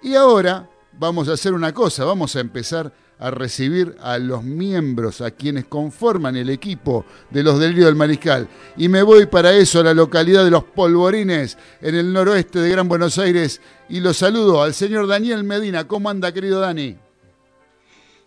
Y 0.00 0.14
ahora 0.14 0.68
vamos 0.98 1.28
a 1.28 1.32
hacer 1.32 1.52
una 1.52 1.74
cosa, 1.74 2.04
vamos 2.04 2.36
a 2.36 2.40
empezar 2.40 2.92
a 3.18 3.30
recibir 3.30 3.96
a 4.00 4.18
los 4.18 4.44
miembros, 4.44 5.20
a 5.20 5.32
quienes 5.32 5.64
conforman 5.64 6.36
el 6.36 6.50
equipo 6.50 7.04
de 7.30 7.42
los 7.42 7.58
Delirios 7.58 7.86
del 7.86 7.96
Mariscal. 7.96 8.48
Y 8.76 8.88
me 8.88 9.02
voy 9.02 9.26
para 9.26 9.52
eso 9.52 9.80
a 9.80 9.84
la 9.84 9.94
localidad 9.94 10.44
de 10.44 10.50
Los 10.50 10.64
Polvorines, 10.64 11.58
en 11.80 11.94
el 11.96 12.12
noroeste 12.12 12.60
de 12.60 12.70
Gran 12.70 12.88
Buenos 12.88 13.18
Aires, 13.18 13.60
y 13.88 14.00
lo 14.00 14.14
saludo 14.14 14.62
al 14.62 14.74
señor 14.74 15.06
Daniel 15.06 15.42
Medina. 15.42 15.84
¿Cómo 15.84 16.10
anda, 16.10 16.32
querido 16.32 16.60
Dani? 16.60 17.03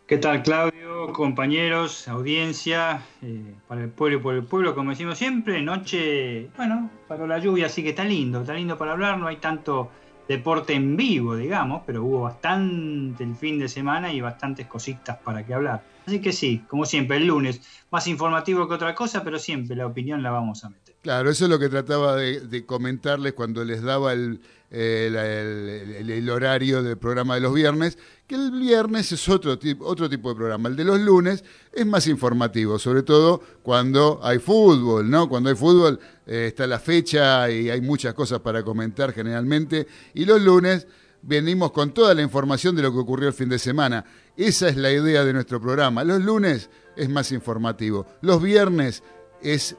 ¿Qué 0.08 0.18
tal, 0.18 0.42
Claudio? 0.42 1.12
Compañeros, 1.12 2.08
audiencia, 2.08 3.02
eh, 3.22 3.54
para 3.68 3.84
el 3.84 3.90
pueblo 3.90 4.20
y 4.20 4.22
por 4.22 4.36
el 4.36 4.44
pueblo, 4.46 4.74
como 4.74 4.92
decimos 4.92 5.18
siempre, 5.18 5.62
noche, 5.62 6.48
bueno, 6.56 6.90
para 7.10 7.28
la 7.28 7.40
lluvia, 7.40 7.66
así 7.66 7.84
que 7.84 7.90
está 7.90 8.06
lindo, 8.06 8.40
está 8.40 8.54
lindo 8.54 8.78
para 8.78 8.94
hablar, 8.94 9.18
no 9.18 9.28
hay 9.28 9.36
tanto 9.36 9.92
deporte 10.26 10.76
en 10.76 10.96
vivo, 10.96 11.36
digamos, 11.36 11.82
pero 11.86 12.06
hubo 12.06 12.22
bastante 12.22 13.22
el 13.26 13.36
fin 13.36 13.60
de 13.60 13.68
semana 13.68 14.14
y 14.14 14.22
bastantes 14.22 14.66
cositas 14.68 15.18
para 15.18 15.46
que 15.46 15.54
hablar. 15.54 15.84
Así 16.06 16.22
que 16.22 16.32
sí, 16.32 16.64
como 16.70 16.86
siempre, 16.86 17.18
el 17.18 17.28
lunes, 17.28 17.62
más 17.92 18.08
informativo 18.08 18.66
que 18.66 18.76
otra 18.76 18.96
cosa, 18.96 19.26
pero 19.26 19.38
siempre 19.38 19.76
la 19.76 19.88
opinión 19.88 20.24
la 20.24 20.32
vamos 20.32 20.64
a 20.64 20.70
meter. 20.70 20.87
Claro, 21.02 21.30
eso 21.30 21.46
es 21.46 21.50
lo 21.50 21.60
que 21.60 21.70
trataba 21.70 22.16
de 22.16 22.66
comentarles 22.66 23.34
cuando 23.34 23.64
les 23.64 23.82
daba 23.82 24.14
el, 24.14 24.42
el, 24.70 26.30
horario 26.30 26.84
del 26.84 26.98
programa 26.98 27.36
de 27.36 27.42
los 27.42 27.54
viernes, 27.54 27.98
que 28.26 28.36
el 28.36 28.52
viernes 28.52 29.12
es 29.12 29.30
otro, 29.30 29.58
otro 29.80 30.10
tipo 30.10 30.30
de 30.30 30.36
programa. 30.36 30.70
El 30.70 30.76
de 30.76 30.84
los 30.84 31.00
lunes 31.00 31.44
es 31.72 31.86
más 31.86 32.08
informativo, 32.08 32.78
sobre 32.78 33.04
todo 33.04 33.42
cuando 33.64 34.20
hay 34.22 34.40
fútbol, 34.40 35.10
¿no? 35.10 35.30
Cuando 35.30 35.50
hay 35.50 35.56
fútbol 35.56 36.00
eh, 36.26 36.48
está 36.48 36.68
la 36.68 36.80
fecha 36.80 37.50
y 37.50 37.70
hay 37.70 37.82
muchas 37.82 38.14
cosas 38.14 38.40
para 38.40 38.64
comentar 38.64 39.14
generalmente. 39.14 39.88
Y 40.14 40.26
los 40.26 40.42
lunes 40.42 40.88
venimos 41.22 41.72
con 41.72 41.94
toda 41.94 42.14
la 42.14 42.22
información 42.22 42.76
de 42.76 42.82
lo 42.82 42.92
que 42.92 43.00
ocurrió 43.00 43.30
el 43.30 43.34
fin 43.34 43.50
de 43.50 43.60
semana. 43.60 44.04
Esa 44.36 44.68
es 44.68 44.76
la 44.76 44.92
idea 44.92 45.24
de 45.24 45.34
nuestro 45.34 45.62
programa. 45.62 46.04
Los 46.04 46.22
lunes 46.22 46.70
es 46.96 47.10
más 47.10 47.32
informativo. 47.32 48.06
Los 48.22 48.42
viernes 48.42 49.02
es 49.42 49.76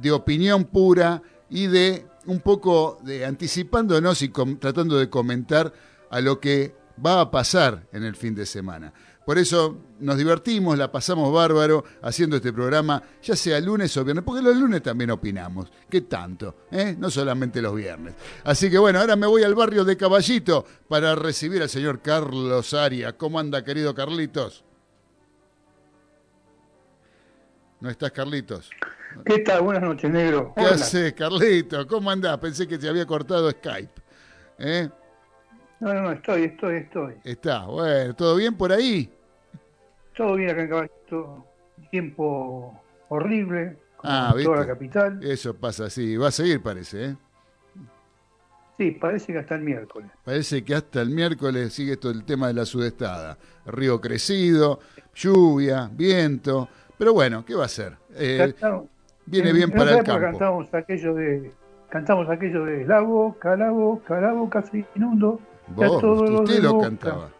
de 0.00 0.10
opinión 0.12 0.64
pura 0.64 1.22
y 1.48 1.66
de 1.66 2.06
un 2.26 2.40
poco 2.40 2.98
de 3.02 3.24
anticipándonos 3.24 4.22
y 4.22 4.28
tratando 4.28 4.98
de 4.98 5.08
comentar 5.08 5.72
a 6.10 6.20
lo 6.20 6.40
que 6.40 6.74
va 7.04 7.20
a 7.20 7.30
pasar 7.30 7.86
en 7.92 8.04
el 8.04 8.14
fin 8.14 8.34
de 8.34 8.46
semana. 8.46 8.92
Por 9.24 9.38
eso 9.38 9.78
nos 10.00 10.16
divertimos, 10.16 10.76
la 10.76 10.90
pasamos 10.90 11.32
bárbaro 11.32 11.84
haciendo 12.02 12.36
este 12.36 12.52
programa, 12.52 13.02
ya 13.22 13.36
sea 13.36 13.60
lunes 13.60 13.96
o 13.96 14.04
viernes, 14.04 14.24
porque 14.24 14.42
los 14.42 14.56
lunes 14.56 14.82
también 14.82 15.10
opinamos. 15.10 15.70
¿Qué 15.88 16.00
tanto? 16.00 16.66
Eh? 16.70 16.96
No 16.98 17.10
solamente 17.10 17.62
los 17.62 17.74
viernes. 17.74 18.14
Así 18.44 18.70
que 18.70 18.78
bueno, 18.78 18.98
ahora 18.98 19.16
me 19.16 19.26
voy 19.26 19.44
al 19.44 19.54
barrio 19.54 19.84
de 19.84 19.96
Caballito 19.96 20.64
para 20.88 21.14
recibir 21.14 21.62
al 21.62 21.68
señor 21.68 22.00
Carlos 22.00 22.74
Aria. 22.74 23.16
¿Cómo 23.16 23.38
anda, 23.38 23.62
querido 23.62 23.94
Carlitos? 23.94 24.64
¿No 27.80 27.88
estás, 27.88 28.10
Carlitos? 28.10 28.70
¿Qué 29.24 29.38
tal? 29.40 29.62
Buenas 29.62 29.82
noches, 29.82 30.10
negro. 30.10 30.52
¿Qué 30.56 30.62
haces, 30.62 31.12
Carlito? 31.14 31.86
¿Cómo 31.86 32.10
andás? 32.10 32.38
Pensé 32.38 32.66
que 32.66 32.78
se 32.78 32.88
había 32.88 33.06
cortado 33.06 33.50
Skype. 33.50 34.00
¿Eh? 34.58 34.88
No, 35.80 35.94
no, 35.94 36.02
no, 36.02 36.12
estoy, 36.12 36.44
estoy, 36.44 36.76
estoy. 36.76 37.14
Está, 37.24 37.66
bueno, 37.66 38.14
¿todo 38.14 38.36
bien 38.36 38.54
por 38.56 38.72
ahí? 38.72 39.10
Todo 40.16 40.34
bien 40.34 40.50
acá 40.50 40.62
en 40.62 40.68
Caballito. 40.68 41.46
Tiempo 41.90 42.80
horrible, 43.08 43.78
ah, 44.04 44.34
toda 44.42 44.58
la 44.58 44.66
capital. 44.66 45.18
Eso 45.24 45.54
pasa, 45.54 45.90
sí. 45.90 46.16
Va 46.16 46.28
a 46.28 46.32
seguir, 46.32 46.62
parece, 46.62 47.04
¿eh? 47.06 47.16
Sí, 48.78 48.92
parece 48.92 49.32
que 49.32 49.38
hasta 49.38 49.56
el 49.56 49.62
miércoles. 49.62 50.10
Parece 50.24 50.64
que 50.64 50.74
hasta 50.74 51.02
el 51.02 51.10
miércoles 51.10 51.72
sigue 51.72 51.92
esto 51.92 52.10
el 52.10 52.24
tema 52.24 52.46
de 52.48 52.54
la 52.54 52.64
sudestada. 52.64 53.36
Río 53.66 54.00
crecido, 54.00 54.80
lluvia, 55.14 55.90
viento. 55.92 56.68
Pero 56.96 57.12
bueno, 57.12 57.44
¿qué 57.44 57.54
va 57.54 57.64
a 57.64 57.68
ser? 57.68 57.96
Eh, 58.14 58.54
viene 59.30 59.52
bien 59.52 59.70
para 59.70 59.98
el 59.98 60.04
campo. 60.04 60.20
cantamos 60.20 60.74
aquello 60.74 61.14
de 61.14 61.52
cantamos 61.88 62.28
aquello 62.28 62.64
de 62.64 62.84
la 62.84 63.00
boca, 63.00 63.56
la 63.56 63.70
boca, 63.70 64.20
la 64.20 64.32
boca 64.32 64.62
se 64.62 64.84
inundo. 64.94 65.40
Vos, 65.68 66.02
usted 66.02 66.62
lo 66.62 66.80
cantaba. 66.80 67.30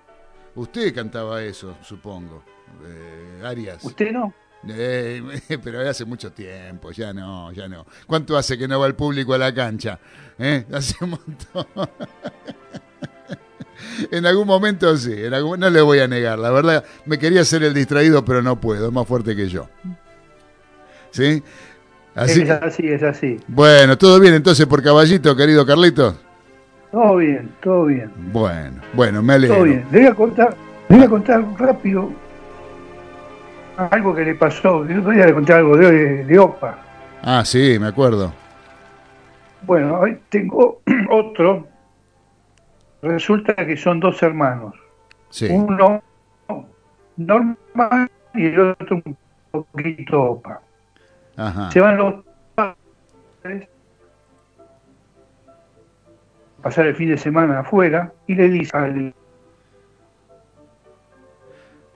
Usted 0.55 0.95
cantaba 0.95 1.43
eso, 1.43 1.77
supongo. 1.83 2.43
Eh, 2.85 3.43
Arias. 3.45 3.85
¿Usted 3.85 4.13
no? 4.13 4.33
Eh, 4.69 5.23
pero 5.65 5.89
hace 5.89 6.05
mucho 6.05 6.33
tiempo, 6.33 6.91
ya 6.91 7.13
no, 7.13 7.53
ya 7.53 7.69
no. 7.69 7.87
¿Cuánto 8.07 8.37
hace 8.37 8.59
que 8.59 8.69
no 8.69 8.79
va 8.79 8.87
el 8.87 8.95
público 8.95 9.35
a 9.35 9.39
la 9.39 9.55
cancha? 9.55 9.99
¿Eh? 10.39 10.65
Hace 10.73 11.03
un 11.05 11.11
montón. 11.11 11.67
en 14.11 14.27
algún 14.27 14.47
momento 14.47 14.97
sí, 14.97 15.17
no 15.31 15.71
le 15.71 15.81
voy 15.81 16.01
a 16.01 16.09
negar. 16.09 16.39
La 16.39 16.51
verdad, 16.51 16.85
me 17.07 17.19
quería 17.19 17.41
hacer 17.41 17.63
el 17.63 17.75
distraído, 17.75 18.25
pero 18.25 18.43
no 18.43 18.61
puedo, 18.61 18.87
es 18.87 18.93
más 18.93 19.07
fuerte 19.07 19.35
que 19.35 19.49
yo. 19.49 19.69
¿Sí? 21.11 21.43
Así, 22.15 22.43
es 22.43 22.51
así, 22.51 22.89
es 22.89 23.03
así. 23.03 23.41
Bueno, 23.47 23.97
todo 23.97 24.19
bien 24.21 24.35
entonces 24.35 24.67
por 24.67 24.83
caballito, 24.83 25.37
querido 25.37 25.65
Carlito. 25.65 26.17
Todo 26.91 27.17
bien, 27.17 27.51
todo 27.63 27.87
bien. 27.87 28.11
Bueno, 28.33 28.81
bueno, 28.95 29.23
me 29.23 29.35
alegro. 29.35 29.57
Todo 29.57 29.65
bien. 29.65 29.85
Le 29.93 29.99
voy 30.01 30.09
a 30.09 30.15
contar, 30.15 30.57
le 30.89 30.97
voy 30.97 31.05
a 31.05 31.09
contar 31.09 31.45
rápido 31.59 32.11
algo 33.77 34.15
que 34.15 34.25
le 34.25 34.35
pasó. 34.35 34.79
Otro 34.79 35.11
día 35.11 35.27
le 35.27 35.35
conté 35.35 35.53
algo 35.53 35.77
de, 35.77 36.25
de 36.25 36.39
OPA. 36.39 36.79
Ah, 37.23 37.45
sí, 37.45 37.79
me 37.79 37.87
acuerdo. 37.87 38.33
Bueno, 39.63 40.01
hoy 40.01 40.19
tengo 40.29 40.81
otro. 41.11 41.67
Resulta 43.03 43.55
que 43.55 43.77
son 43.77 44.01
dos 44.01 44.23
hermanos. 44.23 44.75
Sí. 45.31 45.47
Uno 45.49 46.03
normal 47.17 48.11
y 48.35 48.47
el 48.47 48.61
otro 48.61 49.01
un 49.05 49.17
poquito 49.51 50.23
OPA. 50.23 50.61
Ajá. 51.41 51.71
Se 51.71 51.81
van 51.81 51.97
los 51.97 52.25
padres 52.55 53.69
pasar 56.63 56.87
el 56.87 56.95
fin 56.95 57.09
de 57.09 57.17
semana 57.17 57.61
afuera 57.61 58.13
y 58.27 58.35
le 58.35 58.49
dice 58.49 58.77
al... 58.77 59.15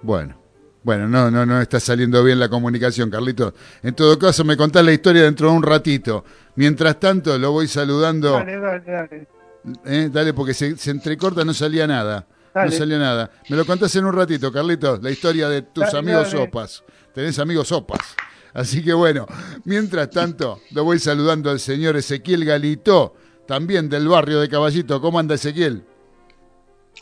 Bueno, 0.02 0.36
bueno, 0.82 1.08
no, 1.08 1.30
no, 1.30 1.46
no 1.46 1.60
está 1.60 1.80
saliendo 1.80 2.22
bien 2.22 2.38
la 2.38 2.48
comunicación, 2.48 3.10
Carlitos. 3.10 3.54
En 3.82 3.94
todo 3.94 4.18
caso, 4.18 4.44
me 4.44 4.56
contás 4.56 4.84
la 4.84 4.92
historia 4.92 5.22
dentro 5.22 5.50
de 5.50 5.56
un 5.56 5.62
ratito. 5.62 6.24
Mientras 6.56 7.00
tanto, 7.00 7.38
lo 7.38 7.52
voy 7.52 7.68
saludando. 7.68 8.32
Dale, 8.32 8.58
dale, 8.58 8.84
dale. 8.84 9.28
Eh, 9.86 10.10
dale, 10.12 10.34
porque 10.34 10.52
se, 10.52 10.74
entrecorta, 10.90 11.44
no 11.44 11.54
salía 11.54 11.86
nada. 11.86 12.26
No 12.54 12.70
salía 12.70 12.98
nada. 12.98 13.30
Me 13.48 13.56
lo 13.56 13.64
contás 13.64 13.96
en 13.96 14.04
un 14.04 14.12
ratito, 14.12 14.52
Carlitos, 14.52 15.02
la 15.02 15.10
historia 15.10 15.48
de 15.48 15.62
tus 15.62 15.92
amigos 15.94 16.28
sopas. 16.28 16.84
Tenés 17.14 17.38
amigos 17.38 17.68
sopas. 17.68 18.14
Así 18.54 18.84
que 18.84 18.92
bueno, 18.92 19.26
mientras 19.64 20.10
tanto, 20.10 20.60
lo 20.70 20.84
voy 20.84 21.00
saludando 21.00 21.50
al 21.50 21.58
señor 21.58 21.96
Ezequiel 21.96 22.44
Galito, 22.44 23.14
también 23.48 23.88
del 23.88 24.06
barrio 24.06 24.38
de 24.40 24.48
Caballito. 24.48 25.00
¿Cómo 25.00 25.18
anda 25.18 25.34
Ezequiel? 25.34 25.84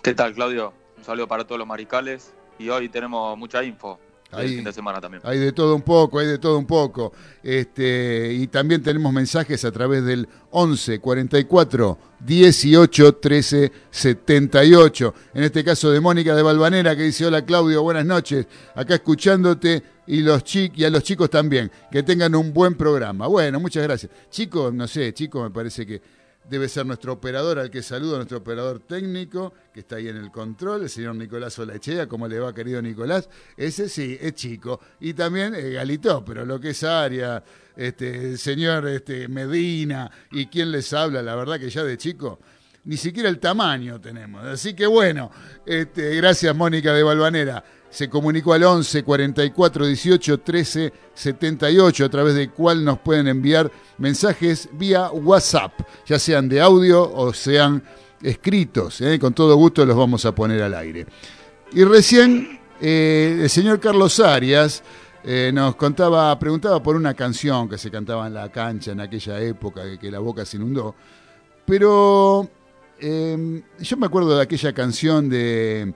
¿Qué 0.03 0.15
tal, 0.15 0.33
Claudio? 0.33 0.73
Un 0.97 1.05
saludo 1.05 1.29
para 1.29 1.45
todos 1.45 1.59
los 1.59 1.69
maricales 1.69 2.33
y 2.59 2.71
hoy 2.71 2.89
tenemos 2.89 3.37
mucha 3.37 3.63
info. 3.63 4.01
Hay, 4.33 4.57
fin 4.57 4.65
de 4.65 4.73
semana 4.73 5.01
también. 5.01 5.23
Hay 5.25 5.39
de 5.39 5.53
todo 5.53 5.75
un 5.77 5.83
poco, 5.83 6.19
hay 6.19 6.27
de 6.27 6.39
todo 6.39 6.59
un 6.59 6.67
poco. 6.67 7.13
Este, 7.43 8.33
y 8.33 8.47
también 8.47 8.83
tenemos 8.83 9.13
mensajes 9.13 9.65
a 9.65 9.71
través 9.71 10.05
del 10.05 10.27
11 10.51 10.99
44 11.01 11.99
18 12.21 13.15
13 13.17 13.73
78. 13.91 15.15
En 15.35 15.45
este 15.45 15.63
caso 15.63 15.91
de 15.91 16.01
Mónica 16.01 16.35
de 16.35 16.43
Balvanera 16.43 16.97
que 16.97 17.03
dice: 17.03 17.27
Hola 17.27 17.45
Claudio, 17.45 17.83
buenas 17.83 18.07
noches. 18.07 18.47
Acá 18.75 18.95
escuchándote 18.95 19.83
y, 20.07 20.21
los 20.21 20.43
y 20.55 20.85
a 20.85 20.91
los 20.91 21.03
chicos 21.03 21.29
también. 21.29 21.71
Que 21.91 22.03
tengan 22.03 22.35
un 22.35 22.53
buen 22.53 22.75
programa. 22.75 23.27
Bueno, 23.27 23.61
muchas 23.61 23.83
gracias. 23.83 24.11
Chicos, 24.31 24.73
no 24.73 24.89
sé, 24.89 25.13
chicos, 25.13 25.43
me 25.43 25.51
parece 25.51 25.87
que 25.87 26.01
debe 26.49 26.69
ser 26.69 26.87
nuestro 26.87 27.13
operador, 27.13 27.59
al 27.59 27.71
que 27.71 27.83
saludo, 27.83 28.17
nuestro 28.17 28.39
operador 28.39 28.81
técnico, 28.81 29.53
que 29.73 29.81
está 29.81 29.97
ahí 29.97 30.09
en 30.09 30.17
el 30.17 30.31
control, 30.31 30.83
el 30.83 30.91
señor 30.91 31.15
Nicolás 31.15 31.59
Olachea, 31.59 32.07
¿cómo 32.07 32.29
le 32.29 32.39
va, 32.39 32.55
querido 32.55 32.83
Nicolás? 32.83 33.29
Ese 33.57 33.89
sí, 33.89 34.19
es 34.21 34.35
chico. 34.35 34.81
Y 35.01 35.15
también 35.15 35.55
eh, 35.55 35.71
Galito, 35.71 36.25
pero 36.25 36.45
lo 36.45 36.61
que 36.61 36.71
es 36.71 36.83
Aria, 36.85 37.43
este, 37.77 38.31
el 38.31 38.39
señor 38.39 38.87
este, 38.89 39.29
Medina, 39.29 40.11
y 40.31 40.47
quién 40.47 40.71
les 40.71 40.93
habla, 40.93 41.23
la 41.23 41.35
verdad 41.35 41.59
que 41.59 41.71
ya 41.71 41.85
de 41.85 41.97
chico 41.97 42.39
ni 42.85 42.97
siquiera 42.97 43.29
el 43.29 43.39
tamaño 43.39 44.01
tenemos. 44.01 44.45
Así 44.45 44.75
que 44.75 44.87
bueno, 44.87 45.31
este, 45.65 46.17
gracias 46.17 46.55
Mónica 46.55 46.93
de 46.93 47.05
Balvanera 47.05 47.63
se 47.93 48.09
comunicó 48.09 48.55
al 48.55 48.65
11 48.65 49.05
44 49.05 49.87
18 49.87 50.41
13 50.41 50.93
78, 51.13 52.05
a 52.07 52.09
través 52.09 52.35
de 52.35 52.49
cual 52.49 52.83
nos 52.83 52.99
pueden 52.99 53.29
enviar 53.29 53.71
mensajes 53.99 54.71
vía 54.73 55.11
WhatsApp, 55.11 55.75
ya 56.07 56.19
sean 56.19 56.49
de 56.49 56.63
audio 56.63 57.03
o 57.13 57.35
sean 57.35 57.83
escritos. 58.23 59.03
¿eh? 59.03 59.19
Con 59.19 59.35
todo 59.35 59.55
gusto 59.57 59.85
los 59.85 59.95
vamos 59.95 60.25
a 60.25 60.35
poner 60.35 60.63
al 60.63 60.73
aire. 60.73 61.07
Y 61.73 61.85
recién 61.85 62.59
eh, 62.81 63.41
el 63.43 63.51
señor 63.51 63.79
Carlos 63.79 64.21
Arias 64.21 64.83
eh, 65.23 65.51
nos 65.53 65.77
contaba, 65.77 66.37
preguntaba 66.39 66.83
por 66.83 66.97
una 66.97 67.13
canción 67.13 67.69
que 67.69 67.77
se 67.77 67.91
cantaba 67.91 68.27
en 68.27 68.33
la 68.33 68.51
cancha 68.51 68.93
en 68.93 69.01
aquella 69.01 69.39
época, 69.39 69.83
que 69.99 70.11
la 70.11 70.19
boca 70.19 70.47
se 70.47 70.57
inundó. 70.57 70.95
Pero 71.67 72.49
yo 72.99 73.97
me 73.97 74.07
acuerdo 74.07 74.37
de 74.37 74.43
aquella 74.43 74.73
canción 74.73 75.29
de 75.29 75.93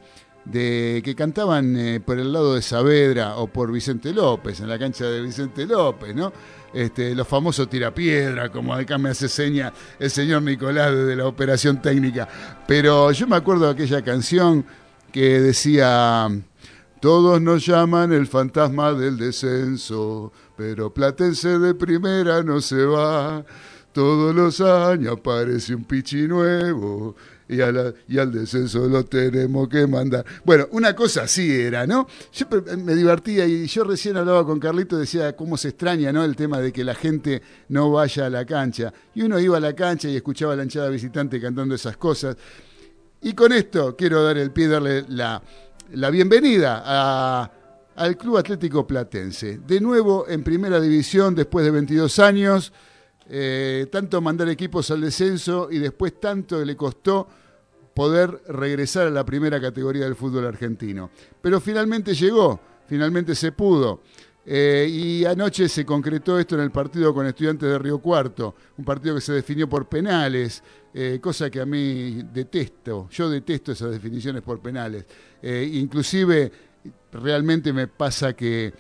de 0.47 1.03
que 1.05 1.15
cantaban 1.15 1.77
eh, 1.77 2.01
por 2.01 2.19
el 2.19 2.33
lado 2.33 2.55
de 2.55 2.63
Saavedra 2.63 3.37
o 3.37 3.49
por 3.49 3.73
Vicente 3.73 4.13
López, 4.13 4.61
en 4.61 4.69
la 4.69 4.79
cancha 4.79 5.07
de 5.07 5.21
Vicente 5.21 5.67
López, 5.67 6.15
¿no? 6.15 6.33
Este, 6.73 7.15
los 7.15 7.27
famosos 7.27 7.69
tirapiedra, 7.69 8.51
como 8.51 8.75
acá 8.75 8.99
me 8.99 9.11
hace 9.11 9.29
seña 9.29 9.73
el 9.99 10.11
señor 10.11 10.43
Nicolás 10.43 10.95
de 10.95 11.17
la 11.17 11.27
operación 11.27 11.83
técnica. 11.83 12.29
Pero 12.67 13.11
yo 13.13 13.27
me 13.27 13.37
acuerdo 13.37 13.67
de 13.67 13.73
aquella 13.73 14.03
canción 14.03 14.65
que 15.13 15.41
decía, 15.41 16.29
todos 17.01 17.41
nos 17.41 17.65
llaman 17.67 18.13
el 18.13 18.27
fantasma 18.27 18.93
del 18.93 19.17
descenso, 19.17 20.33
pero 20.57 20.93
Platense 20.93 21.59
de 21.59 21.75
primera 21.75 22.43
no 22.43 22.61
se 22.61 22.85
va. 22.85 23.45
Todos 23.93 24.35
los 24.35 24.61
años 24.61 25.17
aparece 25.19 25.75
un 25.75 25.85
pichi 25.85 26.29
nuevo 26.29 27.17
y, 27.49 27.61
al 27.61 28.33
descenso 28.33 28.89
lo 28.89 29.05
tenemos 29.05 29.69
que 29.69 29.87
mandar. 29.87 30.25
Bueno, 30.45 30.67
una 30.73 30.95
cosa 30.95 31.23
así 31.23 31.53
era, 31.53 31.87
¿no? 31.87 32.07
Yo 32.33 32.47
me 32.79 32.95
divertía 32.95 33.47
y 33.47 33.67
yo 33.67 33.85
recién 33.85 34.17
hablaba 34.17 34.45
con 34.45 34.59
Carlito, 34.59 34.99
decía 34.99 35.37
cómo 35.37 35.57
se 35.57 35.69
extraña, 35.69 36.13
¿no? 36.13 36.25
El 36.25 36.35
tema 36.35 36.61
de 36.61 36.73
que 36.73 36.83
la 36.83 36.95
gente 36.95 37.43
no 37.69 37.91
vaya 37.93 38.27
a 38.27 38.31
la 38.31 38.45
cancha. 38.45 38.93
Y 39.15 39.23
uno 39.23 39.39
iba 39.39 39.57
a 39.59 39.61
la 39.61 39.75
cancha 39.75 40.09
y 40.09 40.17
escuchaba 40.17 40.55
a 40.55 40.57
la 40.57 40.65
hinchada 40.65 40.89
visitante 40.89 41.41
cantando 41.41 41.75
esas 41.75 41.97
cosas. 41.97 42.37
Y 43.23 43.33
con 43.33 43.53
esto 43.53 43.97
quiero 43.97 44.23
dar 44.23 44.39
el 44.39 44.51
pie, 44.51 44.69
darle 44.69 45.05
la, 45.09 45.43
la 45.93 46.11
bienvenida 46.11 46.83
a, 46.85 47.51
al 47.95 48.17
Club 48.17 48.39
Atlético 48.39 48.87
Platense. 48.87 49.59
De 49.67 49.81
nuevo 49.81 50.27
en 50.29 50.43
primera 50.43 50.81
división 50.81 51.35
después 51.35 51.65
de 51.65 51.71
22 51.71 52.19
años. 52.19 52.73
Eh, 53.29 53.87
tanto 53.91 54.21
mandar 54.21 54.49
equipos 54.49 54.91
al 54.91 55.01
descenso 55.01 55.69
y 55.71 55.79
después 55.79 56.21
tanto 56.21 56.65
le 56.65 56.77
costó 56.77 57.27
poder 57.93 58.43
regresar 58.49 59.09
a 59.09 59.11
la 59.11 59.25
primera 59.25 59.61
categoría 59.61 60.05
del 60.05 60.15
fútbol 60.15 60.47
argentino. 60.47 61.11
Pero 61.41 61.61
finalmente 61.61 62.15
llegó, 62.15 62.61
finalmente 62.87 63.35
se 63.35 63.53
pudo. 63.53 64.03
Eh, 64.49 64.87
y 64.89 65.25
anoche 65.25 65.69
se 65.69 65.85
concretó 65.85 66.39
esto 66.39 66.55
en 66.55 66.61
el 66.61 66.71
partido 66.71 67.13
con 67.13 67.27
estudiantes 67.27 67.69
de 67.69 67.79
Río 67.79 67.99
Cuarto, 67.99 68.55
un 68.77 68.85
partido 68.85 69.17
que 69.17 69.21
se 69.21 69.33
definió 69.33 69.69
por 69.69 69.89
penales, 69.89 70.63
eh, 70.95 71.19
cosa 71.21 71.51
que 71.51 71.61
a 71.61 71.67
mí 71.67 72.23
detesto, 72.33 73.09
yo 73.11 73.29
detesto 73.29 73.73
esas 73.73 73.91
definiciones 73.91 74.43
por 74.43 74.61
penales. 74.61 75.05
inclusive 75.43 76.53
realmente 77.13 77.73
me 77.73 77.89
pasa 77.89 78.35
que 78.35 78.73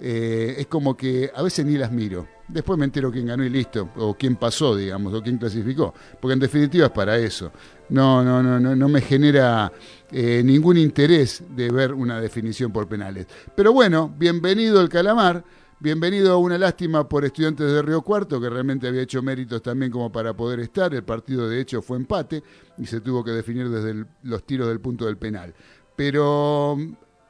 es 0.00 0.66
como 0.66 0.96
que 0.96 1.30
a 1.34 1.42
veces 1.42 1.66
ni 1.66 1.76
las 1.76 1.92
miro 1.92 2.26
Después 2.52 2.78
me 2.78 2.84
entero 2.84 3.12
quién 3.12 3.26
ganó 3.26 3.44
y 3.44 3.48
listo, 3.48 3.90
o 3.96 4.14
quién 4.14 4.34
pasó, 4.34 4.74
digamos, 4.74 5.14
o 5.14 5.22
quién 5.22 5.38
clasificó, 5.38 5.94
porque 6.20 6.32
en 6.32 6.40
definitiva 6.40 6.86
es 6.86 6.92
para 6.92 7.16
eso. 7.16 7.52
No, 7.90 8.24
no, 8.24 8.42
no, 8.42 8.58
no, 8.58 8.74
no 8.74 8.88
me 8.88 9.00
genera 9.00 9.72
eh, 10.10 10.42
ningún 10.44 10.76
interés 10.76 11.44
de 11.54 11.70
ver 11.70 11.94
una 11.94 12.20
definición 12.20 12.72
por 12.72 12.88
penales. 12.88 13.26
Pero 13.54 13.72
bueno, 13.72 14.12
bienvenido 14.16 14.80
el 14.80 14.88
Calamar, 14.88 15.44
bienvenido 15.78 16.32
a 16.32 16.38
una 16.38 16.58
lástima 16.58 17.08
por 17.08 17.24
estudiantes 17.24 17.70
de 17.70 17.82
Río 17.82 18.02
Cuarto, 18.02 18.40
que 18.40 18.50
realmente 18.50 18.88
había 18.88 19.02
hecho 19.02 19.22
méritos 19.22 19.62
también 19.62 19.92
como 19.92 20.10
para 20.10 20.34
poder 20.34 20.58
estar. 20.58 20.92
El 20.92 21.04
partido 21.04 21.48
de 21.48 21.60
hecho 21.60 21.82
fue 21.82 21.98
empate 21.98 22.42
y 22.78 22.86
se 22.86 23.00
tuvo 23.00 23.22
que 23.22 23.30
definir 23.30 23.68
desde 23.68 24.06
los 24.24 24.44
tiros 24.44 24.66
del 24.66 24.80
punto 24.80 25.06
del 25.06 25.18
penal. 25.18 25.54
Pero 25.94 26.76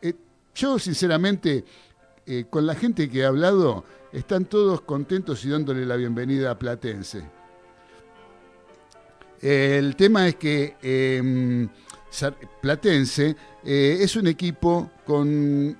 eh, 0.00 0.14
yo 0.54 0.78
sinceramente, 0.78 1.64
eh, 2.26 2.44
con 2.48 2.66
la 2.66 2.74
gente 2.74 3.08
que 3.08 3.20
he 3.20 3.24
hablado, 3.24 3.84
están 4.12 4.44
todos 4.44 4.80
contentos 4.82 5.44
y 5.44 5.50
dándole 5.50 5.86
la 5.86 5.96
bienvenida 5.96 6.50
a 6.50 6.58
Platense. 6.58 7.22
El 9.40 9.96
tema 9.96 10.28
es 10.28 10.36
que 10.36 10.76
em, 10.82 11.68
Platense 12.60 13.36
eh, 13.64 13.98
es 14.00 14.16
un 14.16 14.26
equipo 14.26 14.90
con 15.06 15.76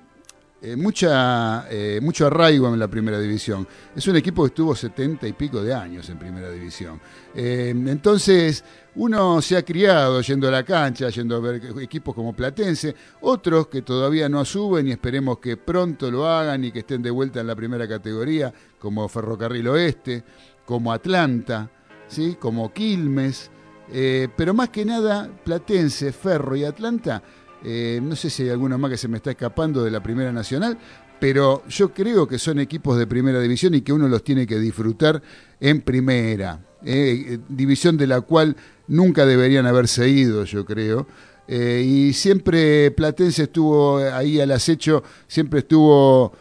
eh, 0.63 0.75
mucha, 0.75 1.67
mucho 2.01 2.27
arraigo 2.27 2.73
en 2.73 2.79
la 2.79 2.87
primera 2.87 3.19
división. 3.19 3.67
Es 3.95 4.07
un 4.07 4.15
equipo 4.15 4.43
que 4.43 4.47
estuvo 4.47 4.75
setenta 4.75 5.27
y 5.27 5.33
pico 5.33 5.61
de 5.61 5.73
años 5.73 6.09
en 6.09 6.17
primera 6.17 6.49
división. 6.49 6.99
Eh, 7.35 7.69
entonces, 7.69 8.63
uno 8.95 9.41
se 9.41 9.57
ha 9.57 9.63
criado 9.63 10.21
yendo 10.21 10.47
a 10.47 10.51
la 10.51 10.63
cancha, 10.63 11.09
yendo 11.09 11.35
a 11.35 11.39
ver 11.39 11.61
equipos 11.81 12.13
como 12.13 12.33
Platense, 12.33 12.95
otros 13.21 13.67
que 13.67 13.81
todavía 13.81 14.27
no 14.27 14.43
suben 14.43 14.87
y 14.87 14.91
esperemos 14.91 15.39
que 15.39 15.57
pronto 15.57 16.11
lo 16.11 16.27
hagan 16.27 16.63
y 16.65 16.71
que 16.71 16.79
estén 16.79 17.01
de 17.01 17.11
vuelta 17.11 17.39
en 17.39 17.47
la 17.47 17.55
primera 17.55 17.87
categoría, 17.87 18.53
como 18.79 19.07
Ferrocarril 19.07 19.67
Oeste, 19.69 20.23
como 20.65 20.91
Atlanta, 20.91 21.69
¿sí? 22.07 22.35
como 22.39 22.73
Quilmes. 22.73 23.49
pero 24.35 24.53
más 24.53 24.69
que 24.69 24.85
nada, 24.85 25.29
Platense, 25.43 26.11
Ferro 26.11 26.55
y 26.55 26.65
Atlanta 26.65 27.23
eh, 27.63 27.99
no 28.01 28.15
sé 28.15 28.29
si 28.29 28.43
hay 28.43 28.49
alguno 28.49 28.77
más 28.77 28.91
que 28.91 28.97
se 28.97 29.07
me 29.07 29.17
está 29.17 29.31
escapando 29.31 29.83
de 29.83 29.91
la 29.91 30.01
Primera 30.01 30.31
Nacional, 30.31 30.77
pero 31.19 31.63
yo 31.67 31.93
creo 31.93 32.27
que 32.27 32.39
son 32.39 32.59
equipos 32.59 32.97
de 32.97 33.05
Primera 33.05 33.39
División 33.39 33.75
y 33.75 33.81
que 33.81 33.93
uno 33.93 34.07
los 34.07 34.23
tiene 34.23 34.47
que 34.47 34.59
disfrutar 34.59 35.21
en 35.59 35.81
Primera. 35.81 36.59
Eh, 36.83 37.37
división 37.47 37.95
de 37.97 38.07
la 38.07 38.21
cual 38.21 38.55
nunca 38.87 39.25
deberían 39.25 39.67
haberse 39.67 40.09
ido, 40.09 40.45
yo 40.45 40.65
creo. 40.65 41.05
Eh, 41.47 41.83
y 41.85 42.13
siempre 42.13 42.89
Platense 42.91 43.43
estuvo 43.43 43.97
ahí 43.97 44.39
al 44.39 44.51
acecho, 44.51 45.03
siempre 45.27 45.59
estuvo 45.59 46.31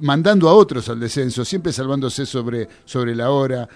mandando 0.00 0.48
a 0.48 0.54
otros 0.54 0.88
al 0.88 1.00
descenso, 1.00 1.44
siempre 1.44 1.72
salvándose 1.72 2.26
sobre, 2.26 2.68
sobre 2.84 3.14
la 3.14 3.30
hora, 3.30 3.68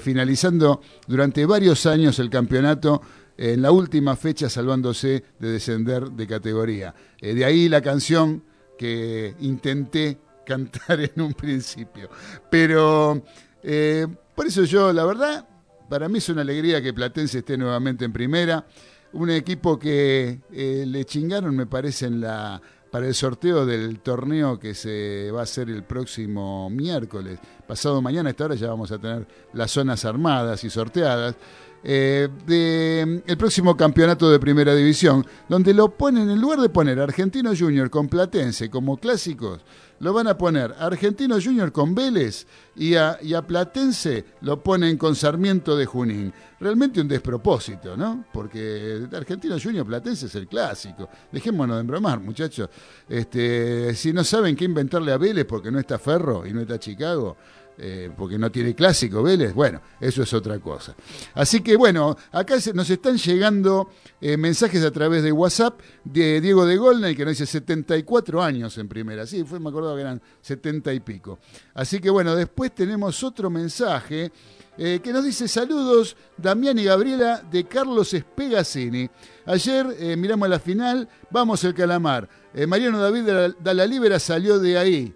finalizando 0.00 0.80
durante 1.06 1.44
varios 1.44 1.84
años 1.86 2.18
el 2.18 2.30
campeonato 2.30 3.02
en 3.40 3.62
la 3.62 3.72
última 3.72 4.16
fecha 4.16 4.50
salvándose 4.50 5.24
de 5.38 5.52
descender 5.52 6.10
de 6.10 6.26
categoría. 6.26 6.94
Eh, 7.18 7.32
de 7.32 7.46
ahí 7.46 7.70
la 7.70 7.80
canción 7.80 8.44
que 8.78 9.34
intenté 9.40 10.18
cantar 10.46 11.00
en 11.00 11.22
un 11.22 11.32
principio. 11.32 12.10
Pero 12.50 13.22
eh, 13.62 14.06
por 14.34 14.46
eso 14.46 14.64
yo, 14.64 14.92
la 14.92 15.06
verdad, 15.06 15.48
para 15.88 16.06
mí 16.10 16.18
es 16.18 16.28
una 16.28 16.42
alegría 16.42 16.82
que 16.82 16.92
Platense 16.92 17.38
esté 17.38 17.56
nuevamente 17.56 18.04
en 18.04 18.12
primera. 18.12 18.66
Un 19.14 19.30
equipo 19.30 19.78
que 19.78 20.42
eh, 20.52 20.84
le 20.86 21.06
chingaron, 21.06 21.56
me 21.56 21.66
parece, 21.66 22.06
en 22.06 22.20
la 22.20 22.60
para 22.90 23.06
el 23.06 23.14
sorteo 23.14 23.64
del 23.64 24.00
torneo 24.00 24.58
que 24.58 24.74
se 24.74 25.30
va 25.30 25.40
a 25.40 25.42
hacer 25.44 25.70
el 25.70 25.84
próximo 25.84 26.68
miércoles. 26.68 27.38
Pasado 27.66 28.02
mañana 28.02 28.28
a 28.28 28.30
esta 28.32 28.46
hora 28.46 28.56
ya 28.56 28.68
vamos 28.68 28.90
a 28.90 28.98
tener 28.98 29.26
las 29.52 29.70
zonas 29.70 30.04
armadas 30.04 30.64
y 30.64 30.70
sorteadas 30.70 31.36
eh, 31.82 32.28
del 32.46 33.38
próximo 33.38 33.76
campeonato 33.76 34.30
de 34.30 34.38
primera 34.38 34.74
división, 34.74 35.26
donde 35.48 35.72
lo 35.72 35.90
ponen, 35.96 36.28
en 36.28 36.40
lugar 36.40 36.60
de 36.60 36.68
poner 36.68 37.00
Argentino 37.00 37.52
Junior 37.58 37.88
con 37.88 38.08
Platense 38.08 38.68
como 38.68 38.98
clásicos, 38.98 39.60
lo 40.00 40.14
van 40.14 40.28
a 40.28 40.36
poner 40.36 40.74
Argentino 40.78 41.36
Junior 41.42 41.72
con 41.72 41.94
Vélez 41.94 42.46
y 42.74 42.94
a, 42.94 43.18
Platense 43.46 44.24
lo 44.40 44.62
ponen 44.62 44.96
con 44.96 45.14
Sarmiento 45.14 45.76
de 45.76 45.86
Junín. 45.86 46.32
Realmente 46.58 47.00
un 47.00 47.08
despropósito, 47.08 47.96
¿no? 47.96 48.24
Porque 48.32 49.06
Argentino 49.12 49.56
Junior 49.62 49.86
Platense 49.86 50.26
es 50.26 50.34
el 50.34 50.48
clásico. 50.48 51.08
Dejémonos 51.30 51.76
de 51.76 51.80
embromar, 51.82 52.18
muchachos. 52.20 52.68
Este, 53.08 53.94
si 53.94 54.12
no 54.12 54.24
saben 54.24 54.56
qué 54.56 54.64
inventarle 54.64 55.12
a 55.12 55.18
Vélez 55.18 55.44
porque 55.44 55.70
no 55.70 55.78
está 55.78 55.98
Ferro 55.98 56.46
y 56.46 56.52
no 56.52 56.62
está 56.62 56.78
Chicago, 56.78 57.36
eh, 57.82 58.10
porque 58.14 58.36
no 58.36 58.52
tiene 58.52 58.74
clásico 58.74 59.22
Vélez, 59.22 59.54
bueno, 59.54 59.80
eso 59.98 60.22
es 60.22 60.34
otra 60.34 60.58
cosa. 60.58 60.94
Así 61.32 61.62
que 61.62 61.76
bueno, 61.76 62.14
acá 62.30 62.56
nos 62.74 62.90
están 62.90 63.16
llegando 63.16 63.88
eh, 64.20 64.36
mensajes 64.36 64.84
a 64.84 64.90
través 64.90 65.22
de 65.22 65.32
WhatsApp 65.32 65.80
de 66.04 66.42
Diego 66.42 66.66
de 66.66 66.76
Golney, 66.76 67.16
que 67.16 67.24
nos 67.24 67.38
dice 67.38 67.46
74 67.46 68.42
años 68.42 68.76
en 68.76 68.86
primera, 68.86 69.26
sí, 69.26 69.44
fue, 69.44 69.58
me 69.58 69.70
acuerdo 69.70 69.94
que 69.94 70.02
eran 70.02 70.20
70 70.42 70.92
y 70.92 71.00
pico. 71.00 71.38
Así 71.72 72.00
que 72.00 72.10
bueno, 72.10 72.36
después 72.36 72.74
tenemos 72.74 73.24
otro 73.24 73.48
mensaje 73.48 74.30
eh, 74.76 75.00
que 75.02 75.10
nos 75.10 75.24
dice 75.24 75.48
saludos 75.48 76.18
Damián 76.36 76.78
y 76.78 76.84
Gabriela 76.84 77.42
de 77.50 77.64
Carlos 77.64 78.12
Espegacini. 78.12 79.08
Ayer 79.46 79.86
miramos 80.18 80.50
la 80.50 80.58
final, 80.58 81.08
vamos 81.30 81.64
el 81.64 81.72
calamar. 81.72 82.28
Mariano 82.68 83.00
David 83.00 83.54
de 83.58 83.74
la 83.74 83.86
Libera 83.86 84.18
salió 84.18 84.58
de 84.58 84.76
ahí. 84.76 85.14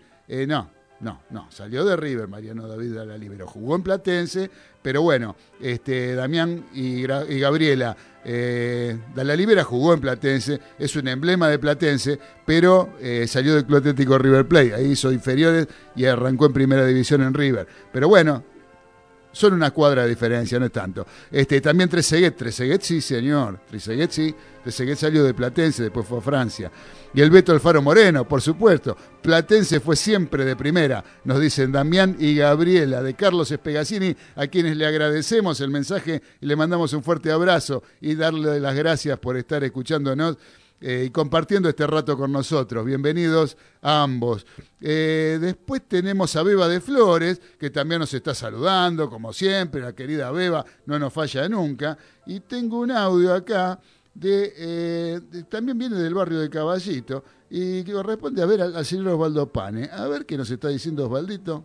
no, 0.48 0.70
no, 1.00 1.20
no, 1.30 1.50
salió 1.50 1.84
de 1.84 1.96
River 1.96 2.28
Mariano 2.28 2.66
David 2.66 2.94
de 2.94 3.06
la 3.06 3.18
Libero, 3.18 3.46
jugó 3.46 3.76
en 3.76 3.82
Platense, 3.82 4.50
pero 4.80 5.02
bueno, 5.02 5.36
este, 5.60 6.14
Damián 6.14 6.66
y, 6.72 7.02
Gabriela 7.02 7.96
eh, 8.24 8.96
la 9.14 9.36
Libera 9.36 9.64
jugó 9.64 9.92
en 9.92 10.00
Platense, 10.00 10.60
es 10.78 10.96
un 10.96 11.08
emblema 11.08 11.48
de 11.48 11.58
Platense, 11.58 12.18
pero 12.46 12.90
eh, 13.00 13.26
salió 13.26 13.54
del 13.54 13.66
Club 13.66 13.78
Atlético 13.78 14.18
River 14.18 14.46
Plate, 14.46 14.74
ahí 14.74 14.92
hizo 14.92 15.12
inferiores 15.12 15.66
y 15.96 16.06
arrancó 16.06 16.46
en 16.46 16.52
primera 16.52 16.86
división 16.86 17.22
en 17.22 17.34
River. 17.34 17.66
Pero 17.92 18.08
bueno, 18.08 18.44
son 19.34 19.52
una 19.52 19.72
cuadra 19.72 20.04
de 20.04 20.08
diferencia, 20.08 20.58
no 20.58 20.66
es 20.66 20.72
tanto. 20.72 21.06
Este, 21.30 21.60
también 21.60 21.90
Treseguet, 21.90 22.36
Treseguet 22.36 22.80
sí, 22.80 23.00
señor, 23.00 23.60
Treseguet 23.68 24.10
sí, 24.10 24.34
Treseguet 24.62 24.96
salió 24.96 25.24
de 25.24 25.34
Platense, 25.34 25.82
después 25.82 26.06
fue 26.06 26.18
a 26.18 26.22
Francia. 26.22 26.72
Y 27.12 27.20
el 27.20 27.30
Beto 27.30 27.52
Alfaro 27.52 27.82
Moreno, 27.82 28.26
por 28.26 28.40
supuesto. 28.40 28.96
Platense 29.20 29.80
fue 29.80 29.96
siempre 29.96 30.44
de 30.44 30.56
primera, 30.56 31.04
nos 31.24 31.40
dicen 31.40 31.72
Damián 31.72 32.16
y 32.18 32.36
Gabriela, 32.36 33.02
de 33.02 33.14
Carlos 33.14 33.50
Espegacini, 33.50 34.16
a 34.36 34.46
quienes 34.46 34.76
le 34.76 34.86
agradecemos 34.86 35.60
el 35.60 35.70
mensaje 35.70 36.22
y 36.40 36.46
le 36.46 36.56
mandamos 36.56 36.92
un 36.92 37.02
fuerte 37.02 37.30
abrazo 37.30 37.82
y 38.00 38.14
darle 38.14 38.60
las 38.60 38.74
gracias 38.74 39.18
por 39.18 39.36
estar 39.36 39.62
escuchándonos. 39.64 40.38
Eh, 40.86 41.04
y 41.06 41.10
compartiendo 41.10 41.70
este 41.70 41.86
rato 41.86 42.14
con 42.14 42.30
nosotros. 42.30 42.84
Bienvenidos 42.84 43.56
a 43.80 44.02
ambos. 44.02 44.44
Eh, 44.82 45.38
después 45.40 45.80
tenemos 45.88 46.36
a 46.36 46.42
Beba 46.42 46.68
de 46.68 46.78
Flores, 46.78 47.40
que 47.58 47.70
también 47.70 48.00
nos 48.00 48.12
está 48.12 48.34
saludando, 48.34 49.08
como 49.08 49.32
siempre, 49.32 49.80
la 49.80 49.94
querida 49.94 50.30
Beba, 50.30 50.62
no 50.84 50.98
nos 50.98 51.10
falla 51.10 51.48
nunca. 51.48 51.96
Y 52.26 52.40
tengo 52.40 52.80
un 52.80 52.90
audio 52.90 53.32
acá 53.32 53.80
eh, 54.22 55.20
de, 55.26 55.44
también 55.44 55.78
viene 55.78 55.96
del 55.96 56.12
barrio 56.12 56.38
de 56.38 56.50
Caballito 56.50 57.24
y 57.48 57.82
que 57.82 57.92
corresponde 57.94 58.42
a 58.42 58.46
ver 58.46 58.60
al, 58.60 58.84
señor 58.84 59.08
Osvaldo 59.08 59.50
Pane. 59.50 59.88
A 59.90 60.06
ver 60.06 60.26
qué 60.26 60.36
nos 60.36 60.50
está 60.50 60.68
diciendo 60.68 61.06
Osvaldito. 61.06 61.64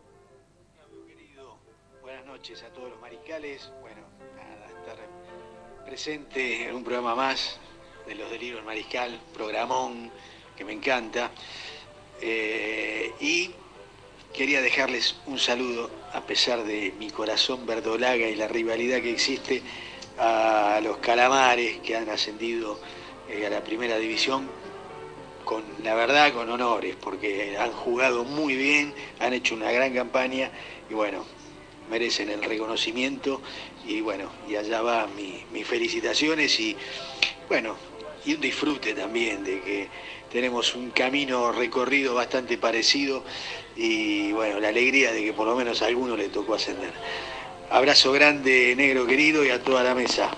Buenas 2.02 2.26
noches 2.26 2.64
a 2.64 2.72
todos 2.72 2.92
los 2.92 3.02
maricales. 3.02 3.70
Bueno, 3.82 4.00
nada, 4.38 4.66
estar 4.66 5.86
presente 5.86 6.70
en 6.70 6.76
un 6.78 6.86
programa 6.86 7.16
más 7.16 7.60
de 8.10 8.16
los 8.16 8.32
delirios 8.32 8.66
mariscal, 8.66 9.22
programón 9.36 10.12
que 10.58 10.66
me 10.66 10.74
encanta. 10.74 11.30
Eh, 12.20 13.14
y 13.20 13.52
quería 14.34 14.62
dejarles 14.64 15.18
un 15.28 15.38
saludo, 15.38 15.92
a 16.12 16.22
pesar 16.22 16.64
de 16.64 16.92
mi 16.98 17.12
corazón 17.12 17.68
verdolaga 17.68 18.28
y 18.28 18.36
la 18.36 18.48
rivalidad 18.48 19.00
que 19.00 19.12
existe 19.12 19.62
a 20.18 20.80
los 20.84 20.98
calamares 20.98 21.78
que 21.82 21.96
han 21.96 22.10
ascendido 22.10 22.80
eh, 23.30 23.46
a 23.46 23.50
la 23.52 23.64
primera 23.64 23.98
división 24.00 24.50
con 25.46 25.64
la 25.84 25.96
verdad 25.96 26.34
con 26.34 26.50
honores 26.50 26.96
porque 27.00 27.58
han 27.58 27.72
jugado 27.72 28.26
muy 28.26 28.56
bien 28.56 28.94
han 29.20 29.34
hecho 29.34 29.56
una 29.56 29.72
gran 29.72 29.94
campaña 29.94 30.52
y 30.90 30.94
bueno 30.94 31.26
merecen 31.90 32.30
el 32.30 32.44
reconocimiento 32.44 33.42
y 33.88 34.02
bueno 34.02 34.30
y 34.48 34.58
allá 34.58 34.82
va 34.82 35.08
mis 35.08 35.66
felicitaciones 35.66 36.60
y 36.60 36.76
bueno 37.48 37.89
y 38.30 38.36
un 38.36 38.42
disfrute 38.42 38.94
también 38.94 39.44
de 39.44 39.60
que 39.62 39.90
tenemos 40.32 40.76
un 40.76 40.92
camino 40.92 41.52
recorrido 41.52 42.14
bastante 42.14 42.60
parecido 42.60 43.24
y 43.76 44.32
bueno 44.32 44.60
la 44.60 44.68
alegría 44.68 45.12
de 45.12 45.24
que 45.24 45.34
por 45.34 45.48
lo 45.48 45.56
menos 45.56 45.82
a 45.82 45.88
alguno 45.88 46.16
le 46.16 46.30
tocó 46.30 46.54
ascender 46.54 46.92
Abrazo 47.72 48.12
grande, 48.12 48.74
negro 48.76 49.06
querido, 49.06 49.46
y 49.46 49.52
a 49.52 49.64
toda 49.64 49.84
la 49.84 49.94
mesa. 49.94 50.32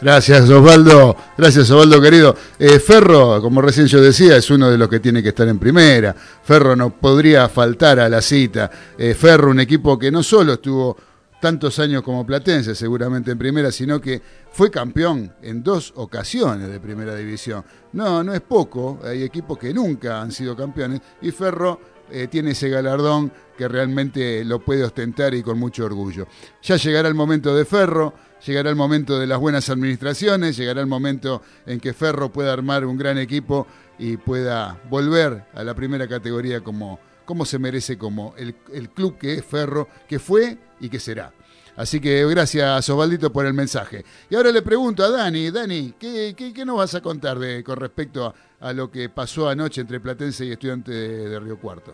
Gracias, 0.00 0.48
Osvaldo. 0.48 1.14
Gracias, 1.36 1.70
Osvaldo 1.70 2.00
querido. 2.00 2.34
Eh, 2.58 2.78
Ferro, 2.78 3.42
como 3.42 3.60
recién 3.60 3.86
yo 3.86 4.00
decía, 4.00 4.34
es 4.34 4.50
uno 4.50 4.70
de 4.70 4.78
los 4.78 4.88
que 4.88 5.00
tiene 5.00 5.22
que 5.22 5.28
estar 5.28 5.46
en 5.46 5.58
primera. 5.58 6.14
Ferro 6.14 6.74
no 6.74 6.88
podría 6.98 7.46
faltar 7.50 8.00
a 8.00 8.08
la 8.08 8.22
cita. 8.22 8.70
Eh, 8.96 9.12
Ferro, 9.12 9.50
un 9.50 9.60
equipo 9.60 9.98
que 9.98 10.10
no 10.10 10.22
solo 10.22 10.54
estuvo 10.54 10.96
tantos 11.44 11.78
años 11.78 12.02
como 12.02 12.24
Platense, 12.24 12.74
seguramente 12.74 13.30
en 13.30 13.36
primera, 13.36 13.70
sino 13.70 14.00
que 14.00 14.22
fue 14.50 14.70
campeón 14.70 15.30
en 15.42 15.62
dos 15.62 15.92
ocasiones 15.94 16.70
de 16.70 16.80
primera 16.80 17.14
división. 17.14 17.62
No, 17.92 18.24
no 18.24 18.32
es 18.32 18.40
poco. 18.40 18.98
Hay 19.04 19.22
equipos 19.22 19.58
que 19.58 19.74
nunca 19.74 20.22
han 20.22 20.32
sido 20.32 20.56
campeones 20.56 21.02
y 21.20 21.32
Ferro 21.32 21.78
eh, 22.10 22.28
tiene 22.28 22.52
ese 22.52 22.70
galardón 22.70 23.30
que 23.58 23.68
realmente 23.68 24.42
lo 24.42 24.64
puede 24.64 24.84
ostentar 24.84 25.34
y 25.34 25.42
con 25.42 25.58
mucho 25.58 25.84
orgullo. 25.84 26.26
Ya 26.62 26.76
llegará 26.76 27.08
el 27.08 27.14
momento 27.14 27.54
de 27.54 27.66
Ferro, 27.66 28.14
llegará 28.46 28.70
el 28.70 28.76
momento 28.76 29.18
de 29.18 29.26
las 29.26 29.38
buenas 29.38 29.68
administraciones, 29.68 30.56
llegará 30.56 30.80
el 30.80 30.86
momento 30.86 31.42
en 31.66 31.78
que 31.78 31.92
Ferro 31.92 32.32
pueda 32.32 32.54
armar 32.54 32.86
un 32.86 32.96
gran 32.96 33.18
equipo 33.18 33.66
y 33.98 34.16
pueda 34.16 34.80
volver 34.88 35.44
a 35.52 35.62
la 35.62 35.74
primera 35.74 36.08
categoría 36.08 36.62
como, 36.62 36.98
como 37.24 37.44
se 37.44 37.58
merece, 37.58 37.98
como 37.98 38.34
el, 38.36 38.56
el 38.72 38.90
club 38.90 39.18
que 39.18 39.34
es 39.34 39.44
Ferro, 39.44 39.88
que 40.08 40.18
fue 40.18 40.58
y 40.80 40.88
que 40.88 41.00
será. 41.00 41.32
Así 41.76 42.00
que 42.00 42.24
gracias, 42.26 42.88
Osvaldito, 42.88 43.32
por 43.32 43.46
el 43.46 43.54
mensaje. 43.54 44.04
Y 44.30 44.36
ahora 44.36 44.52
le 44.52 44.62
pregunto 44.62 45.02
a 45.02 45.10
Dani, 45.10 45.50
Dani, 45.50 45.94
¿qué, 45.98 46.34
qué, 46.36 46.64
nos 46.64 46.76
vas 46.76 46.94
a 46.94 47.00
contar 47.00 47.38
de, 47.38 47.64
con 47.64 47.76
respecto 47.76 48.32
a, 48.60 48.72
lo 48.72 48.90
que 48.90 49.08
pasó 49.08 49.48
anoche 49.48 49.80
entre 49.80 49.98
Platense 49.98 50.44
y 50.44 50.52
Estudiante 50.52 50.92
de, 50.92 51.40
Río 51.40 51.58
Cuarto? 51.58 51.92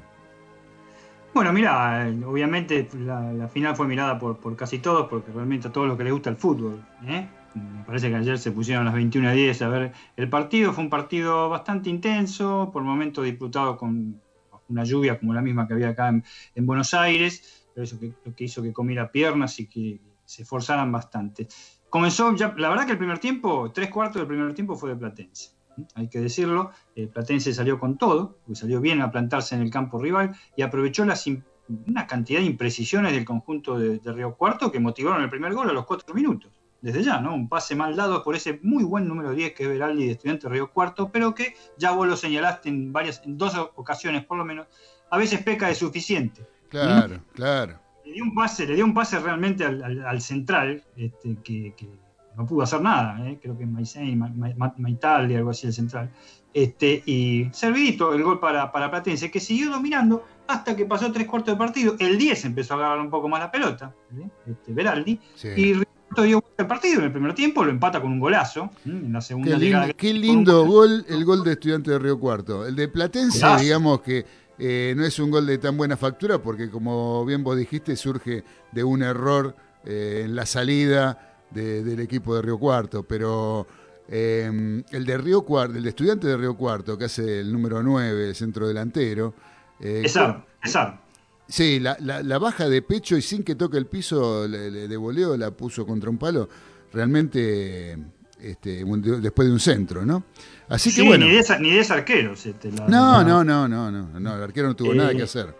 Bueno, 1.32 1.52
mira, 1.52 2.12
obviamente 2.26 2.88
la, 2.94 3.48
final 3.48 3.74
fue 3.74 3.86
mirada 3.86 4.18
por, 4.18 4.38
por 4.38 4.54
casi 4.54 4.80
todos, 4.80 5.08
porque 5.08 5.32
realmente 5.32 5.68
a 5.68 5.72
todos 5.72 5.88
los 5.88 5.96
que 5.96 6.04
les 6.04 6.12
gusta 6.12 6.28
el 6.28 6.36
fútbol. 6.36 6.84
¿eh? 7.06 7.26
Me 7.54 7.82
parece 7.84 8.10
que 8.10 8.16
ayer 8.16 8.38
se 8.38 8.52
pusieron 8.52 8.84
las 8.84 8.94
21 8.94 9.28
a 9.28 9.32
10 9.32 9.62
a 9.62 9.68
ver 9.68 9.92
el 10.16 10.28
partido. 10.28 10.74
Fue 10.74 10.84
un 10.84 10.90
partido 10.90 11.48
bastante 11.48 11.88
intenso, 11.88 12.68
por 12.70 12.82
momentos 12.82 13.24
disputado 13.24 13.78
con 13.78 14.20
una 14.70 14.84
lluvia 14.84 15.18
como 15.18 15.34
la 15.34 15.42
misma 15.42 15.66
que 15.68 15.74
había 15.74 15.90
acá 15.90 16.08
en 16.08 16.66
Buenos 16.66 16.94
Aires 16.94 17.60
eso 17.82 17.98
que, 17.98 18.12
lo 18.24 18.34
que 18.34 18.44
hizo 18.44 18.62
que 18.62 18.72
comiera 18.72 19.10
piernas 19.10 19.58
y 19.60 19.66
que 19.66 20.00
se 20.24 20.42
esforzaran 20.42 20.90
bastante. 20.92 21.48
Comenzó 21.88 22.34
ya, 22.36 22.54
la 22.56 22.68
verdad 22.68 22.86
que 22.86 22.92
el 22.92 22.98
primer 22.98 23.18
tiempo, 23.18 23.70
tres 23.72 23.90
cuartos 23.90 24.20
del 24.20 24.28
primer 24.28 24.54
tiempo 24.54 24.76
fue 24.76 24.90
de 24.90 24.96
Platense. 24.96 25.52
Hay 25.94 26.08
que 26.08 26.20
decirlo, 26.20 26.70
el 26.94 27.08
Platense 27.08 27.52
salió 27.52 27.78
con 27.78 27.96
todo, 27.96 28.38
salió 28.52 28.80
bien 28.80 29.00
a 29.00 29.10
plantarse 29.10 29.54
en 29.54 29.62
el 29.62 29.70
campo 29.70 29.98
rival 29.98 30.36
y 30.56 30.62
aprovechó 30.62 31.04
las, 31.04 31.26
una 31.26 32.06
cantidad 32.06 32.40
de 32.40 32.46
imprecisiones 32.46 33.12
del 33.12 33.24
conjunto 33.24 33.78
de, 33.78 34.00
Río 34.12 34.36
Cuarto 34.36 34.70
que 34.70 34.78
motivaron 34.78 35.22
el 35.22 35.30
primer 35.30 35.54
gol 35.54 35.70
a 35.70 35.72
los 35.72 35.86
cuatro 35.86 36.14
minutos 36.14 36.52
desde 36.82 37.02
ya, 37.02 37.20
¿no? 37.20 37.34
Un 37.34 37.48
pase 37.48 37.74
mal 37.74 37.94
dado 37.96 38.22
por 38.22 38.34
ese 38.34 38.58
muy 38.62 38.84
buen 38.84 39.06
número 39.06 39.32
10 39.32 39.52
que 39.52 39.64
es 39.64 39.68
Veraldi 39.68 40.06
de 40.06 40.12
Estudiante 40.12 40.48
Río 40.48 40.70
Cuarto, 40.70 41.10
pero 41.10 41.34
que 41.34 41.54
ya 41.76 41.92
vos 41.92 42.06
lo 42.06 42.16
señalaste 42.16 42.68
en 42.68 42.92
varias, 42.92 43.22
en 43.24 43.36
dos 43.36 43.56
ocasiones 43.76 44.24
por 44.24 44.38
lo 44.38 44.44
menos, 44.44 44.66
a 45.10 45.18
veces 45.18 45.42
peca 45.42 45.68
de 45.68 45.74
suficiente. 45.74 46.46
Claro, 46.68 47.20
claro. 47.34 47.78
Le 48.04 48.12
dio 48.12 48.24
un 48.24 48.34
pase, 48.34 48.66
le 48.66 48.74
dio 48.74 48.84
un 48.84 48.94
pase 48.94 49.18
realmente 49.18 49.64
al, 49.64 50.20
central, 50.20 50.82
este, 50.96 51.36
que, 51.42 51.74
no 52.36 52.46
pudo 52.46 52.62
hacer 52.62 52.80
nada, 52.80 53.28
¿eh? 53.28 53.38
creo 53.42 53.58
que 53.58 53.66
Maicén, 53.66 54.18
Maitaldi, 54.78 55.34
algo 55.34 55.50
así 55.50 55.66
el 55.66 55.72
central. 55.72 56.10
Este, 56.54 57.02
y 57.06 57.48
servidito 57.52 58.12
el 58.14 58.22
gol 58.22 58.40
para, 58.40 58.72
para 58.72 58.90
Platense, 58.90 59.30
que 59.30 59.40
siguió 59.40 59.70
dominando 59.70 60.24
hasta 60.46 60.74
que 60.74 60.84
pasó 60.84 61.12
tres 61.12 61.26
cuartos 61.26 61.54
de 61.54 61.58
partido. 61.58 61.96
El 61.98 62.18
10 62.18 62.46
empezó 62.46 62.74
a 62.74 62.76
agarrar 62.78 63.00
un 63.00 63.10
poco 63.10 63.28
más 63.28 63.40
la 63.40 63.50
pelota, 63.50 63.94
¿eh? 64.16 64.28
este, 64.46 64.72
Beraldi, 64.72 65.20
y 65.56 65.74
dio 66.22 66.44
el 66.56 66.66
partido 66.66 66.98
en 66.98 67.06
el 67.06 67.12
primer 67.12 67.34
tiempo, 67.34 67.64
lo 67.64 67.70
empata 67.70 68.00
con 68.00 68.12
un 68.12 68.20
golazo. 68.20 68.70
En 68.84 69.12
la 69.12 69.20
segunda 69.20 69.58
qué, 69.96 70.12
lindo, 70.12 70.66
gol 70.66 71.04
el 71.08 71.24
gol 71.24 71.44
de 71.44 71.52
Estudiante 71.52 71.90
de 71.90 71.98
Río 71.98 72.18
Cuarto. 72.18 72.66
El 72.66 72.76
de 72.76 72.88
Platense, 72.88 73.46
digamos 73.60 74.00
que 74.00 74.24
eh, 74.58 74.94
no 74.96 75.04
es 75.04 75.18
un 75.18 75.30
gol 75.30 75.46
de 75.46 75.58
tan 75.58 75.76
buena 75.76 75.96
factura 75.96 76.42
porque, 76.42 76.70
como 76.70 77.24
bien 77.24 77.42
vos 77.42 77.56
dijiste, 77.56 77.96
surge 77.96 78.44
de 78.72 78.84
un 78.84 79.02
error 79.02 79.56
eh, 79.84 80.22
en 80.24 80.36
la 80.36 80.44
salida 80.44 81.38
del 81.50 81.98
equipo 82.00 82.34
de 82.36 82.42
Río 82.42 82.58
Cuarto. 82.58 83.02
Pero 83.02 83.66
em, 84.08 84.84
el 84.90 85.06
de 85.06 85.18
Río 85.18 85.42
Cuarto, 85.42 85.76
el 85.76 85.82
de 85.82 85.88
estudiante 85.88 86.26
de 86.26 86.36
Río 86.36 86.56
Cuarto, 86.56 86.98
que 86.98 87.06
hace 87.06 87.40
el 87.40 87.52
número 87.52 87.82
9, 87.82 88.28
el 88.28 88.34
centro 88.34 88.68
delantero. 88.68 89.34
Eh, 89.80 90.02
Exacto, 90.04 90.44
exacto. 90.62 91.09
Sí, 91.50 91.80
la, 91.80 91.96
la, 92.00 92.38
baja 92.38 92.68
de 92.68 92.80
pecho 92.80 93.16
y 93.16 93.22
sin 93.22 93.42
que 93.42 93.56
toque 93.56 93.76
el 93.76 93.86
piso 93.86 94.46
le, 94.46 94.70
de 94.70 94.96
voleo 94.96 95.36
la 95.36 95.50
puso 95.50 95.84
contra 95.84 96.08
un 96.08 96.16
palo. 96.16 96.48
Realmente 96.92 97.98
este, 98.40 98.84
después 98.84 99.48
de 99.48 99.52
un 99.52 99.58
centro, 99.58 100.06
¿no? 100.06 100.24
Así 100.68 100.94
que 100.94 101.02
bueno. 101.02 101.26
Ni 101.26 101.32
de, 101.32 101.44
ni 101.60 101.72
de 101.72 101.80
ese 101.80 101.92
arquero. 101.92 102.34
no, 102.88 103.24
no, 103.24 103.44
no, 103.44 103.68
no, 103.68 103.90
no, 103.90 104.20
no, 104.20 104.36
el 104.36 104.42
arquero 104.42 104.68
no 104.68 104.76
tuvo 104.76 104.94
nada 104.94 105.10
que 105.10 105.18
eh, 105.18 105.24
hacer. 105.24 105.54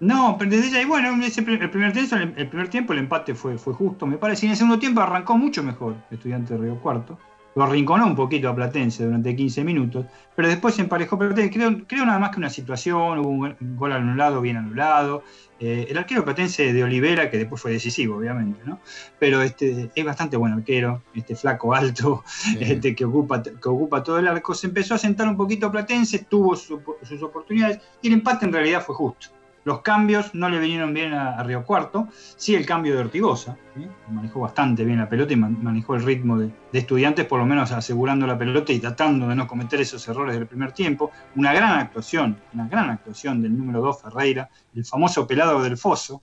No, 0.00 0.36
pero 0.36 0.50
desde 0.50 0.82
y 0.82 0.84
bueno, 0.84 1.10
el 1.10 1.32
primer, 1.70 1.92
tiempo, 1.92 2.16
el 2.16 2.48
primer 2.48 2.68
tiempo 2.68 2.92
el 2.92 2.98
empate 2.98 3.34
fue, 3.34 3.56
fue 3.56 3.72
justo, 3.72 4.06
me 4.06 4.16
parece. 4.16 4.46
Y 4.46 4.48
en 4.48 4.52
el 4.52 4.56
segundo 4.56 4.78
tiempo 4.80 5.00
arrancó 5.00 5.36
mucho 5.38 5.62
mejor 5.62 5.94
Estudiante 6.10 6.54
de 6.54 6.60
Río 6.60 6.80
Cuarto. 6.80 7.18
Lo 7.56 7.64
arrinconó 7.64 8.06
un 8.06 8.14
poquito 8.14 8.48
a 8.48 8.54
Platense 8.54 9.04
durante 9.04 9.34
15 9.34 9.64
minutos, 9.64 10.06
pero 10.36 10.48
después 10.48 10.74
se 10.74 10.82
emparejó 10.82 11.18
Platense. 11.18 11.50
Creo, 11.50 11.78
creo 11.86 12.06
nada 12.06 12.18
más 12.18 12.30
que 12.30 12.38
una 12.38 12.50
situación, 12.50 13.18
hubo 13.18 13.28
un 13.28 13.56
gol 13.76 13.92
anulado, 13.92 14.40
bien 14.40 14.56
anulado. 14.56 15.24
Eh, 15.62 15.88
el 15.90 15.98
arquero 15.98 16.24
platense 16.24 16.72
de 16.72 16.82
Olivera, 16.82 17.30
que 17.30 17.36
después 17.36 17.60
fue 17.60 17.70
decisivo, 17.70 18.16
obviamente, 18.16 18.62
¿no? 18.64 18.80
Pero 19.18 19.42
este, 19.42 19.90
es 19.94 20.04
bastante 20.06 20.38
buen 20.38 20.54
arquero, 20.54 21.02
este 21.14 21.36
flaco 21.36 21.74
alto, 21.74 22.24
este, 22.60 22.94
que, 22.94 23.04
ocupa, 23.04 23.42
que 23.42 23.68
ocupa 23.68 24.02
todo 24.02 24.18
el 24.18 24.26
arco. 24.26 24.54
Se 24.54 24.68
empezó 24.68 24.94
a 24.94 24.98
sentar 24.98 25.28
un 25.28 25.36
poquito 25.36 25.70
Platense, 25.70 26.20
tuvo 26.20 26.56
sus 26.56 27.22
oportunidades 27.22 27.78
y 28.00 28.08
el 28.08 28.14
empate 28.14 28.46
en 28.46 28.54
realidad 28.54 28.82
fue 28.82 28.94
justo. 28.94 29.28
Los 29.64 29.82
cambios 29.82 30.34
no 30.34 30.48
le 30.48 30.58
vinieron 30.58 30.94
bien 30.94 31.12
a, 31.12 31.42
Río 31.42 31.64
Cuarto, 31.64 32.08
sí 32.10 32.54
el 32.54 32.64
cambio 32.64 32.94
de 32.94 33.02
Ortigosa, 33.02 33.58
manejó 34.08 34.40
bastante 34.40 34.84
bien 34.84 34.98
la 34.98 35.08
pelota 35.08 35.32
y 35.32 35.36
manejó 35.36 35.94
el 35.94 36.02
ritmo 36.02 36.38
de, 36.38 36.50
estudiantes, 36.72 37.26
por 37.26 37.38
lo 37.38 37.46
menos 37.46 37.72
asegurando 37.72 38.26
la 38.26 38.38
pelota 38.38 38.72
y 38.72 38.78
tratando 38.78 39.28
de 39.28 39.34
no 39.34 39.46
cometer 39.46 39.80
esos 39.80 40.06
errores 40.08 40.36
del 40.36 40.46
primer 40.46 40.72
tiempo. 40.72 41.10
Una 41.36 41.52
gran 41.52 41.78
actuación, 41.78 42.38
una 42.54 42.68
gran 42.68 42.90
actuación 42.90 43.42
del 43.42 43.56
número 43.56 43.80
2 43.80 44.02
Ferreira, 44.02 44.48
el 44.74 44.84
famoso 44.84 45.26
pelado 45.26 45.62
del 45.62 45.76
Foso. 45.76 46.22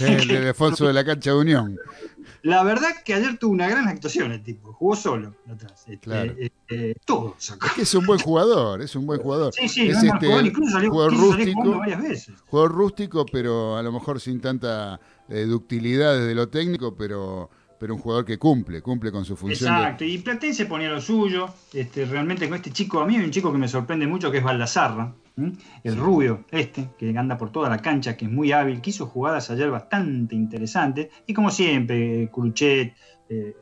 El 0.00 0.28
del 0.28 0.54
Foso 0.54 0.86
de 0.86 0.92
la 0.92 1.04
cancha 1.04 1.30
de 1.30 1.36
Unión. 1.36 1.78
La 2.42 2.62
verdad 2.62 2.90
que 3.04 3.14
ayer 3.14 3.38
tuvo 3.38 3.52
una 3.52 3.68
gran 3.68 3.88
actuación 3.88 4.32
el 4.32 4.42
tipo, 4.42 4.72
jugó 4.72 4.96
solo 4.96 5.34
atrás. 5.50 5.84
Este, 5.86 6.52
eh, 6.68 6.94
todo 7.04 7.36
Es 7.38 7.56
que 7.74 7.82
es 7.82 7.94
un 7.94 8.06
buen 8.06 8.20
jugador, 8.20 8.82
es 8.82 8.94
un 8.96 9.06
buen 9.06 9.20
jugador. 9.20 9.52
Sí, 9.54 9.68
sí, 9.68 9.88
es 9.88 10.02
este, 10.02 10.28
incluso 10.40 10.72
salió, 10.72 10.90
jugador 10.90 11.16
rústico, 11.16 11.78
varias 11.78 12.02
veces. 12.02 12.34
Jugador 12.46 12.72
rústico, 12.72 13.26
pero 13.26 13.76
a 13.76 13.82
lo 13.82 13.92
mejor 13.92 14.20
sin 14.20 14.40
tanta 14.40 15.00
eh, 15.28 15.44
ductilidad 15.44 16.18
desde 16.18 16.34
lo 16.34 16.48
técnico, 16.48 16.94
pero 16.96 17.50
pero 17.78 17.94
un 17.94 18.00
jugador 18.00 18.24
que 18.24 18.38
cumple, 18.38 18.80
cumple 18.80 19.12
con 19.12 19.24
su 19.24 19.36
función. 19.36 19.72
Exacto, 19.72 20.04
y 20.04 20.18
Platense 20.18 20.66
ponía 20.66 20.88
lo 20.88 21.00
suyo, 21.00 21.48
este, 21.72 22.04
realmente 22.04 22.48
con 22.48 22.56
este 22.56 22.70
chico, 22.70 23.00
a 23.00 23.06
mí 23.06 23.16
hay 23.16 23.24
un 23.24 23.30
chico 23.30 23.52
que 23.52 23.58
me 23.58 23.68
sorprende 23.68 24.06
mucho 24.06 24.30
que 24.30 24.38
es 24.38 24.44
Baldazarra, 24.44 25.14
el 25.84 25.96
rubio 25.96 26.44
este, 26.50 26.88
que 26.98 27.16
anda 27.16 27.36
por 27.36 27.52
toda 27.52 27.68
la 27.68 27.78
cancha, 27.78 28.16
que 28.16 28.24
es 28.24 28.30
muy 28.30 28.52
hábil, 28.52 28.80
que 28.80 28.90
hizo 28.90 29.06
jugadas 29.06 29.50
ayer 29.50 29.70
bastante 29.70 30.34
interesantes, 30.34 31.08
y 31.26 31.34
como 31.34 31.50
siempre, 31.50 32.30
Cruchet, 32.32 32.94
eh, 33.28 33.54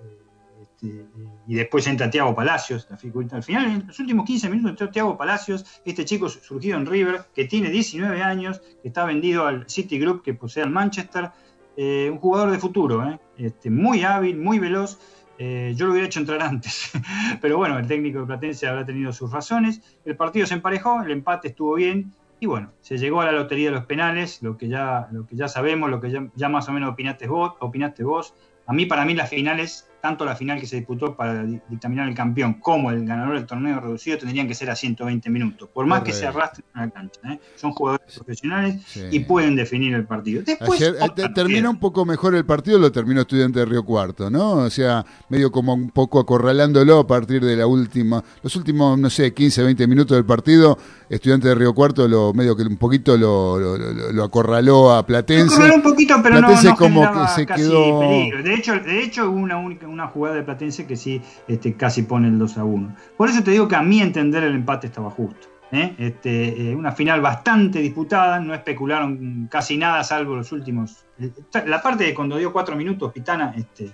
este, 0.62 1.06
y 1.48 1.54
después 1.54 1.86
entra 1.88 2.08
Tiago 2.08 2.34
Palacios, 2.34 2.86
al 2.90 3.42
final, 3.42 3.64
en 3.66 3.86
los 3.88 3.98
últimos 3.98 4.24
15 4.24 4.48
minutos 4.50 4.70
entró 4.70 4.90
Tiago 4.90 5.16
Palacios, 5.16 5.64
este 5.84 6.04
chico 6.04 6.28
surgido 6.28 6.76
en 6.76 6.86
River, 6.86 7.22
que 7.34 7.46
tiene 7.46 7.70
19 7.70 8.22
años, 8.22 8.60
que 8.80 8.88
está 8.88 9.04
vendido 9.04 9.46
al 9.46 9.68
City 9.68 9.98
Group, 9.98 10.22
que 10.22 10.34
posee 10.34 10.62
al 10.62 10.70
Manchester, 10.70 11.30
eh, 11.76 12.08
un 12.10 12.18
jugador 12.18 12.50
de 12.50 12.58
futuro, 12.58 13.08
¿eh? 13.08 13.18
este, 13.36 13.70
muy 13.70 14.02
hábil, 14.02 14.36
muy 14.36 14.58
veloz, 14.58 14.98
eh, 15.38 15.72
yo 15.76 15.86
lo 15.86 15.92
hubiera 15.92 16.06
hecho 16.06 16.20
entrar 16.20 16.42
antes, 16.42 16.92
pero 17.40 17.56
bueno, 17.58 17.78
el 17.78 17.86
técnico 17.86 18.20
de 18.20 18.26
Platense 18.26 18.66
habrá 18.66 18.84
tenido 18.84 19.12
sus 19.12 19.32
razones. 19.32 19.80
El 20.04 20.16
partido 20.16 20.46
se 20.46 20.54
emparejó, 20.54 21.02
el 21.02 21.10
empate 21.10 21.48
estuvo 21.48 21.74
bien 21.74 22.12
y 22.40 22.46
bueno, 22.46 22.72
se 22.80 22.98
llegó 22.98 23.20
a 23.20 23.26
la 23.26 23.32
lotería 23.32 23.70
de 23.70 23.76
los 23.76 23.86
penales, 23.86 24.42
lo 24.42 24.56
que 24.56 24.68
ya, 24.68 25.08
lo 25.12 25.26
que 25.26 25.36
ya 25.36 25.48
sabemos, 25.48 25.90
lo 25.90 26.00
que 26.00 26.10
ya, 26.10 26.28
ya 26.34 26.48
más 26.48 26.68
o 26.68 26.72
menos 26.72 26.90
opinaste 26.90 27.26
vos, 27.26 27.54
opinaste 27.60 28.04
vos. 28.04 28.34
A 28.66 28.72
mí, 28.72 28.86
para 28.86 29.04
mí, 29.04 29.14
las 29.14 29.30
finales 29.30 29.88
tanto 30.04 30.26
la 30.26 30.36
final 30.36 30.60
que 30.60 30.66
se 30.66 30.76
disputó 30.76 31.16
para 31.16 31.44
dictaminar 31.44 32.06
el 32.06 32.14
campeón 32.14 32.60
como 32.60 32.90
el 32.90 33.06
ganador 33.06 33.36
del 33.36 33.46
torneo 33.46 33.80
reducido 33.80 34.18
tendrían 34.18 34.46
que 34.46 34.54
ser 34.54 34.68
a 34.68 34.76
120 34.76 35.30
minutos, 35.30 35.70
por 35.72 35.86
más 35.86 36.02
que 36.02 36.12
se 36.12 36.26
arrastren 36.26 36.66
en 36.74 36.80
la 36.82 36.90
cancha. 36.90 37.20
¿eh? 37.30 37.40
Son 37.56 37.72
jugadores 37.72 38.14
profesionales 38.14 38.82
y 39.10 39.20
pueden 39.20 39.56
definir 39.56 39.94
el 39.94 40.04
partido. 40.04 40.42
Después, 40.42 40.78
eh, 40.82 40.92
terminó 41.34 41.70
un 41.70 41.80
poco 41.80 42.04
mejor 42.04 42.34
el 42.34 42.44
partido, 42.44 42.78
lo 42.78 42.92
terminó 42.92 43.22
Estudiante 43.22 43.60
de 43.60 43.64
Río 43.64 43.82
Cuarto, 43.82 44.28
¿no? 44.28 44.56
O 44.56 44.68
sea, 44.68 45.06
medio 45.30 45.50
como 45.50 45.72
un 45.72 45.88
poco 45.88 46.20
acorralándolo 46.20 46.98
a 46.98 47.06
partir 47.06 47.42
de 47.42 47.56
la 47.56 47.66
última, 47.66 48.22
los 48.42 48.54
últimos, 48.56 48.98
no 48.98 49.08
sé, 49.08 49.32
15, 49.32 49.62
20 49.62 49.86
minutos 49.86 50.18
del 50.18 50.26
partido, 50.26 50.76
Estudiante 51.08 51.48
de 51.48 51.54
Río 51.54 51.74
Cuarto 51.74 52.06
lo 52.06 52.34
medio 52.34 52.54
que 52.54 52.62
un 52.64 52.76
poquito 52.76 53.16
lo, 53.16 53.78
lo, 54.12 54.22
acorraló 54.22 54.92
a 54.92 55.06
Platense. 55.06 55.72
un 55.72 55.80
poquito, 55.80 56.16
pero 56.22 56.40
Platense 56.40 56.74
como 56.76 57.10
que 57.10 57.28
se 57.34 57.46
quedó... 57.46 58.00
De 58.00 58.54
hecho, 58.54 58.74
de 58.74 59.02
hecho 59.02 59.30
una 59.30 59.56
única 59.56 59.86
una 59.94 60.08
jugada 60.08 60.36
de 60.36 60.42
Platense 60.42 60.86
que 60.86 60.96
sí 60.96 61.22
este, 61.48 61.74
casi 61.74 62.02
pone 62.02 62.28
el 62.28 62.38
2 62.38 62.58
a 62.58 62.64
1. 62.64 62.96
Por 63.16 63.28
eso 63.28 63.42
te 63.42 63.52
digo 63.52 63.66
que 63.68 63.76
a 63.76 63.82
mi 63.82 64.00
entender 64.00 64.44
el 64.44 64.54
empate 64.54 64.88
estaba 64.88 65.10
justo. 65.10 65.48
¿eh? 65.72 65.94
Este, 65.98 66.70
eh, 66.70 66.74
una 66.74 66.92
final 66.92 67.20
bastante 67.20 67.80
disputada, 67.80 68.38
no 68.40 68.54
especularon 68.54 69.48
casi 69.50 69.76
nada, 69.76 70.04
salvo 70.04 70.36
los 70.36 70.52
últimos. 70.52 71.04
Eh, 71.18 71.30
la 71.66 71.82
parte 71.82 72.04
de 72.04 72.14
cuando 72.14 72.36
dio 72.36 72.52
cuatro 72.52 72.76
minutos, 72.76 73.12
Pitana, 73.12 73.54
este, 73.56 73.92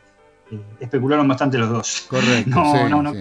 especularon 0.79 1.27
bastante 1.29 1.59
los 1.59 1.71
dos. 1.71 2.07
Correcto. 2.09 2.51
no, 2.89 2.89
no, 2.89 3.03
no, 3.03 3.13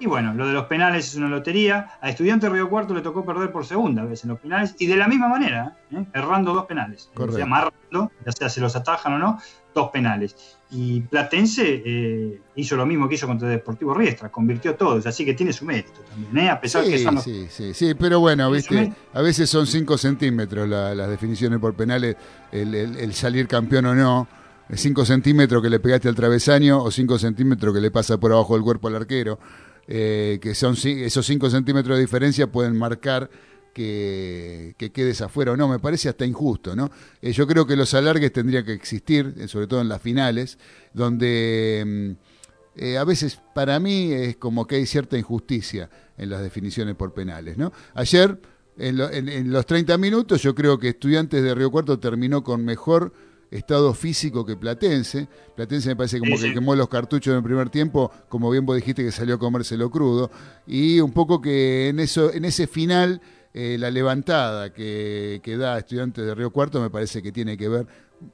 y 0.00 0.06
bueno, 0.06 0.34
lo 0.34 0.46
de 0.46 0.52
los 0.52 0.64
penales 0.66 1.08
es 1.08 1.14
una 1.16 1.28
lotería. 1.28 1.98
A 2.00 2.10
Estudiante 2.10 2.48
Río 2.48 2.68
Cuarto 2.68 2.94
le 2.94 3.00
tocó 3.00 3.24
perder 3.24 3.50
por 3.52 3.64
segunda 3.64 4.04
vez 4.04 4.24
en 4.24 4.30
los 4.30 4.40
penales 4.40 4.74
y 4.78 4.86
de 4.86 4.96
la 4.96 5.08
misma 5.08 5.28
manera, 5.28 5.76
¿eh? 5.90 6.04
errando 6.12 6.52
dos 6.52 6.66
penales. 6.66 7.10
Correcto. 7.14 8.10
ya 8.24 8.32
sea 8.32 8.48
se 8.48 8.60
los 8.60 8.76
atajan 8.76 9.14
o 9.14 9.18
no, 9.18 9.38
dos 9.74 9.90
penales. 9.90 10.56
Y 10.70 11.00
Platense 11.02 11.82
eh, 11.84 12.40
hizo 12.56 12.74
lo 12.74 12.84
mismo 12.84 13.08
que 13.08 13.14
hizo 13.14 13.28
contra 13.28 13.48
Deportivo 13.48 13.94
Riestra, 13.94 14.30
convirtió 14.30 14.74
todos, 14.74 15.06
así 15.06 15.24
que 15.24 15.34
tiene 15.34 15.52
su 15.52 15.64
mérito 15.64 16.00
también, 16.10 16.46
¿eh? 16.46 16.50
a 16.50 16.60
pesar 16.60 16.84
que 16.84 16.98
son 16.98 17.20
Sí, 17.20 17.46
sí, 17.48 17.72
sí, 17.72 17.94
pero 17.94 18.18
bueno, 18.18 18.50
viste, 18.50 18.92
a 19.12 19.22
veces 19.22 19.48
son 19.48 19.66
5 19.66 19.96
centímetros 19.96 20.68
las 20.68 21.08
definiciones 21.08 21.60
por 21.60 21.74
penales, 21.74 22.16
el, 22.50 23.14
salir 23.14 23.46
campeón 23.46 23.86
o 23.86 23.94
no. 23.94 24.28
5 24.74 25.04
centímetros 25.04 25.62
que 25.62 25.70
le 25.70 25.78
pegaste 25.78 26.08
al 26.08 26.14
travesaño 26.14 26.82
o 26.82 26.90
5 26.90 27.18
centímetros 27.18 27.72
que 27.74 27.80
le 27.80 27.90
pasa 27.90 28.18
por 28.18 28.32
abajo 28.32 28.54
del 28.54 28.64
cuerpo 28.64 28.88
al 28.88 28.96
arquero, 28.96 29.38
eh, 29.86 30.38
que 30.42 30.54
son 30.54 30.74
esos 30.84 31.24
5 31.24 31.50
centímetros 31.50 31.96
de 31.96 32.02
diferencia 32.02 32.50
pueden 32.50 32.76
marcar 32.76 33.30
que, 33.72 34.74
quedes 34.92 35.20
afuera 35.20 35.52
o 35.52 35.56
no, 35.56 35.68
me 35.68 35.78
parece 35.78 36.08
hasta 36.08 36.24
injusto, 36.24 36.74
¿no? 36.74 36.90
Eh, 37.20 37.32
yo 37.32 37.46
creo 37.46 37.66
que 37.66 37.76
los 37.76 37.92
alargues 37.94 38.32
tendrían 38.32 38.64
que 38.64 38.72
existir, 38.72 39.34
eh, 39.36 39.48
sobre 39.48 39.66
todo 39.66 39.82
en 39.82 39.88
las 39.88 40.00
finales, 40.00 40.58
donde 40.94 42.16
mm, 42.78 42.96
a 42.98 43.04
veces 43.04 43.38
para 43.54 43.78
mí 43.78 44.12
es 44.12 44.36
como 44.36 44.66
que 44.66 44.76
hay 44.76 44.86
cierta 44.86 45.16
injusticia 45.16 45.90
en 46.16 46.30
las 46.30 46.42
definiciones 46.42 46.94
por 46.96 47.12
penales, 47.12 47.56
¿no? 47.56 47.72
Ayer, 47.94 48.40
en, 48.78 48.98
en 49.28 49.52
los 49.52 49.64
30 49.64 49.96
minutos, 49.98 50.42
yo 50.42 50.54
creo 50.54 50.78
que 50.78 50.88
Estudiantes 50.88 51.42
de 51.42 51.54
Río 51.54 51.70
Cuarto 51.70 51.98
terminó 51.98 52.42
con 52.42 52.64
mejor 52.64 53.12
estado 53.50 53.94
físico 53.94 54.44
que 54.44 54.56
Platense. 54.56 55.28
Platense 55.54 55.90
me 55.90 55.96
parece 55.96 56.18
como 56.18 56.36
que 56.38 56.52
quemó 56.52 56.74
los 56.74 56.88
cartuchos 56.88 57.32
en 57.32 57.38
el 57.38 57.42
primer 57.42 57.70
tiempo, 57.70 58.10
como 58.28 58.50
bien 58.50 58.66
vos 58.66 58.76
dijiste 58.76 59.04
que 59.04 59.12
salió 59.12 59.36
a 59.36 59.38
comérselo 59.38 59.90
crudo. 59.90 60.30
Y 60.66 61.00
un 61.00 61.12
poco 61.12 61.40
que 61.40 61.88
en, 61.88 62.00
eso, 62.00 62.32
en 62.32 62.44
ese 62.44 62.66
final, 62.66 63.20
eh, 63.54 63.76
la 63.78 63.90
levantada 63.90 64.72
que, 64.72 65.40
que, 65.42 65.56
da 65.56 65.78
Estudiantes 65.78 66.24
de 66.24 66.34
Río 66.34 66.50
Cuarto 66.50 66.80
me 66.80 66.90
parece 66.90 67.22
que 67.22 67.32
tiene 67.32 67.56
que 67.56 67.68
ver 67.68 67.86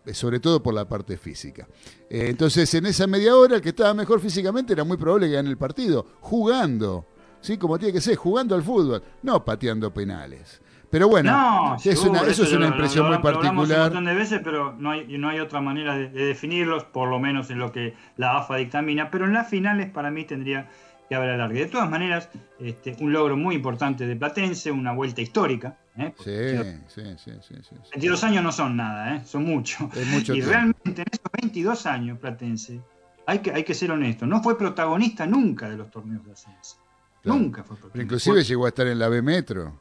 eh, 0.07 0.14
sobre 0.14 0.40
todo 0.40 0.62
por 0.62 0.75
la 0.75 0.88
parte 0.88 1.16
física. 1.16 1.68
Eh, 2.09 2.27
entonces, 2.29 2.72
en 2.75 2.87
esa 2.87 3.07
media 3.07 3.37
hora, 3.37 3.57
el 3.57 3.62
que 3.62 3.70
estaba 3.70 3.94
mejor 3.94 4.20
físicamente 4.20 4.72
era 4.72 4.85
muy 4.85 4.96
probable 4.96 5.27
que 5.27 5.35
gane 5.35 5.51
el 5.51 5.59
partido, 5.59 6.07
jugando, 6.20 7.07
¿sí? 7.40 7.59
Como 7.59 7.79
tiene 7.79 7.92
que 7.92 8.01
ser, 8.01 8.16
jugando 8.16 8.55
al 8.55 8.62
fútbol, 8.62 9.03
no 9.22 9.44
pateando 9.44 9.92
penales. 9.92 10.62
Pero 10.92 11.09
bueno, 11.09 11.74
es 11.83 12.05
una, 12.05 12.20
eso, 12.20 12.44
es 12.44 12.52
una 12.52 12.66
impresión 12.66 13.09
muy 13.09 13.16
particular. 13.16 13.78
un 13.78 13.85
montón 13.85 14.05
de 14.05 14.14
veces, 14.14 14.42
pero 14.44 14.74
no 14.78 14.90
hay, 14.90 15.07
no 15.16 15.31
hay 15.31 15.40
otra 15.40 15.62
manera 15.62 15.96
de, 15.96 16.11
definirlos, 16.11 16.85
por 16.85 17.09
lo 17.09 17.18
menos 17.18 17.48
en 17.48 17.59
lo 17.59 17.72
que 17.72 17.94
la 18.18 18.37
AFA 18.37 18.57
dictamina. 18.57 19.11
Pero 19.11 19.24
en 19.24 19.33
las 19.33 19.48
finales, 19.48 19.88
para 19.88 20.11
mí, 20.11 20.26
tendría 20.26 20.68
que 21.09 21.14
haber 21.14 21.31
alargue. 21.31 21.61
De 21.61 21.66
todas 21.66 21.88
maneras, 21.88 22.28
este, 22.61 22.94
un 23.00 23.11
logro 23.11 23.38
muy 23.38 23.55
importante 23.55 24.07
de 24.07 24.14
Platense, 24.16 24.70
una 24.70 24.92
vuelta 24.92 25.22
histórica. 25.22 25.78
¿eh? 25.96 26.12
Sí, 26.22 27.02
sí, 27.16 27.16
sí, 27.16 27.55
sí, 27.62 27.74
22 27.92 28.24
años 28.24 28.44
no 28.44 28.52
son 28.52 28.76
nada, 28.76 29.16
¿eh? 29.16 29.22
son 29.24 29.44
mucho. 29.44 29.88
y 29.94 30.42
realmente 30.42 31.00
en 31.00 31.07
esos 31.11 31.33
22 31.40 31.87
años, 31.87 32.18
Platense, 32.18 32.83
hay 33.26 33.38
que, 33.38 33.50
hay 33.50 33.64
que 33.64 33.72
ser 33.72 33.92
honesto, 33.92 34.26
no 34.26 34.42
fue 34.42 34.59
protagonista 34.59 35.26
nunca 35.26 35.70
de 35.70 35.78
los 35.78 35.90
torneos 35.90 36.22
de 36.26 36.33
ascenso. 36.33 36.76
Nunca 37.24 37.62
fue 37.62 37.78
protagonista. 37.78 38.02
inclusive 38.02 38.44
llegó 38.44 38.66
a 38.66 38.68
estar 38.68 38.87
en 38.87 38.98
la 38.98 39.09
B 39.09 39.22
Metro. 39.22 39.72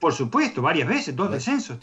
Por 0.00 0.14
supuesto, 0.14 0.62
varias 0.62 0.88
veces, 0.88 1.14
dos 1.14 1.30
descensos. 1.30 1.78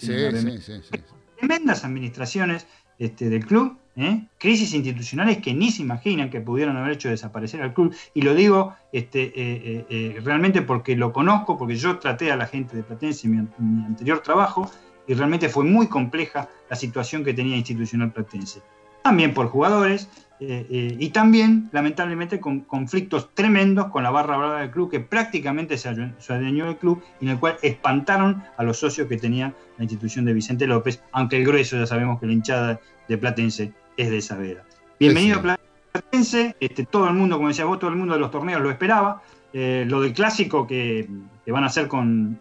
Tremendas 1.38 1.86
administraciones 1.86 2.66
este, 2.98 3.30
del 3.30 3.46
club, 3.46 3.78
¿eh? 3.96 4.26
crisis 4.40 4.74
institucionales 4.74 5.38
que 5.38 5.54
ni 5.54 5.72
se 5.72 5.84
imaginan 5.84 6.32
que 6.32 6.42
pudieron 6.42 6.78
haber 6.78 6.94
hecho 6.94 7.10
desaparecer 7.10 7.62
al 7.62 7.76
club. 7.76 7.96
Y 8.16 8.24
lo 8.24 8.34
digo 8.34 8.74
este, 8.92 9.26
eh, 9.36 9.86
eh, 9.90 10.20
realmente 10.24 10.64
porque 10.64 10.96
lo 10.96 11.14
conozco, 11.14 11.60
porque 11.60 11.76
yo 11.76 12.00
traté 12.00 12.32
a 12.32 12.36
la 12.36 12.48
gente 12.48 12.76
de 12.76 12.82
Platense 12.82 13.28
en 13.28 13.50
mi, 13.60 13.86
anterior 13.86 14.22
trabajo 14.22 14.72
y 15.08 15.14
realmente 15.14 15.48
fue 15.48 15.64
muy 15.64 15.88
compleja 15.88 16.50
la 16.72 16.76
situación 16.76 17.24
que 17.24 17.36
tenía 17.36 17.56
institucional 17.56 18.12
Platense. 18.12 18.62
También 19.04 19.36
por 19.36 19.48
jugadores, 19.48 20.10
eh, 20.40 20.68
eh, 20.70 20.96
y 21.00 21.10
también, 21.10 21.70
lamentablemente, 21.72 22.40
con 22.40 22.62
conflictos 22.62 23.34
tremendos 23.34 23.88
con 23.88 24.04
la 24.04 24.12
barra 24.12 24.38
brava 24.38 24.62
del 24.62 24.70
club, 24.70 24.92
que 24.92 25.00
prácticamente 25.00 25.78
se, 25.78 25.90
adueñó 25.90 26.66
del 26.66 26.78
club 26.78 27.02
y 27.20 27.26
en 27.26 27.32
el 27.32 27.40
cual 27.40 27.58
espantaron 27.64 28.44
a 28.56 28.64
los 28.64 28.78
socios 28.78 29.08
que 29.08 29.18
tenía 29.18 29.54
la 29.78 29.84
institución 29.84 30.26
de 30.26 30.34
Vicente 30.34 30.68
López, 30.68 31.02
aunque 31.12 31.38
el 31.38 31.46
grueso 31.46 31.78
ya 31.78 31.88
sabemos 31.88 32.20
que 32.20 32.28
la 32.28 32.34
hinchada 32.34 32.80
de 33.08 33.18
Platense 33.18 33.74
es 33.98 34.12
de 34.12 34.22
Saavedra. 34.22 34.64
Bienvenido 35.00 35.40
a 35.40 35.58
Platense, 35.92 36.56
este, 36.60 36.86
todo 36.86 37.08
el 37.08 37.16
mundo, 37.16 37.38
como 37.38 37.48
decías 37.48 37.68
vos, 37.68 37.80
todo 37.80 37.90
el 37.90 37.96
mundo 37.96 38.14
de 38.14 38.20
los 38.20 38.30
torneos 38.30 38.62
lo 38.62 38.70
esperaba. 38.70 39.24
Eh, 39.54 39.86
lo 39.88 40.02
del 40.02 40.14
clásico 40.14 40.68
que, 40.68 41.08
van 41.48 41.64
a 41.64 41.68
hacer 41.68 41.88
con, 41.88 42.38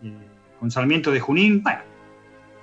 con 0.61 0.71
Sarmiento 0.71 1.13
de 1.13 1.21
Junín, 1.21 1.63
bueno, 1.63 1.81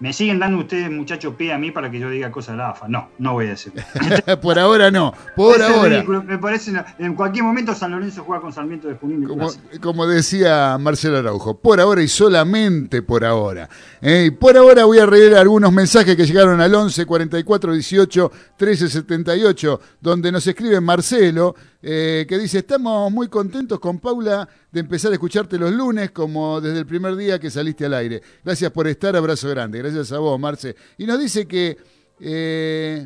¿Me 0.04 0.12
siguen 0.12 0.38
dando 0.38 0.58
ustedes, 0.58 0.92
muchachos, 0.92 1.34
pie 1.36 1.54
a 1.54 1.58
mí 1.58 1.72
para 1.72 1.90
que 1.90 1.98
yo 1.98 2.10
diga 2.10 2.30
cosas 2.30 2.56
de 2.56 2.58
la 2.58 2.72
AFA? 2.72 2.90
No, 2.90 3.08
no 3.20 3.32
voy 3.32 3.46
a 3.46 3.52
decir. 3.52 3.72
por 4.42 4.60
ahora 4.60 4.92
no, 4.92 5.14
por 5.34 5.62
ahora. 5.62 6.04
Me 6.04 6.38
parece, 6.38 6.74
en 7.00 7.16
cualquier 7.16 7.46
momento 7.46 7.74
San 7.74 7.92
Lorenzo 7.92 8.22
juega 8.26 8.42
con 8.42 8.52
Sarmiento 8.52 8.90
de 8.90 8.96
Junín. 8.96 9.26
Como, 9.26 9.50
como, 9.80 10.06
decía 10.06 10.78
Marcelo 10.78 11.20
Araujo, 11.20 11.58
por 11.58 11.80
ahora 11.80 12.04
y 12.04 12.10
solamente 12.10 13.02
por 13.02 13.24
ahora. 13.24 13.70
¿eh? 14.02 14.26
y 14.28 14.32
por 14.32 14.58
ahora 14.58 14.84
voy 14.84 15.00
a 15.00 15.06
leer 15.06 15.36
algunos 15.36 15.72
mensajes 15.72 16.18
que 16.18 16.26
llegaron 16.26 16.60
al 16.60 16.76
11 16.76 17.06
44 17.06 17.72
18 17.72 18.32
13 18.58 18.90
78, 18.90 19.80
donde 20.02 20.34
nos 20.34 20.46
escribe 20.46 20.82
Marcelo 20.82 21.56
eh, 21.86 22.26
que 22.30 22.38
dice, 22.38 22.60
estamos 22.60 23.12
muy 23.12 23.28
contentos 23.28 23.78
con 23.78 24.00
Paula 24.00 24.48
de 24.72 24.80
empezar 24.80 25.12
a 25.12 25.16
escucharte 25.16 25.58
los 25.58 25.70
lunes 25.70 26.12
como 26.12 26.62
desde 26.62 26.80
el 26.80 26.86
primer 26.86 27.18
día 27.18 27.38
que 27.40 27.52
saliste 27.52 27.86
al 27.86 27.94
aire. 27.94 28.22
Gracias 28.42 28.72
por 28.72 28.88
estar, 28.88 29.14
abrazo 29.18 29.50
grande. 29.50 29.80
Gracias 29.80 30.14
a 30.14 30.20
vos, 30.20 30.40
Marce. 30.40 30.78
Y 30.98 31.06
nos 31.06 31.20
dice 31.20 31.46
que, 31.46 31.78
eh, 32.22 33.06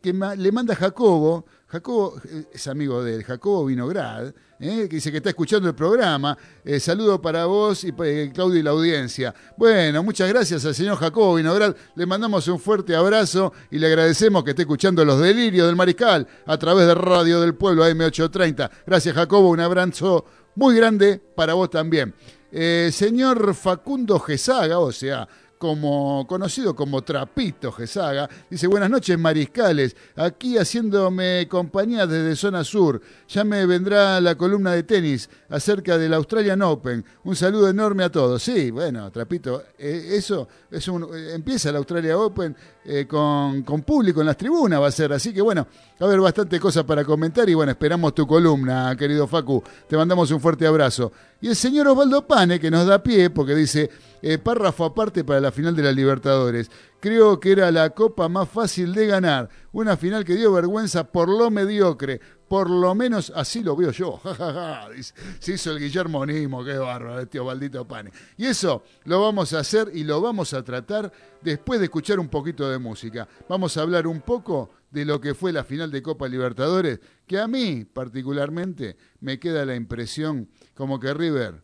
que 0.00 0.12
le 0.12 0.52
manda 0.52 0.76
Jacobo, 0.76 1.44
Jacobo 1.74 2.20
eh, 2.30 2.44
es 2.52 2.68
amigo 2.68 3.02
de 3.02 3.24
Jacobo 3.24 3.64
Vinograd, 3.64 4.28
¿eh? 4.60 4.86
que 4.88 4.94
dice 4.94 5.10
que 5.10 5.16
está 5.16 5.30
escuchando 5.30 5.68
el 5.68 5.74
programa. 5.74 6.38
Eh, 6.64 6.78
saludo 6.78 7.20
para 7.20 7.46
vos 7.46 7.82
y 7.82 7.92
eh, 8.04 8.30
Claudio 8.32 8.60
y 8.60 8.62
la 8.62 8.70
audiencia. 8.70 9.34
Bueno, 9.56 10.00
muchas 10.04 10.28
gracias 10.28 10.64
al 10.64 10.72
señor 10.76 10.96
Jacobo 10.98 11.34
Vinograd. 11.34 11.74
Le 11.96 12.06
mandamos 12.06 12.46
un 12.46 12.60
fuerte 12.60 12.94
abrazo 12.94 13.52
y 13.72 13.78
le 13.78 13.88
agradecemos 13.88 14.44
que 14.44 14.50
esté 14.50 14.62
escuchando 14.62 15.04
los 15.04 15.18
delirios 15.18 15.66
del 15.66 15.74
Mariscal 15.74 16.28
a 16.46 16.56
través 16.58 16.86
de 16.86 16.94
Radio 16.94 17.40
del 17.40 17.56
Pueblo 17.56 17.84
AM830. 17.84 18.70
Gracias, 18.86 19.12
Jacobo. 19.12 19.50
Un 19.50 19.58
abrazo 19.58 20.26
muy 20.54 20.76
grande 20.76 21.20
para 21.34 21.54
vos 21.54 21.70
también. 21.70 22.14
señor 22.52 23.52
Facundo 23.52 24.20
Gesaga, 24.20 24.78
o 24.78 24.92
sea, 24.92 25.26
como 25.64 26.26
conocido 26.26 26.76
como 26.76 27.00
Trapito 27.00 27.72
Gesaga, 27.72 28.28
dice, 28.50 28.66
buenas 28.66 28.90
noches 28.90 29.18
mariscales, 29.18 29.96
aquí 30.14 30.58
haciéndome 30.58 31.48
compañía 31.48 32.06
desde 32.06 32.36
zona 32.36 32.62
sur, 32.64 33.00
ya 33.26 33.44
me 33.44 33.64
vendrá 33.64 34.20
la 34.20 34.34
columna 34.34 34.72
de 34.72 34.82
tenis 34.82 35.30
acerca 35.48 35.96
del 35.96 36.12
Australian 36.12 36.60
Open, 36.60 37.02
un 37.24 37.34
saludo 37.34 37.70
enorme 37.70 38.04
a 38.04 38.12
todos. 38.12 38.42
Sí, 38.42 38.70
bueno, 38.70 39.10
Trapito, 39.10 39.62
eh, 39.78 40.10
eso 40.10 40.46
es 40.70 40.86
un, 40.86 41.04
eh, 41.04 41.32
empieza 41.32 41.70
el 41.70 41.76
Australia 41.76 42.18
Open 42.18 42.54
eh, 42.84 43.06
con, 43.06 43.62
con, 43.62 43.82
público 43.82 44.20
en 44.20 44.26
las 44.26 44.36
tribunas, 44.36 44.80
va 44.80 44.88
a 44.88 44.92
ser, 44.92 45.12
así 45.12 45.32
que 45.32 45.40
bueno, 45.40 45.66
va 46.00 46.06
a 46.06 46.08
haber 46.08 46.20
bastante 46.20 46.60
cosas 46.60 46.84
para 46.84 47.04
comentar 47.04 47.48
y 47.48 47.54
bueno, 47.54 47.72
esperamos 47.72 48.14
tu 48.14 48.26
columna, 48.26 48.94
querido 48.96 49.26
Facu, 49.26 49.62
te 49.88 49.96
mandamos 49.96 50.30
un 50.30 50.40
fuerte 50.40 50.66
abrazo. 50.66 51.12
Y 51.40 51.48
el 51.48 51.56
señor 51.56 51.88
Osvaldo 51.88 52.26
Pane, 52.26 52.58
que 52.58 52.70
nos 52.70 52.86
da 52.86 53.02
pie, 53.02 53.30
porque 53.30 53.54
dice, 53.54 53.90
eh, 54.22 54.38
párrafo 54.38 54.86
aparte 54.86 55.24
para 55.24 55.40
la 55.40 55.52
final 55.52 55.76
de 55.76 55.82
la 55.82 55.92
Libertadores. 55.92 56.70
Creo 57.00 57.38
que 57.38 57.52
era 57.52 57.70
la 57.70 57.90
copa 57.90 58.30
más 58.30 58.48
fácil 58.48 58.94
de 58.94 59.06
ganar. 59.06 59.50
Una 59.72 59.98
final 59.98 60.24
que 60.24 60.36
dio 60.36 60.50
vergüenza 60.50 61.04
por 61.04 61.28
lo 61.28 61.50
mediocre. 61.50 62.22
Por 62.54 62.70
lo 62.70 62.94
menos 62.94 63.32
así 63.34 63.64
lo 63.64 63.74
veo 63.74 63.90
yo. 63.90 64.20
Se 65.40 65.54
hizo 65.54 65.72
el 65.72 65.80
Guillermo 65.80 66.24
Nimo, 66.24 66.64
qué 66.64 66.78
bárbaro, 66.78 67.18
este 67.18 67.40
Osvaldito 67.40 67.84
Pane. 67.84 68.12
Y 68.36 68.46
eso 68.46 68.84
lo 69.06 69.22
vamos 69.22 69.52
a 69.54 69.58
hacer 69.58 69.90
y 69.92 70.04
lo 70.04 70.20
vamos 70.20 70.54
a 70.54 70.62
tratar 70.62 71.10
después 71.42 71.80
de 71.80 71.86
escuchar 71.86 72.20
un 72.20 72.28
poquito 72.28 72.70
de 72.70 72.78
música. 72.78 73.26
Vamos 73.48 73.76
a 73.76 73.82
hablar 73.82 74.06
un 74.06 74.20
poco 74.20 74.70
de 74.92 75.04
lo 75.04 75.20
que 75.20 75.34
fue 75.34 75.52
la 75.52 75.64
final 75.64 75.90
de 75.90 76.00
Copa 76.00 76.28
Libertadores, 76.28 77.00
que 77.26 77.40
a 77.40 77.48
mí 77.48 77.84
particularmente 77.84 78.98
me 79.18 79.40
queda 79.40 79.64
la 79.64 79.74
impresión 79.74 80.48
como 80.74 81.00
que 81.00 81.12
River 81.12 81.60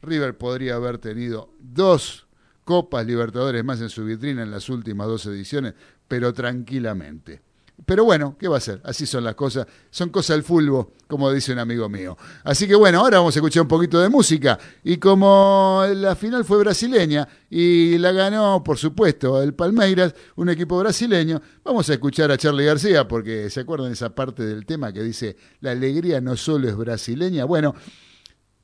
River 0.00 0.38
podría 0.38 0.76
haber 0.76 0.96
tenido 0.96 1.52
dos 1.58 2.26
Copas 2.64 3.04
Libertadores 3.04 3.62
más 3.62 3.82
en 3.82 3.90
su 3.90 4.02
vitrina 4.06 4.44
en 4.44 4.50
las 4.50 4.70
últimas 4.70 5.08
dos 5.08 5.26
ediciones, 5.26 5.74
pero 6.08 6.32
tranquilamente. 6.32 7.42
Pero 7.84 8.04
bueno, 8.04 8.36
¿qué 8.38 8.48
va 8.48 8.56
a 8.56 8.60
ser? 8.60 8.80
Así 8.84 9.06
son 9.06 9.22
las 9.22 9.34
cosas. 9.34 9.66
Son 9.90 10.08
cosas 10.08 10.36
del 10.36 10.44
fútbol, 10.44 10.88
como 11.06 11.30
dice 11.30 11.52
un 11.52 11.58
amigo 11.58 11.88
mío. 11.88 12.16
Así 12.42 12.66
que 12.66 12.74
bueno, 12.74 13.00
ahora 13.00 13.18
vamos 13.18 13.36
a 13.36 13.38
escuchar 13.38 13.62
un 13.62 13.68
poquito 13.68 14.00
de 14.00 14.08
música. 14.08 14.58
Y 14.82 14.96
como 14.96 15.84
la 15.94 16.16
final 16.16 16.44
fue 16.44 16.58
brasileña 16.58 17.28
y 17.50 17.98
la 17.98 18.12
ganó, 18.12 18.62
por 18.64 18.78
supuesto, 18.78 19.42
el 19.42 19.54
Palmeiras, 19.54 20.14
un 20.36 20.48
equipo 20.48 20.78
brasileño, 20.78 21.40
vamos 21.62 21.88
a 21.90 21.92
escuchar 21.92 22.30
a 22.30 22.38
Charlie 22.38 22.64
García, 22.64 23.06
porque 23.06 23.50
se 23.50 23.60
acuerdan 23.60 23.92
esa 23.92 24.14
parte 24.14 24.44
del 24.44 24.64
tema 24.64 24.92
que 24.92 25.02
dice, 25.02 25.36
la 25.60 25.72
alegría 25.72 26.20
no 26.20 26.36
solo 26.36 26.68
es 26.68 26.76
brasileña. 26.76 27.44
Bueno, 27.44 27.74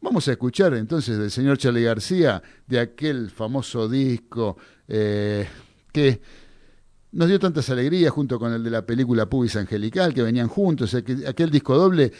Vamos 0.03 0.27
a 0.27 0.33
escuchar 0.33 0.75
entonces 0.75 1.17
del 1.17 1.31
señor 1.31 1.59
Charlie 1.59 1.85
García, 1.85 2.43
de 2.67 2.81
aquel 2.81 3.31
famoso 3.31 3.89
disco 3.89 4.57
eh, 4.89 5.47
que 5.93 6.21
nos 7.13 7.29
dio 7.29 7.39
tantas 7.39 7.69
alegrías 7.71 8.11
junto 8.11 8.39
con 8.39 8.53
el 8.53 8.65
de 8.65 8.71
la 8.71 8.83
película 8.85 9.27
Pubis 9.27 9.57
Angelical, 9.57 10.15
que 10.15 10.23
venían 10.23 10.49
juntos, 10.49 10.95
aquel, 10.95 11.27
aquel 11.27 11.51
disco 11.51 11.77
doble. 11.77 12.13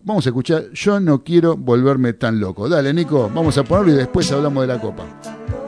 Vamos 0.00 0.26
a 0.26 0.30
escuchar 0.30 0.70
Yo 0.72 1.00
no 1.00 1.24
quiero 1.24 1.56
volverme 1.56 2.12
tan 2.12 2.38
loco. 2.38 2.68
Dale, 2.68 2.92
Nico, 2.92 3.30
vamos 3.34 3.58
a 3.58 3.64
ponerlo 3.64 3.92
y 3.92 3.96
después 3.96 4.30
hablamos 4.32 4.62
de 4.62 4.66
la 4.68 4.80
copa. 4.80 5.67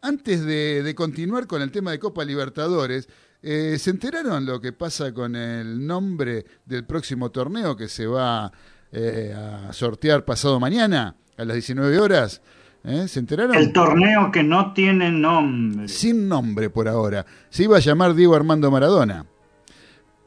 antes 0.00 0.44
de, 0.44 0.94
continuar 0.96 1.46
con 1.46 1.62
el 1.62 1.70
tema 1.70 1.90
de 1.90 1.98
Copa 1.98 2.24
Libertadores, 2.24 3.08
eh, 3.40 3.78
¿Se 3.78 3.90
enteraron 3.90 4.44
lo 4.44 4.60
que 4.60 4.72
pasa 4.72 5.14
con 5.14 5.36
el 5.36 5.86
nombre 5.86 6.44
del 6.66 6.84
próximo 6.84 7.30
torneo 7.30 7.76
que 7.76 7.86
se 7.86 8.04
va 8.04 8.52
eh, 8.90 9.32
a 9.32 9.72
sortear 9.72 10.24
pasado 10.24 10.58
mañana 10.58 11.14
a 11.36 11.44
las 11.44 11.54
19 11.54 12.00
horas? 12.00 12.42
¿Eh? 12.84 13.08
¿Se 13.08 13.18
enteraron? 13.20 13.54
El 13.56 13.72
torneo 13.72 14.30
que 14.30 14.42
no 14.42 14.72
tiene 14.72 15.10
nombre. 15.10 15.88
Sin 15.88 16.28
nombre 16.28 16.70
por 16.70 16.88
ahora. 16.88 17.26
Se 17.50 17.64
iba 17.64 17.76
a 17.76 17.80
llamar 17.80 18.14
Diego 18.14 18.34
Armando 18.34 18.70
Maradona, 18.70 19.26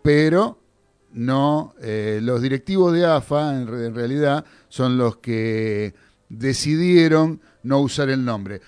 pero 0.03 0.59
no, 1.13 1.73
eh, 1.81 2.19
los 2.21 2.41
directivos 2.41 2.93
de 2.93 3.05
AFA 3.05 3.55
en, 3.55 3.67
re- 3.67 3.85
en 3.87 3.95
realidad 3.95 4.45
son 4.69 4.97
los 4.97 5.17
que 5.17 5.93
decidieron 6.29 7.41
no 7.63 7.79
usar 7.79 8.09
el 8.09 8.23
nombre. 8.25 8.61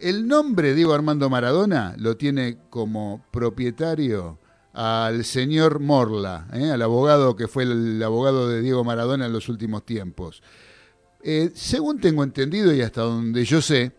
El 0.00 0.28
nombre 0.28 0.74
Diego 0.74 0.94
Armando 0.94 1.28
Maradona 1.30 1.94
lo 1.98 2.16
tiene 2.16 2.58
como 2.70 3.24
propietario 3.30 4.38
al 4.72 5.24
señor 5.24 5.80
Morla, 5.80 6.46
¿eh? 6.52 6.70
al 6.70 6.82
abogado 6.82 7.34
que 7.36 7.48
fue 7.48 7.64
el 7.64 8.00
abogado 8.02 8.48
de 8.48 8.60
Diego 8.62 8.84
Maradona 8.84 9.26
en 9.26 9.32
los 9.32 9.48
últimos 9.48 9.84
tiempos. 9.84 10.42
Eh, 11.22 11.50
según 11.54 12.00
tengo 12.00 12.22
entendido 12.22 12.72
y 12.72 12.80
hasta 12.80 13.02
donde 13.02 13.44
yo 13.44 13.60
sé, 13.60 13.92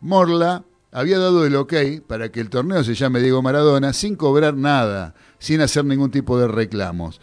Morla 0.00 0.64
había 0.90 1.18
dado 1.18 1.46
el 1.46 1.56
ok 1.56 1.74
para 2.06 2.30
que 2.30 2.40
el 2.40 2.50
torneo 2.50 2.82
se 2.82 2.94
llame 2.94 3.20
Diego 3.20 3.42
Maradona 3.42 3.92
sin 3.92 4.16
cobrar 4.16 4.54
nada, 4.54 5.14
sin 5.38 5.60
hacer 5.60 5.84
ningún 5.84 6.10
tipo 6.10 6.38
de 6.38 6.48
reclamos. 6.48 7.20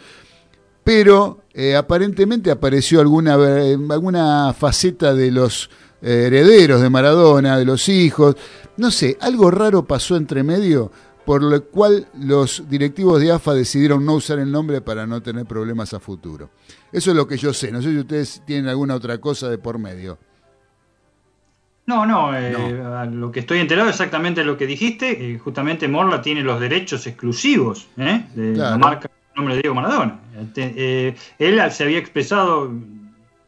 Pero 0.84 1.44
eh, 1.54 1.76
aparentemente 1.76 2.50
apareció 2.50 3.02
alguna, 3.02 3.36
alguna 3.36 4.54
faceta 4.54 5.14
de 5.14 5.32
los 5.32 5.70
eh, 6.02 6.24
herederos 6.28 6.82
de 6.82 6.90
Maradona, 6.90 7.58
de 7.58 7.66
los 7.66 7.88
hijos. 7.88 8.36
No 8.78 8.90
sé, 8.90 9.18
algo 9.22 9.52
raro 9.52 9.86
pasó 9.86 10.16
entre 10.16 10.44
medio 10.44 10.92
por 11.26 11.44
lo 11.44 11.64
cual 11.66 12.08
los 12.20 12.64
directivos 12.70 13.22
de 13.22 13.32
AFA 13.32 13.54
decidieron 13.54 14.06
no 14.06 14.16
usar 14.16 14.40
el 14.40 14.52
nombre 14.52 14.82
para 14.82 15.06
no 15.06 15.22
tener 15.22 15.46
problemas 15.46 15.94
a 15.94 16.00
futuro. 16.00 16.50
Eso 16.92 17.12
es 17.12 17.18
lo 17.18 17.28
que 17.28 17.38
yo 17.38 17.54
sé, 17.54 17.72
no 17.72 17.82
sé 17.82 17.92
si 17.92 17.98
ustedes 17.98 18.44
tienen 18.46 18.68
alguna 18.68 18.96
otra 18.96 19.18
cosa 19.20 19.50
de 19.50 19.58
por 19.58 19.80
medio. 19.80 20.18
No, 21.86 22.06
no, 22.06 22.38
eh, 22.38 22.54
lo 23.12 23.32
que 23.32 23.42
estoy 23.42 23.60
enterado 23.60 23.90
exactamente 23.90 24.44
lo 24.44 24.56
que 24.56 24.68
dijiste, 24.68 25.34
eh, 25.34 25.40
justamente 25.40 25.88
Morla 25.88 26.22
tiene 26.22 26.42
los 26.42 26.60
derechos 26.60 27.08
exclusivos 27.08 27.88
¿eh? 27.98 28.26
de 28.36 28.56
la 28.56 28.78
marca 28.78 29.10
el 29.10 29.36
nombre 29.36 29.56
de 29.56 29.62
Diego 29.62 29.76
Maradona. 29.76 30.20
Este, 30.40 31.16
él 31.40 31.72
se 31.72 31.84
había 31.84 31.98
expresado, 31.98 32.72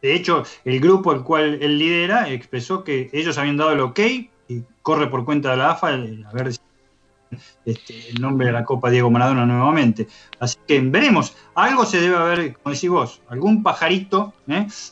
de 0.02 0.14
hecho, 0.14 0.44
el 0.66 0.80
grupo 0.80 1.12
al 1.12 1.24
cual 1.24 1.60
él 1.62 1.78
lidera 1.78 2.30
expresó 2.30 2.84
que 2.84 3.10
ellos 3.14 3.38
habían 3.38 3.58
dado 3.58 3.72
el 3.72 3.82
ok 3.82 4.00
y 4.48 4.64
corre 4.82 5.08
por 5.08 5.26
cuenta 5.26 5.52
de 5.52 5.58
la 5.58 5.72
AFA 5.72 5.90
a 5.90 6.34
ver 6.34 6.52
este, 7.66 8.10
el 8.10 8.22
nombre 8.22 8.48
de 8.48 8.54
la 8.54 8.66
Copa 8.66 8.90
Diego 8.90 9.10
Maradona 9.10 9.46
nuevamente. 9.46 10.08
Así 10.40 10.58
que 10.68 10.80
veremos, 10.80 11.36
algo 11.56 11.86
se 11.86 12.00
debe 12.02 12.16
haber, 12.16 12.54
como 12.54 12.74
decís 12.74 12.90
vos, 12.90 13.22
algún 13.30 13.64
pajarito 13.64 14.34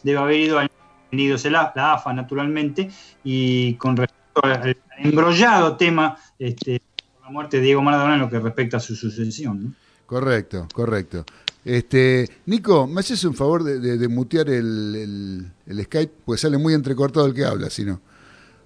debe 0.03 0.17
haber 0.17 0.39
ido 0.39 0.59
al 0.59 0.71
la, 1.11 1.73
la 1.75 1.93
AFA 1.93 2.13
naturalmente, 2.13 2.89
y 3.23 3.75
con 3.75 3.97
respecto 3.97 4.43
al 4.43 4.77
embrollado 4.97 5.75
tema 5.75 6.17
este, 6.39 6.81
la 7.21 7.29
muerte 7.29 7.57
de 7.57 7.63
Diego 7.63 7.81
Maradona 7.81 8.15
en 8.15 8.21
lo 8.21 8.29
que 8.29 8.39
respecta 8.39 8.77
a 8.77 8.79
su 8.79 8.95
sucesión. 8.95 9.75
Correcto, 10.05 10.67
correcto. 10.73 11.25
Este, 11.63 12.27
Nico, 12.47 12.87
¿me 12.87 13.01
haces 13.01 13.23
un 13.23 13.35
favor 13.35 13.63
de, 13.63 14.07
mutear 14.07 14.49
el, 14.49 15.45
Skype? 15.83 16.13
Pues 16.25 16.41
sale 16.41 16.57
muy 16.57 16.73
entrecortado 16.73 17.25
el 17.25 17.33
que 17.33 17.45
habla, 17.45 17.69
si 17.69 17.85
no. 17.85 18.01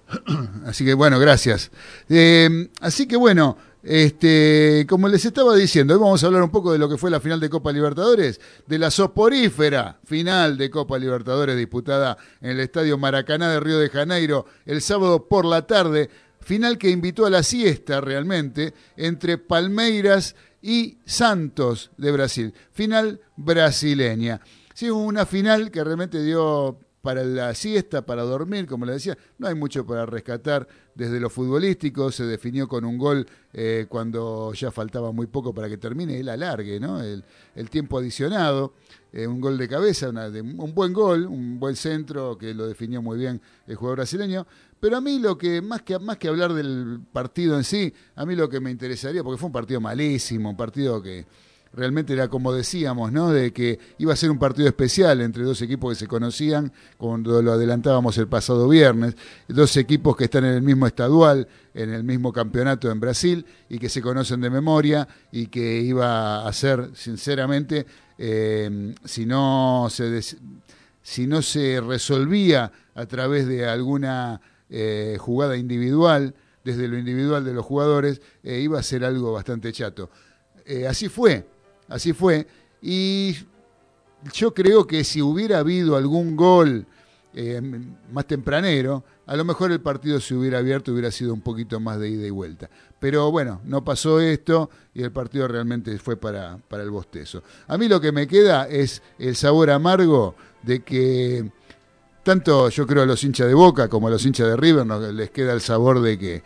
Así 0.66 0.84
que 0.84 0.94
bueno, 0.94 1.18
gracias. 1.18 1.70
Eh, 2.08 2.68
así 2.80 3.06
que 3.06 3.16
bueno, 3.16 3.56
este, 3.82 4.84
como 4.88 5.08
les 5.08 5.24
estaba 5.24 5.54
diciendo, 5.54 5.94
hoy 5.94 6.00
vamos 6.00 6.22
a 6.22 6.26
hablar 6.26 6.42
un 6.42 6.50
poco 6.50 6.72
de 6.72 6.78
lo 6.78 6.88
que 6.88 6.96
fue 6.96 7.10
la 7.10 7.20
final 7.20 7.38
de 7.38 7.50
Copa 7.50 7.72
Libertadores, 7.72 8.40
de 8.66 8.78
la 8.78 8.90
soporífera 8.90 10.00
final 10.04 10.58
de 10.58 10.70
Copa 10.70 10.98
Libertadores 10.98 11.56
disputada 11.56 12.16
en 12.40 12.50
el 12.50 12.60
Estadio 12.60 12.98
Maracaná 12.98 13.48
de 13.50 13.60
Río 13.60 13.78
de 13.78 13.88
Janeiro 13.88 14.46
el 14.64 14.82
sábado 14.82 15.28
por 15.28 15.44
la 15.44 15.66
tarde, 15.66 16.10
final 16.40 16.78
que 16.78 16.90
invitó 16.90 17.26
a 17.26 17.30
la 17.30 17.42
siesta 17.42 18.00
realmente 18.00 18.74
entre 18.96 19.38
Palmeiras 19.38 20.34
y 20.60 20.98
Santos 21.04 21.92
de 21.96 22.10
Brasil, 22.10 22.54
final 22.72 23.20
brasileña. 23.36 24.40
Sí, 24.74 24.90
una 24.90 25.26
final 25.26 25.70
que 25.70 25.84
realmente 25.84 26.22
dio 26.22 26.78
para 27.06 27.22
la 27.22 27.54
siesta, 27.54 28.04
para 28.04 28.24
dormir, 28.24 28.66
como 28.66 28.84
le 28.84 28.94
decía, 28.94 29.16
no 29.38 29.46
hay 29.46 29.54
mucho 29.54 29.86
para 29.86 30.06
rescatar 30.06 30.66
desde 30.92 31.20
lo 31.20 31.30
futbolístico, 31.30 32.10
se 32.10 32.24
definió 32.24 32.66
con 32.66 32.84
un 32.84 32.98
gol 32.98 33.24
eh, 33.52 33.86
cuando 33.88 34.52
ya 34.54 34.72
faltaba 34.72 35.12
muy 35.12 35.28
poco 35.28 35.54
para 35.54 35.68
que 35.68 35.78
termine 35.78 36.18
el 36.18 36.28
alargue, 36.28 36.80
¿no? 36.80 37.00
el, 37.00 37.22
tiempo 37.70 37.96
adicionado, 37.96 38.72
eh, 39.12 39.24
un 39.24 39.40
gol 39.40 39.56
de 39.56 39.68
cabeza, 39.68 40.08
un 40.10 40.74
buen 40.74 40.92
gol, 40.92 41.26
un 41.26 41.60
buen 41.60 41.76
centro 41.76 42.36
que 42.36 42.52
lo 42.52 42.66
definió 42.66 43.00
muy 43.00 43.18
bien 43.18 43.40
el 43.68 43.76
jugador 43.76 43.98
brasileño, 43.98 44.44
pero 44.80 44.96
a 44.96 45.00
mí 45.00 45.20
lo 45.20 45.38
que 45.38 45.62
más, 45.62 45.82
que, 45.82 46.00
más 46.00 46.16
que 46.16 46.26
hablar 46.26 46.54
del 46.54 46.98
partido 47.12 47.56
en 47.56 47.62
sí, 47.62 47.94
a 48.16 48.26
mí 48.26 48.34
lo 48.34 48.48
que 48.48 48.58
me 48.58 48.72
interesaría, 48.72 49.22
porque 49.22 49.38
fue 49.38 49.46
un 49.46 49.52
partido 49.52 49.80
malísimo, 49.80 50.50
un 50.50 50.56
partido 50.56 51.00
que 51.00 51.24
realmente 51.76 52.14
era 52.14 52.28
como 52.28 52.52
decíamos, 52.52 53.12
¿no? 53.12 53.30
De 53.30 53.52
que 53.52 53.78
iba 53.98 54.12
a 54.12 54.16
ser 54.16 54.30
un 54.30 54.38
partido 54.38 54.66
especial 54.66 55.20
entre 55.20 55.44
dos 55.44 55.60
equipos 55.60 55.92
que 55.92 56.00
se 56.00 56.08
conocían, 56.08 56.72
cuando 56.96 57.42
lo 57.42 57.52
adelantábamos 57.52 58.16
el 58.18 58.26
pasado 58.26 58.66
viernes, 58.68 59.14
dos 59.46 59.76
equipos 59.76 60.16
que 60.16 60.24
están 60.24 60.46
en 60.46 60.54
el 60.54 60.62
mismo 60.62 60.86
estadual, 60.86 61.46
en 61.74 61.92
el 61.92 62.02
mismo 62.02 62.32
campeonato 62.32 62.90
en 62.90 62.98
Brasil 62.98 63.44
y 63.68 63.78
que 63.78 63.90
se 63.90 64.00
conocen 64.00 64.40
de 64.40 64.48
memoria 64.48 65.06
y 65.30 65.48
que 65.48 65.80
iba 65.80 66.48
a 66.48 66.52
ser, 66.54 66.90
sinceramente, 66.94 67.86
eh, 68.18 68.94
si 69.04 69.26
no 69.26 69.88
se 69.90 70.22
si 71.02 71.26
no 71.26 71.40
se 71.40 71.80
resolvía 71.80 72.72
a 72.94 73.06
través 73.06 73.46
de 73.46 73.68
alguna 73.68 74.40
eh, 74.70 75.16
jugada 75.20 75.56
individual, 75.56 76.34
desde 76.64 76.88
lo 76.88 76.98
individual 76.98 77.44
de 77.44 77.52
los 77.52 77.64
jugadores, 77.64 78.20
eh, 78.42 78.58
iba 78.58 78.80
a 78.80 78.82
ser 78.82 79.04
algo 79.04 79.32
bastante 79.32 79.72
chato. 79.72 80.10
así 80.88 81.08
fue, 81.08 81.46
Así 81.88 82.12
fue. 82.12 82.46
Y 82.82 83.36
yo 84.32 84.54
creo 84.54 84.86
que 84.86 85.04
si 85.04 85.22
hubiera 85.22 85.58
habido 85.58 85.96
algún 85.96 86.36
gol 86.36 86.86
eh, 87.34 87.60
más 88.12 88.26
tempranero, 88.26 89.04
a 89.26 89.36
lo 89.36 89.44
mejor 89.44 89.72
el 89.72 89.80
partido 89.80 90.20
se 90.20 90.34
hubiera 90.34 90.58
abierto, 90.58 90.92
hubiera 90.92 91.10
sido 91.10 91.34
un 91.34 91.40
poquito 91.40 91.80
más 91.80 91.98
de 91.98 92.08
ida 92.08 92.26
y 92.26 92.30
vuelta. 92.30 92.70
Pero 92.98 93.30
bueno, 93.30 93.60
no 93.64 93.84
pasó 93.84 94.20
esto 94.20 94.70
y 94.94 95.02
el 95.02 95.12
partido 95.12 95.46
realmente 95.48 95.98
fue 95.98 96.16
para, 96.16 96.58
para 96.68 96.82
el 96.82 96.90
bostezo. 96.90 97.42
A 97.66 97.76
mí 97.76 97.88
lo 97.88 98.00
que 98.00 98.12
me 98.12 98.26
queda 98.26 98.68
es 98.68 99.02
el 99.18 99.36
sabor 99.36 99.70
amargo 99.70 100.34
de 100.62 100.82
que 100.82 101.50
tanto 102.22 102.70
yo 102.70 102.86
creo 102.86 103.02
a 103.02 103.06
los 103.06 103.22
hinchas 103.22 103.46
de 103.46 103.54
Boca 103.54 103.88
como 103.88 104.08
a 104.08 104.10
los 104.10 104.24
hinchas 104.24 104.48
de 104.48 104.56
River 104.56 104.86
no, 104.86 104.98
les 105.12 105.30
queda 105.30 105.52
el 105.52 105.60
sabor 105.60 106.00
de 106.00 106.18
que 106.18 106.42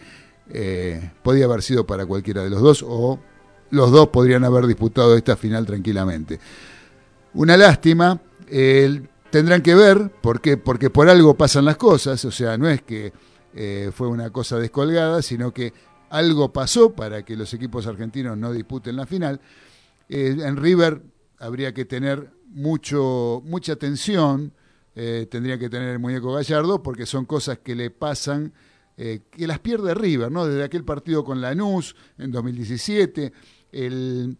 eh, 0.50 1.12
podía 1.22 1.44
haber 1.44 1.62
sido 1.62 1.86
para 1.86 2.04
cualquiera 2.04 2.42
de 2.42 2.50
los 2.50 2.60
dos 2.60 2.84
o 2.86 3.18
los 3.70 3.90
dos 3.90 4.08
podrían 4.08 4.44
haber 4.44 4.66
disputado 4.66 5.16
esta 5.16 5.36
final 5.36 5.66
tranquilamente. 5.66 6.40
Una 7.34 7.56
lástima, 7.56 8.20
tendrán 9.30 9.62
que 9.62 9.74
ver, 9.74 10.10
¿por 10.20 10.40
porque 10.62 10.90
por 10.90 11.08
algo 11.08 11.34
pasan 11.34 11.64
las 11.64 11.76
cosas, 11.76 12.24
o 12.24 12.30
sea, 12.30 12.58
no 12.58 12.68
es 12.68 12.82
que 12.82 13.12
eh, 13.54 13.90
fue 13.92 14.08
una 14.08 14.30
cosa 14.30 14.58
descolgada, 14.58 15.22
sino 15.22 15.52
que 15.52 15.72
algo 16.10 16.52
pasó 16.52 16.92
para 16.92 17.24
que 17.24 17.36
los 17.36 17.52
equipos 17.54 17.86
argentinos 17.86 18.36
no 18.36 18.52
disputen 18.52 18.96
la 18.96 19.06
final. 19.06 19.40
Eh, 20.08 20.36
en 20.40 20.56
River 20.56 21.02
habría 21.38 21.72
que 21.74 21.84
tener 21.84 22.30
mucho, 22.46 23.42
mucha 23.44 23.72
atención, 23.72 24.52
eh, 24.94 25.26
tendría 25.30 25.58
que 25.58 25.68
tener 25.68 25.88
el 25.88 25.98
muñeco 25.98 26.32
Gallardo, 26.32 26.82
porque 26.82 27.06
son 27.06 27.24
cosas 27.24 27.58
que 27.58 27.74
le 27.74 27.90
pasan 27.90 28.52
que 29.00 29.46
las 29.46 29.60
pierde 29.60 29.94
River, 29.94 30.30
¿no? 30.30 30.44
Desde 30.44 30.62
aquel 30.62 30.84
partido 30.84 31.24
con 31.24 31.40
Lanús 31.40 31.96
en 32.18 32.30
2017, 32.30 33.32
el 33.72 34.36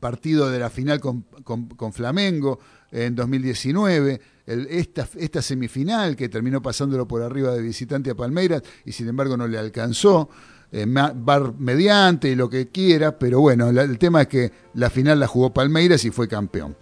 partido 0.00 0.48
de 0.50 0.58
la 0.58 0.70
final 0.70 1.00
con, 1.00 1.92
Flamengo 1.92 2.60
en 2.90 3.14
2019, 3.14 4.20
esta, 4.46 5.08
esta, 5.16 5.42
semifinal 5.42 6.16
que 6.16 6.28
terminó 6.28 6.62
pasándolo 6.62 7.06
por 7.06 7.22
arriba 7.22 7.52
de 7.52 7.60
visitante 7.60 8.10
a 8.10 8.14
Palmeiras 8.14 8.62
y 8.84 8.92
sin 8.92 9.08
embargo 9.08 9.36
no 9.36 9.46
le 9.46 9.58
alcanzó, 9.58 10.30
eh, 10.70 10.84
bar 10.86 11.54
mediante 11.58 12.28
y 12.28 12.34
lo 12.34 12.48
que 12.48 12.68
quiera, 12.68 13.18
pero 13.18 13.40
bueno, 13.40 13.70
el 13.70 13.98
tema 13.98 14.22
es 14.22 14.28
que 14.28 14.52
la 14.74 14.90
final 14.90 15.18
la 15.18 15.26
jugó 15.26 15.52
Palmeiras 15.52 16.04
y 16.04 16.10
fue 16.10 16.28
campeón. 16.28 16.76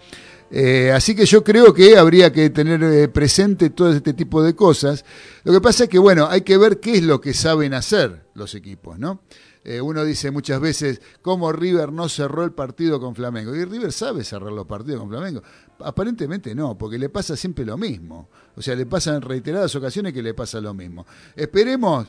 Eh, 0.51 0.93
así 0.93 1.15
que 1.15 1.27
yo 1.27 1.43
creo 1.43 1.75
que 1.75 1.97
habría 1.97 2.33
que 2.33 2.51
tener 2.51 2.83
eh, 2.83 3.09
presente 3.09 3.71
todo 3.71 3.93
este 3.93 4.13
tipo 4.13 4.43
de 4.43 4.55
cosas. 4.55 5.05
Lo 5.45 5.53
que 5.53 5.61
pasa 5.61 5.85
es 5.85 5.91
que, 5.91 5.99
bueno, 5.99 6.27
hay 6.29 6.43
que 6.43 6.57
ver 6.57 6.81
qué 6.81 6.95
es 6.97 7.03
lo 7.03 7.21
que 7.21 7.35
saben 7.35 7.75
hacer 7.75 8.27
los 8.35 8.55
equipos, 8.55 8.99
¿no? 8.99 9.23
Eh, 9.69 9.81
uno 9.81 10.05
dice 10.05 10.31
muchas 10.31 10.61
veces 10.61 11.01
cómo 11.23 11.51
River 11.51 11.91
no 11.91 12.09
cerró 12.09 12.45
el 12.45 12.53
partido 12.53 13.01
con 13.01 13.17
Flamengo. 13.17 13.53
Y 13.53 13.65
River 13.65 13.91
sabe 13.91 14.23
cerrar 14.23 14.53
los 14.53 14.65
partidos 14.65 15.01
con 15.01 15.09
Flamengo. 15.09 15.43
Aparentemente 15.81 16.55
no, 16.55 16.79
porque 16.79 17.01
le 17.01 17.09
pasa 17.09 17.37
siempre 17.37 17.65
lo 17.65 17.77
mismo. 17.77 18.29
O 18.55 18.63
sea, 18.63 18.77
le 18.77 18.87
pasa 18.87 19.17
en 19.17 19.23
reiteradas 19.23 19.75
ocasiones 19.75 20.13
que 20.13 20.23
le 20.23 20.35
pasa 20.35 20.61
lo 20.61 20.73
mismo. 20.73 21.05
Esperemos. 21.35 22.07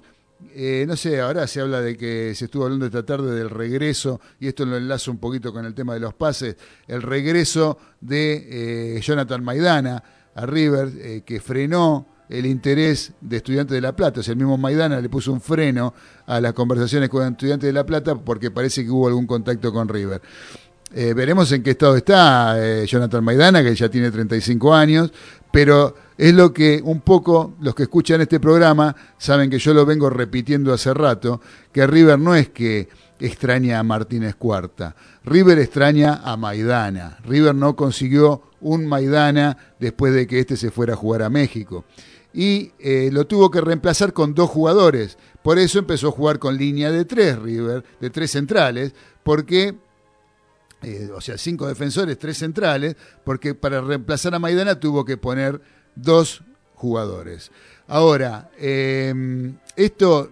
Eh, 0.53 0.85
no 0.87 0.95
sé, 0.95 1.19
ahora 1.19 1.47
se 1.47 1.61
habla 1.61 1.81
de 1.81 1.97
que 1.97 2.35
se 2.35 2.45
estuvo 2.45 2.65
hablando 2.65 2.85
esta 2.85 3.03
tarde 3.03 3.33
del 3.33 3.49
regreso, 3.49 4.21
y 4.39 4.47
esto 4.47 4.67
lo 4.67 4.77
enlazo 4.77 5.09
un 5.09 5.17
poquito 5.17 5.51
con 5.51 5.65
el 5.65 5.73
tema 5.73 5.95
de 5.95 5.99
los 5.99 6.13
pases, 6.13 6.57
el 6.87 7.01
regreso 7.01 7.79
de 8.01 8.97
eh, 8.97 9.01
Jonathan 9.01 9.43
Maidana 9.43 10.03
a 10.35 10.45
River, 10.45 11.23
que 11.23 11.39
frenó 11.39 12.05
el 12.29 12.45
interés 12.45 13.13
de 13.21 13.37
Estudiantes 13.37 13.73
de 13.75 13.81
La 13.81 13.95
Plata. 13.95 14.19
O 14.19 14.23
sea, 14.23 14.33
el 14.33 14.37
mismo 14.37 14.57
Maidana 14.57 14.99
le 14.99 15.09
puso 15.09 15.31
un 15.31 15.41
freno 15.41 15.93
a 16.25 16.41
las 16.41 16.53
conversaciones 16.53 17.09
con 17.09 17.25
Estudiantes 17.25 17.67
de 17.67 17.73
La 17.73 17.85
Plata 17.85 18.15
porque 18.15 18.51
parece 18.51 18.83
que 18.83 18.91
hubo 18.91 19.07
algún 19.07 19.27
contacto 19.27 19.71
con 19.71 19.87
River. 19.87 20.21
Eh, 20.93 21.13
veremos 21.13 21.51
en 21.51 21.63
qué 21.63 21.71
estado 21.71 21.97
está 21.97 22.55
eh, 22.57 22.85
Jonathan 22.85 23.23
Maidana, 23.23 23.61
que 23.61 23.75
ya 23.75 23.89
tiene 23.89 24.09
35 24.09 24.73
años, 24.73 25.11
pero 25.51 25.95
es 26.17 26.33
lo 26.33 26.53
que 26.53 26.81
un 26.81 27.01
poco 27.01 27.55
los 27.59 27.75
que 27.75 27.83
escuchan 27.83 28.21
este 28.21 28.39
programa 28.39 28.95
saben 29.17 29.49
que 29.49 29.59
yo 29.59 29.73
lo 29.73 29.85
vengo 29.85 30.09
repitiendo 30.09 30.73
hace 30.73 30.93
rato, 30.93 31.41
que 31.73 31.85
River 31.85 32.17
no 32.17 32.35
es 32.35 32.49
que 32.49 32.87
extraña 33.19 33.79
a 33.79 33.83
Martínez 33.83 34.35
Cuarta, 34.35 34.95
River 35.25 35.59
extraña 35.59 36.21
a 36.23 36.37
Maidana. 36.37 37.17
River 37.25 37.53
no 37.53 37.75
consiguió 37.75 38.43
un 38.61 38.87
Maidana 38.87 39.57
después 39.79 40.13
de 40.13 40.25
que 40.25 40.39
este 40.39 40.55
se 40.55 40.71
fuera 40.71 40.93
a 40.93 40.97
jugar 40.97 41.21
a 41.21 41.29
México 41.29 41.83
y 42.37 42.71
eh, 42.77 43.09
lo 43.11 43.25
tuvo 43.25 43.49
que 43.49 43.61
reemplazar 43.61 44.13
con 44.13 44.35
dos 44.35 44.51
jugadores. 44.51 45.17
Por 45.41 45.57
eso 45.57 45.79
empezó 45.79 46.09
a 46.09 46.11
jugar 46.11 46.37
con 46.37 46.55
línea 46.55 46.91
de 46.91 47.03
tres 47.03 47.35
River, 47.39 47.83
de 47.99 48.11
tres 48.11 48.29
centrales, 48.29 48.93
porque, 49.23 49.75
eh, 50.83 51.09
o 51.15 51.19
sea, 51.19 51.35
cinco 51.39 51.67
defensores, 51.67 52.19
tres 52.19 52.37
centrales, 52.37 52.95
porque 53.23 53.55
para 53.55 53.81
reemplazar 53.81 54.35
a 54.35 54.39
Maidana 54.39 54.79
tuvo 54.79 55.03
que 55.03 55.17
poner 55.17 55.59
dos 55.95 56.43
jugadores. 56.75 57.49
Ahora, 57.87 58.51
em, 58.59 59.57
esto 59.75 60.31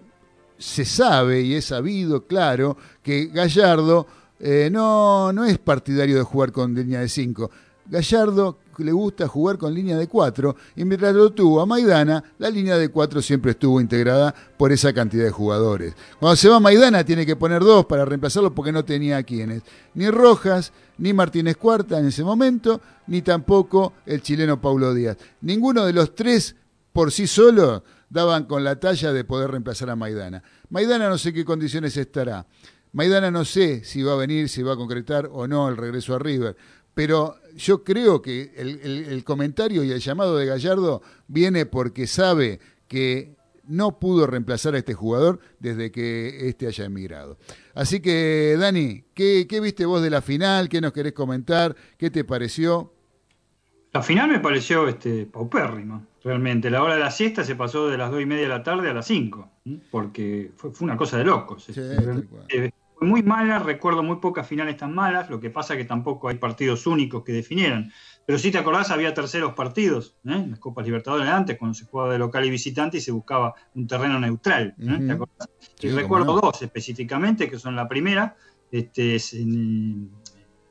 se 0.58 0.84
sabe 0.84 1.40
y 1.40 1.54
es 1.54 1.64
sabido, 1.64 2.24
claro, 2.28 2.76
que 3.02 3.26
Gallardo 3.26 4.06
eh, 4.38 4.68
no, 4.70 5.32
no 5.32 5.44
es 5.44 5.58
partidario 5.58 6.18
de 6.18 6.22
jugar 6.22 6.52
con 6.52 6.72
línea 6.72 7.00
de 7.00 7.08
5. 7.08 7.50
Gallardo 7.88 8.58
le 8.78 8.92
gusta 8.92 9.28
jugar 9.28 9.58
con 9.58 9.74
línea 9.74 9.96
de 9.96 10.08
4 10.08 10.56
y 10.76 10.84
mientras 10.84 11.14
lo 11.14 11.30
tuvo 11.30 11.60
a 11.60 11.66
Maidana, 11.66 12.22
la 12.38 12.50
línea 12.50 12.76
de 12.76 12.88
4 12.88 13.22
siempre 13.22 13.52
estuvo 13.52 13.80
integrada 13.80 14.34
por 14.56 14.72
esa 14.72 14.92
cantidad 14.92 15.24
de 15.24 15.30
jugadores. 15.30 15.94
Cuando 16.18 16.36
se 16.36 16.48
va 16.48 16.60
Maidana 16.60 17.04
tiene 17.04 17.24
que 17.24 17.36
poner 17.36 17.62
dos 17.62 17.86
para 17.86 18.04
reemplazarlo 18.04 18.54
porque 18.54 18.72
no 18.72 18.84
tenía 18.84 19.18
a 19.18 19.22
quienes. 19.22 19.62
Ni 19.94 20.10
Rojas, 20.10 20.72
ni 20.98 21.12
Martínez 21.12 21.56
Cuarta 21.56 21.98
en 21.98 22.06
ese 22.06 22.24
momento, 22.24 22.80
ni 23.06 23.22
tampoco 23.22 23.94
el 24.04 24.22
chileno 24.22 24.60
Paulo 24.60 24.92
Díaz. 24.94 25.16
Ninguno 25.40 25.84
de 25.84 25.92
los 25.92 26.14
tres 26.14 26.56
por 26.92 27.12
sí 27.12 27.26
solo 27.26 27.84
daban 28.08 28.44
con 28.44 28.64
la 28.64 28.78
talla 28.78 29.12
de 29.12 29.24
poder 29.24 29.50
reemplazar 29.50 29.90
a 29.90 29.96
Maidana. 29.96 30.42
Maidana 30.70 31.08
no 31.08 31.18
sé 31.18 31.32
qué 31.32 31.44
condiciones 31.44 31.96
estará. 31.96 32.46
Maidana 32.92 33.30
no 33.30 33.44
sé 33.44 33.84
si 33.84 34.02
va 34.02 34.14
a 34.14 34.16
venir, 34.16 34.48
si 34.48 34.62
va 34.62 34.72
a 34.72 34.76
concretar 34.76 35.28
o 35.30 35.46
no 35.46 35.68
el 35.68 35.76
regreso 35.76 36.14
a 36.14 36.18
River. 36.18 36.56
Pero 36.94 37.36
yo 37.56 37.84
creo 37.84 38.22
que 38.22 38.52
el, 38.56 38.80
el 38.84 39.24
comentario 39.24 39.82
y 39.82 39.90
el 39.90 40.00
llamado 40.00 40.36
de 40.36 40.46
Gallardo 40.46 41.02
viene 41.26 41.66
porque 41.66 42.06
sabe 42.06 42.60
que 42.88 43.36
no 43.68 43.98
pudo 43.98 44.26
reemplazar 44.26 44.74
a 44.74 44.78
este 44.78 44.94
jugador 44.94 45.40
desde 45.58 45.90
que 45.90 46.48
éste 46.48 46.66
haya 46.66 46.84
emigrado. 46.84 47.38
Así 47.74 48.00
que, 48.00 48.56
Dani, 48.58 49.04
¿qué, 49.14 49.46
¿qué, 49.48 49.60
viste 49.60 49.86
vos 49.86 50.02
de 50.02 50.10
la 50.10 50.22
final? 50.22 50.68
¿Qué 50.68 50.80
nos 50.80 50.92
querés 50.92 51.12
comentar? 51.12 51.74
¿Qué 51.98 52.10
te 52.10 52.24
pareció? 52.24 52.92
La 53.92 54.02
final 54.02 54.30
me 54.30 54.40
pareció 54.40 54.88
este, 54.88 55.26
paupérrima, 55.26 56.06
realmente. 56.22 56.70
La 56.70 56.82
hora 56.82 56.94
de 56.94 57.00
la 57.00 57.10
siesta 57.10 57.44
se 57.44 57.56
pasó 57.56 57.88
de 57.88 57.96
las 57.96 58.10
dos 58.10 58.20
y 58.20 58.26
media 58.26 58.42
de 58.42 58.48
la 58.48 58.62
tarde 58.62 58.90
a 58.90 58.94
las 58.94 59.06
cinco, 59.06 59.50
porque 59.90 60.52
fue, 60.56 60.70
fue 60.72 60.84
una 60.84 60.96
cosa 60.96 61.18
de 61.18 61.24
locos. 61.24 61.64
Sí, 61.64 61.72
este, 61.72 62.72
fue 63.06 63.10
muy 63.10 63.22
mala, 63.22 63.58
recuerdo 63.58 64.02
muy 64.02 64.16
pocas 64.16 64.46
finales 64.46 64.76
tan 64.76 64.94
malas, 64.94 65.30
lo 65.30 65.38
que 65.38 65.50
pasa 65.50 65.76
que 65.76 65.84
tampoco 65.84 66.28
hay 66.28 66.36
partidos 66.36 66.86
únicos 66.86 67.22
que 67.22 67.32
definieran. 67.32 67.92
Pero 68.26 68.38
si 68.38 68.50
te 68.50 68.58
acordás, 68.58 68.90
había 68.90 69.14
terceros 69.14 69.54
partidos 69.54 70.16
¿eh? 70.24 70.32
en 70.32 70.50
las 70.50 70.58
Copas 70.58 70.84
Libertadores 70.84 71.28
antes, 71.28 71.56
cuando 71.56 71.74
se 71.74 71.84
jugaba 71.84 72.12
de 72.12 72.18
local 72.18 72.44
y 72.44 72.50
visitante 72.50 72.96
y 72.96 73.00
se 73.00 73.12
buscaba 73.12 73.54
un 73.74 73.86
terreno 73.86 74.18
neutral. 74.18 74.74
¿eh? 74.80 74.98
¿Te 75.06 75.12
acordás? 75.12 75.48
Sí, 75.78 75.86
y 75.86 75.90
recuerdo 75.90 76.34
no. 76.34 76.40
dos 76.40 76.62
específicamente, 76.62 77.48
que 77.48 77.58
son 77.58 77.76
la 77.76 77.86
primera, 77.86 78.34
este, 78.72 79.14
es 79.14 79.32
en, 79.34 80.10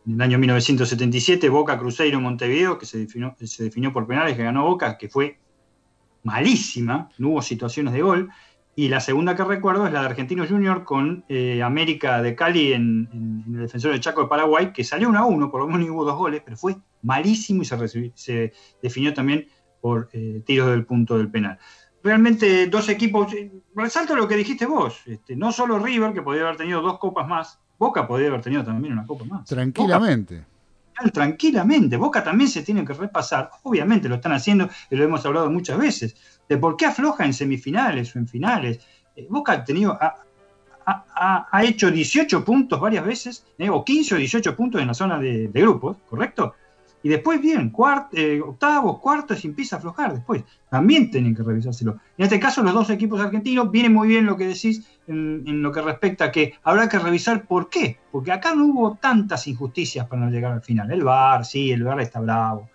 en 0.06 0.14
el 0.14 0.22
año 0.22 0.38
1977, 0.38 1.48
Boca 1.48 1.80
Cruzeiro 1.80 2.20
Montevideo, 2.20 2.78
que 2.78 2.86
se 2.86 2.98
definió, 2.98 3.34
se 3.42 3.64
definió 3.64 3.94
por 3.94 4.06
penales, 4.06 4.36
que 4.36 4.44
ganó 4.44 4.66
Boca, 4.66 4.98
que 4.98 5.08
fue 5.08 5.40
malísima, 6.24 7.10
no 7.18 7.30
hubo 7.30 7.42
situaciones 7.42 7.94
de 7.94 8.02
gol. 8.02 8.30
Y 8.78 8.90
la 8.90 9.00
segunda 9.00 9.36
que 9.36 9.44
recuerdo 9.46 9.88
es 9.88 9.94
la 9.94 10.02
de 10.02 10.06
Argentino 10.08 10.46
Junior 10.46 10.84
con 10.84 11.24
eh, 11.30 11.62
América 11.64 12.22
de 12.22 12.36
Cali 12.36 12.74
en, 12.74 13.08
en- 13.14 13.44
en 13.48 13.56
el 13.56 13.62
defensor 13.62 13.92
del 13.92 14.02
Chaco 14.02 14.24
de 14.24 14.28
Paraguay, 14.28 14.74
que 14.74 14.84
salió 14.84 15.08
1 15.10 15.18
a 15.20 15.26
1, 15.26 15.50
por 15.50 15.62
lo 15.62 15.68
menos 15.68 15.90
hubo 15.90 16.04
dos 16.04 16.18
goles, 16.18 16.42
pero 16.44 16.58
fue 16.58 16.76
malísimo 17.02 17.62
y 17.64 18.12
se, 18.16 18.52
definió 18.82 19.14
también 19.14 19.48
por 19.80 20.10
eh, 20.12 20.42
tiros 20.46 20.70
del 20.72 20.86
punto 20.86 21.18
del 21.18 21.30
penal. 21.32 21.58
Realmente 22.04 22.68
dos 22.68 22.90
equipos, 22.90 23.34
eh, 23.34 23.52
resalto 23.76 24.16
lo 24.16 24.28
que 24.28 24.36
dijiste 24.36 24.66
vos, 24.66 25.02
este, 25.06 25.36
no 25.36 25.52
solo 25.52 25.80
River, 25.80 26.14
que 26.14 26.22
podría 26.22 26.44
haber 26.44 26.58
tenido 26.58 26.82
dos 26.82 27.00
copas 27.00 27.28
más, 27.28 27.60
Boca 27.80 28.08
podría 28.08 28.28
haber 28.28 28.42
tenido 28.42 28.64
también 28.64 28.94
una 28.94 29.06
copa 29.08 29.24
más. 29.26 29.46
Tranquilamente. 29.46 30.46
Boca, 30.98 31.12
tranquilamente, 31.12 31.98
Boca 31.98 32.24
también 32.24 32.50
se 32.50 32.62
tiene 32.62 32.86
que 32.86 32.94
repasar, 32.94 33.50
obviamente 33.64 34.08
lo 34.08 34.16
están 34.16 34.32
haciendo 34.34 34.70
y 34.90 34.96
lo 34.96 35.04
hemos 35.04 35.26
hablado 35.26 35.50
muchas 35.52 35.78
veces, 35.78 36.35
de 36.50 36.58
por 36.58 36.78
qué 36.78 36.86
afloja 36.86 37.26
en 37.26 37.34
semifinales 37.34 38.16
o 38.16 38.20
en 38.20 38.28
finales. 38.28 38.80
Eh, 39.16 39.28
Boca 39.30 39.54
ha 39.54 39.64
tenido, 39.64 39.98
ha, 40.00 40.16
ha- 40.86 41.64
hecho 41.64 41.90
18 41.92 42.44
puntos 42.46 42.80
varias 42.80 43.06
veces, 43.06 43.46
eh, 43.58 43.70
o 43.70 43.84
15 43.84 44.16
o 44.16 44.18
18 44.18 44.56
puntos 44.56 44.82
en 44.82 44.88
la 44.88 44.94
zona 44.94 45.20
de, 45.20 45.48
de 45.48 45.62
grupos, 45.62 45.98
¿correcto? 46.10 46.54
Y 47.02 47.10
después 47.10 47.40
bien, 47.40 47.70
cuart, 47.70 48.08
eh, 48.14 48.42
octavos, 48.42 49.00
cuartos 49.00 49.46
y 49.46 49.48
empieza 49.48 49.76
a 49.76 49.80
aflojar 49.80 50.14
después. 50.16 50.44
También 50.70 51.12
tienen 51.12 51.36
que 51.36 51.44
revisárselo. 51.44 52.00
En 52.18 52.24
este 52.24 52.40
caso, 52.40 52.64
los 52.64 52.74
dos 52.74 52.90
equipos 52.90 53.22
argentinos, 53.22 53.70
viene 53.70 53.90
muy 53.90 54.08
bien 54.08 54.26
lo 54.26 54.36
que 54.36 54.48
decís 54.48 54.88
en, 55.08 55.44
en 55.46 55.62
lo 55.62 55.72
que 55.72 55.82
respecta 55.82 56.26
a 56.26 56.32
que 56.32 56.56
habrá 56.64 56.90
que 56.90 56.98
revisar 56.98 57.46
por 57.46 57.70
qué. 57.70 58.00
Porque 58.12 58.32
acá 58.32 58.56
no 58.56 58.66
hubo 58.66 58.96
tantas 58.96 59.46
injusticias 59.48 60.08
para 60.08 60.24
no 60.26 60.32
llegar 60.32 60.52
al 60.54 60.64
final. 60.64 60.92
El 60.92 61.04
VAR, 61.04 61.46
sí, 61.46 61.72
el 61.72 61.84
VAR 61.84 62.02
está 62.02 62.20
bravo. 62.22 62.70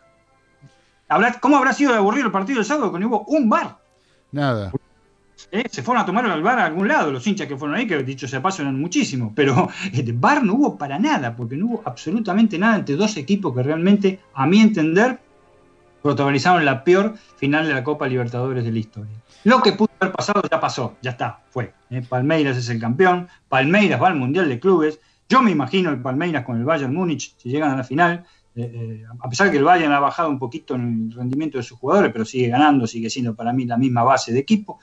¿Cómo 1.40 1.56
habrá 1.56 1.72
sido 1.72 1.92
de 1.92 1.98
aburrido 1.98 2.26
el 2.26 2.32
partido 2.32 2.58
del 2.58 2.64
sábado 2.64 2.92
que 2.92 2.98
no 2.98 3.08
hubo 3.08 3.24
un 3.24 3.48
VAR? 3.48 3.78
Nada. 4.32 4.72
¿eh? 5.50 5.64
Se 5.70 5.82
fueron 5.82 6.02
a 6.02 6.06
tomar 6.06 6.26
al 6.26 6.42
bar 6.42 6.58
a 6.58 6.66
algún 6.66 6.88
lado, 6.88 7.11
los 7.11 7.26
hinchas 7.26 7.48
que 7.48 7.56
fueron 7.56 7.76
ahí, 7.76 7.86
que 7.86 8.02
dicho 8.02 8.28
sea 8.28 8.40
paso 8.40 8.62
eran 8.62 8.78
muchísimos, 8.78 9.32
pero 9.34 9.68
el 9.92 10.12
bar 10.12 10.44
no 10.44 10.54
hubo 10.54 10.78
para 10.78 10.98
nada, 10.98 11.34
porque 11.34 11.56
no 11.56 11.66
hubo 11.66 11.82
absolutamente 11.84 12.58
nada 12.58 12.76
entre 12.76 12.96
dos 12.96 13.16
equipos 13.16 13.54
que 13.54 13.62
realmente, 13.62 14.20
a 14.34 14.46
mi 14.46 14.61
entender, 14.61 15.18
protagonizaron 16.02 16.64
la 16.64 16.82
peor 16.84 17.14
final 17.36 17.66
de 17.66 17.74
la 17.74 17.84
Copa 17.84 18.06
Libertadores 18.06 18.64
de 18.64 18.72
la 18.72 18.78
historia. 18.78 19.12
Lo 19.44 19.61
que 19.62 19.72
pudo 19.72 19.90
haber 19.98 20.14
pasado 20.14 20.42
ya 20.50 20.61
pasó, 20.61 20.96
ya 21.02 21.11
está, 21.11 21.40
fue. 21.50 21.72
¿eh? 21.90 22.02
Palmeiras 22.08 22.56
es 22.56 22.68
el 22.68 22.78
campeón, 22.78 23.28
Palmeiras 23.48 24.00
va 24.00 24.08
al 24.08 24.16
Mundial 24.16 24.48
de 24.48 24.61
Clubes, 24.61 25.00
yo 25.28 25.42
me 25.42 25.50
imagino 25.50 25.90
el 25.90 26.00
Palmeiras 26.00 26.44
con 26.44 26.56
el 26.56 26.64
Bayern 26.64 26.92
Múnich, 26.92 27.34
si 27.36 27.50
llegan 27.50 27.70
a 27.70 27.76
la 27.76 27.84
final, 27.84 28.24
eh, 28.57 28.62
eh, 28.74 29.05
a 29.18 29.28
pesar 29.28 29.46
de 29.46 29.53
que 29.53 29.59
el 29.59 29.64
Bayern 29.64 29.92
ha 29.92 30.01
bajado 30.01 30.28
un 30.28 30.38
poquito 30.38 30.74
en 30.74 31.09
el 31.11 31.16
rendimiento 31.16 31.59
de 31.59 31.64
sus 31.64 31.78
jugadores, 31.78 32.12
pero 32.12 32.24
sigue 32.24 32.48
ganando, 32.48 32.86
sigue 32.86 33.09
siendo 33.11 33.34
para 33.34 33.53
mí 33.53 33.64
la 33.64 33.76
misma 33.76 34.03
base 34.03 34.32
de 34.32 34.38
equipo. 34.40 34.78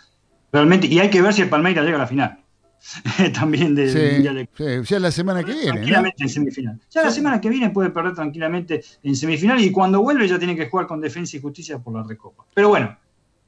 Realmente, 0.52 0.88
y 0.88 1.00
hay 1.00 1.10
que 1.10 1.22
ver 1.22 1.34
si 1.34 1.42
el 1.42 1.50
Palmeiras 1.50 1.84
llega 1.86 1.98
a 1.98 2.02
la 2.02 2.08
final. 2.08 2.40
También 3.34 3.74
del 3.76 3.90
Sí, 3.90 4.14
Mundial 4.14 4.36
de 4.36 4.84
sí, 4.84 4.90
ya 4.90 5.00
la 5.00 5.12
semana 5.12 5.44
que 5.44 5.52
viene, 5.52 5.66
¿no? 5.66 5.74
tranquilamente 5.74 6.24
en 6.24 6.30
semifinal. 6.30 6.80
Ya 6.92 7.04
la 7.04 7.12
semana 7.12 7.42
que 7.42 7.50
viene 7.50 7.70
puede 7.72 7.90
perder 7.90 8.14
tranquilamente 8.14 8.84
en 9.04 9.16
semifinal 9.16 9.60
y 9.60 9.72
cuando 9.72 10.02
vuelve 10.02 10.28
ya 10.28 10.38
tiene 10.38 10.56
que 10.56 10.70
jugar 10.70 10.86
con 10.88 11.02
Defensa 11.02 11.36
y 11.38 11.42
Justicia 11.42 11.80
por 11.80 11.96
la 11.96 12.04
Recopa. 12.04 12.46
Pero 12.54 12.70
bueno, 12.70 12.96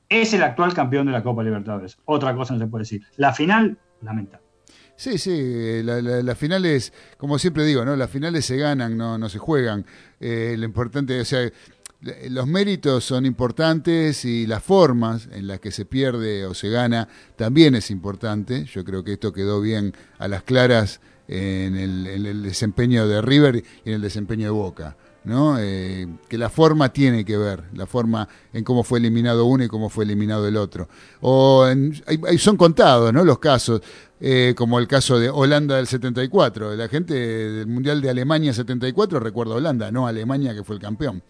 es 0.10 0.34
el 0.34 0.42
actual 0.44 0.74
campeón 0.74 1.06
de 1.06 1.14
la 1.14 1.22
Copa 1.24 1.44
Libertadores. 1.44 1.98
Otra 2.06 2.36
cosa 2.36 2.56
no 2.56 2.60
se 2.60 2.68
puede 2.68 2.82
decir. 2.82 3.04
La 3.18 3.32
final, 3.32 3.78
lamentable. 4.02 4.46
Sí, 5.00 5.18
sí, 5.18 5.82
la- 5.82 6.02
la- 6.02 6.22
las 6.22 6.38
finales, 6.38 6.92
como 7.16 7.40
siempre 7.40 7.64
digo, 7.66 7.86
¿no? 7.86 7.96
Las 7.96 8.10
finales 8.10 8.46
se 8.46 8.58
ganan, 8.58 8.98
no, 8.98 9.18
no 9.18 9.30
se 9.30 9.38
juegan. 9.40 9.86
Eh, 10.20 10.56
lo 10.60 10.66
importante, 10.66 11.22
o 11.22 11.24
sea, 11.24 11.50
los 12.30 12.48
méritos 12.48 13.06
son 13.06 13.26
importantes 13.26 14.26
y 14.26 14.46
las 14.46 14.62
formas 14.62 15.30
en 15.32 15.48
las 15.48 15.62
que 15.62 15.72
se 15.72 15.86
pierde 15.86 16.46
o 16.46 16.54
se 16.54 16.68
gana 16.70 17.08
también 17.38 17.76
es 17.76 17.92
importante. 17.92 18.66
Yo 18.66 18.84
creo 18.84 19.06
que 19.06 19.14
esto 19.14 19.32
quedó 19.32 19.62
bien 19.62 19.94
a 20.18 20.28
las 20.28 20.44
claras 20.44 21.00
en 21.30 21.78
el, 21.78 22.06
en 22.06 22.26
el 22.26 22.44
desempeño 22.44 23.08
de 23.08 23.22
River 23.22 23.56
y 23.86 23.90
en 23.90 23.96
el 23.96 24.02
desempeño 24.02 24.48
de 24.48 24.52
Boca. 24.52 24.98
Eh, 25.60 26.08
que 26.28 26.38
la 26.38 26.50
forma 26.50 26.92
tiene 26.94 27.24
que 27.26 27.38
ver, 27.38 27.64
la 27.74 27.86
forma 27.86 28.28
en 28.54 28.64
cómo 28.64 28.84
fue 28.84 29.00
eliminado 29.00 29.46
uno 29.46 29.64
y 29.64 29.68
cómo 29.68 29.90
fue 29.90 30.06
eliminado 30.06 30.48
el 30.48 30.58
otro. 30.58 30.88
O 31.22 31.68
en- 31.68 31.94
hay- 32.08 32.38
son 32.38 32.58
contados 32.58 33.12
¿no? 33.14 33.24
los 33.26 33.38
casos, 33.40 33.82
eh, 34.22 34.54
como 34.58 34.80
el 34.80 34.88
caso 34.88 35.20
de 35.20 35.30
Holanda 35.30 35.76
del 35.78 35.88
74. 35.88 36.76
La 36.76 36.88
gente 36.88 37.14
del 37.14 37.68
Mundial 37.68 38.02
de 38.02 38.10
Alemania 38.10 38.54
74 38.54 39.20
recuerda 39.20 39.56
Holanda, 39.56 39.92
no 39.92 40.08
Alemania 40.08 40.54
que 40.54 40.64
fue 40.64 40.76
el 40.76 40.82
campeón. 40.82 41.22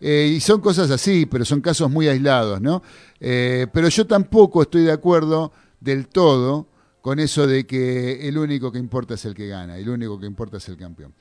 Eh, 0.00 0.34
y 0.36 0.40
son 0.40 0.60
cosas 0.60 0.90
así, 0.90 1.24
pero 1.26 1.44
son 1.44 1.60
casos 1.60 1.90
muy 1.90 2.08
aislados, 2.08 2.60
¿no? 2.60 2.82
Pero 3.18 3.88
yo 3.88 4.06
tampoco 4.06 4.62
estoy 4.62 4.82
de 4.82 4.92
acuerdo 4.92 5.52
del 5.80 6.08
todo 6.08 6.66
con 7.00 7.20
eso 7.20 7.46
de 7.46 7.64
que 7.66 8.28
el 8.28 8.36
único 8.36 8.72
que 8.72 8.78
importa 8.78 9.14
es 9.14 9.24
el 9.24 9.34
que 9.34 9.46
gana, 9.46 9.78
el 9.78 9.88
único 9.88 10.18
que 10.18 10.26
importa 10.26 10.56
es 10.58 10.68
el 10.68 10.76
campeón. 10.76 11.14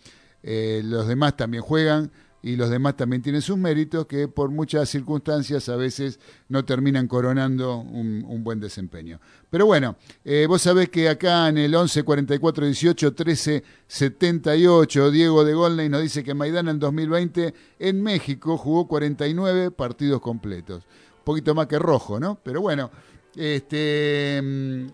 Eh, 0.48 0.84
los 0.86 1.08
demás 1.08 1.36
también 1.36 1.64
juegan 1.64 2.12
y 2.44 2.56
los 2.56 2.70
demás 2.70 2.96
también 2.96 3.24
tienen 3.24 3.42
sus 3.42 3.58
méritos 3.58 4.06
que 4.06 4.28
por 4.28 4.52
muchas 4.52 4.88
circunstancias 4.88 5.68
a 5.70 5.76
veces 5.76 6.20
no 6.48 6.64
terminan 6.64 7.08
coronando 7.08 7.78
un, 7.78 8.44
buen 8.44 8.60
desempeño. 8.60 9.20
Pero 9.50 9.66
bueno, 9.66 9.96
eh, 10.24 10.46
vos 10.48 10.62
sabés 10.62 10.90
que 10.90 11.10
acá 11.10 11.50
en 11.50 11.58
el 11.58 11.74
11 11.74 12.04
44 12.04 12.66
18 12.68 13.16
13 13.16 13.64
78 13.88 15.10
Diego 15.10 15.44
de 15.44 15.56
Golney 15.56 15.90
nos 15.90 16.04
dice 16.04 16.24
que 16.24 16.36
Maidana 16.36 16.70
en 16.70 16.78
2020 16.78 17.52
en 17.80 18.04
México 18.04 18.56
jugó 18.56 18.88
49 18.88 19.72
partidos 19.72 20.22
completos. 20.22 20.84
Un 21.18 21.24
poquito 21.24 21.56
más 21.56 21.66
que 21.66 21.80
rojo, 21.80 22.20
¿no? 22.20 22.38
Pero 22.44 22.62
bueno, 22.62 22.92
este 23.36 24.40
mm, 24.44 24.86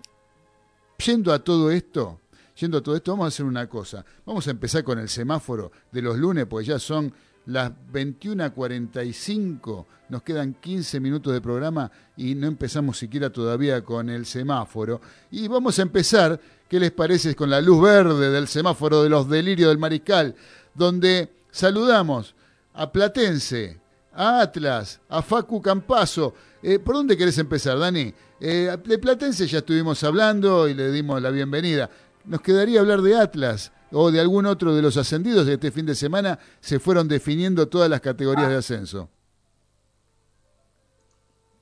yendo 1.05 1.33
a 1.33 1.39
todo 1.43 1.69
esto, 1.69 2.20
yendo 2.61 2.77
a 2.77 2.81
todo 2.81 2.95
esto, 2.95 3.11
vamos 3.11 3.25
a 3.25 3.27
hacer 3.29 3.45
una 3.45 3.67
cosa. 3.67 4.05
Vamos 4.23 4.47
a 4.47 4.51
empezar 4.51 4.83
con 4.83 4.99
el 4.99 5.09
semáforo 5.09 5.71
de 5.91 6.01
los 6.03 6.17
lunes, 6.17 6.45
porque 6.45 6.67
ya 6.67 6.77
son 6.77 7.11
las 7.47 7.71
21.45, 7.91 9.85
nos 10.09 10.21
quedan 10.21 10.53
15 10.53 10.99
minutos 10.99 11.33
de 11.33 11.41
programa 11.41 11.91
y 12.15 12.35
no 12.35 12.45
empezamos 12.45 12.99
siquiera 12.99 13.31
todavía 13.31 13.83
con 13.83 14.09
el 14.09 14.27
semáforo. 14.27 15.01
Y 15.31 15.47
vamos 15.47 15.79
a 15.79 15.81
empezar, 15.81 16.39
¿qué 16.69 16.79
les 16.79 16.91
parece? 16.91 17.35
Con 17.35 17.49
la 17.49 17.61
luz 17.61 17.81
verde 17.81 18.29
del 18.29 18.47
semáforo 18.47 19.01
de 19.01 19.09
los 19.09 19.27
delirios 19.27 19.69
del 19.69 19.79
mariscal, 19.79 20.35
donde 20.75 21.31
saludamos 21.49 22.35
a 22.75 22.91
Platense, 22.91 23.79
a 24.13 24.41
Atlas, 24.41 25.01
a 25.09 25.21
Facu 25.21 25.61
Campazo, 25.61 26.35
Eh, 26.63 26.77
¿Por 26.77 26.93
dónde 26.93 27.17
querés 27.17 27.39
empezar, 27.39 27.79
Dani? 27.79 28.13
Eh, 28.39 28.77
de 28.85 28.97
Platense 28.99 29.47
ya 29.47 29.57
estuvimos 29.57 30.03
hablando 30.03 30.69
y 30.69 30.75
le 30.75 30.91
dimos 30.91 31.19
la 31.19 31.31
bienvenida. 31.31 31.89
Nos 32.25 32.41
quedaría 32.41 32.79
hablar 32.79 33.01
de 33.01 33.17
Atlas 33.17 33.71
o 33.91 34.11
de 34.11 34.19
algún 34.19 34.45
otro 34.45 34.75
de 34.75 34.81
los 34.81 34.97
ascendidos 34.97 35.45
de 35.45 35.53
este 35.53 35.71
fin 35.71 35.85
de 35.85 35.95
semana. 35.95 36.39
Se 36.59 36.79
fueron 36.79 37.07
definiendo 37.07 37.67
todas 37.67 37.89
las 37.89 38.01
categorías 38.01 38.49
de 38.49 38.57
ascenso. 38.57 39.09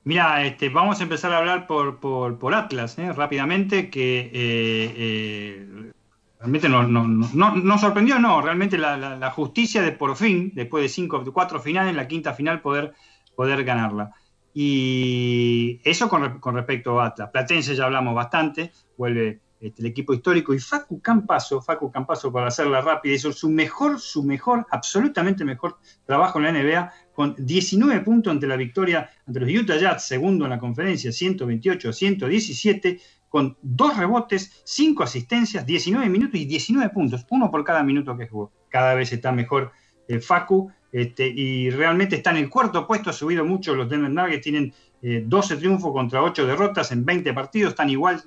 Mira, 0.04 0.44
este, 0.44 0.70
vamos 0.70 1.00
a 1.00 1.02
empezar 1.02 1.32
a 1.32 1.38
hablar 1.38 1.66
por, 1.66 2.00
por, 2.00 2.54
Atlas 2.54 2.98
¿eh? 2.98 3.12
rápidamente, 3.12 3.90
que 3.90 5.92
realmente 6.40 6.70
no, 6.70 6.84
no, 6.84 7.04
no, 7.04 7.78
sorprendió, 7.78 8.18
no, 8.18 8.40
realmente 8.40 8.78
la, 8.78 9.30
justicia 9.30 9.82
de 9.82 9.92
por 9.92 10.16
fin, 10.16 10.52
después 10.54 10.82
de 10.82 10.88
cinco, 10.88 11.22
cuatro 11.32 11.60
finales, 11.60 11.94
la 11.94 12.08
quinta 12.08 12.32
final 12.32 12.62
poder, 12.62 12.94
poder 13.36 13.62
ganarla. 13.62 14.14
Y 14.54 15.80
eso 15.84 16.08
con, 16.08 16.40
con, 16.40 16.54
respecto 16.54 17.00
a 17.00 17.06
Atlas. 17.06 17.30
Platense 17.30 17.76
ya 17.76 17.84
hablamos 17.84 18.14
bastante, 18.14 18.72
vuelve 18.96 19.40
este, 19.60 19.82
el 19.82 19.88
equipo 19.88 20.14
histórico 20.14 20.54
y 20.54 20.58
Facu 20.58 21.02
Campaso, 21.02 21.60
Facu 21.60 21.92
Campaso 21.92 22.32
para 22.32 22.46
hacerla 22.46 22.80
rápida, 22.80 23.14
hizo 23.14 23.30
su 23.30 23.50
mejor, 23.50 24.00
su 24.00 24.24
mejor, 24.24 24.66
absolutamente 24.70 25.44
mejor 25.44 25.76
trabajo 26.06 26.38
en 26.38 26.44
la 26.44 26.52
NBA 26.52 26.92
con 27.12 27.34
19 27.38 28.00
puntos 28.00 28.30
ante 28.30 28.46
la 28.46 28.56
victoria 28.56 29.10
ante 29.26 29.40
los 29.40 29.50
Utah 29.50 29.76
Jazz, 29.76 30.06
segundo 30.06 30.44
en 30.44 30.50
la 30.50 30.58
conferencia, 30.58 31.12
128 31.12 31.90
a 31.90 31.92
117, 31.92 33.00
con 33.28 33.56
dos 33.60 33.96
rebotes, 33.96 34.62
cinco 34.64 35.02
asistencias, 35.02 35.66
19 35.66 36.08
minutos 36.08 36.40
y 36.40 36.46
19 36.46 36.90
puntos, 36.90 37.26
uno 37.30 37.50
por 37.50 37.62
cada 37.62 37.82
minuto 37.82 38.16
que 38.16 38.26
jugó. 38.26 38.50
Cada 38.70 38.94
vez 38.94 39.12
está 39.12 39.30
mejor 39.30 39.72
el 40.08 40.22
Facu 40.22 40.72
este, 40.90 41.28
y 41.28 41.70
realmente 41.70 42.16
está 42.16 42.30
en 42.30 42.38
el 42.38 42.50
cuarto 42.50 42.86
puesto, 42.86 43.10
ha 43.10 43.12
subido 43.12 43.44
mucho 43.44 43.74
los 43.74 43.88
Denver 43.88 44.10
Nuggets, 44.10 44.42
tienen 44.42 44.72
12 45.02 45.54
eh, 45.54 45.56
triunfos 45.58 45.92
contra 45.92 46.22
8 46.22 46.46
derrotas 46.46 46.90
en 46.92 47.04
20 47.04 47.32
partidos, 47.32 47.70
están 47.70 47.90
igual, 47.90 48.22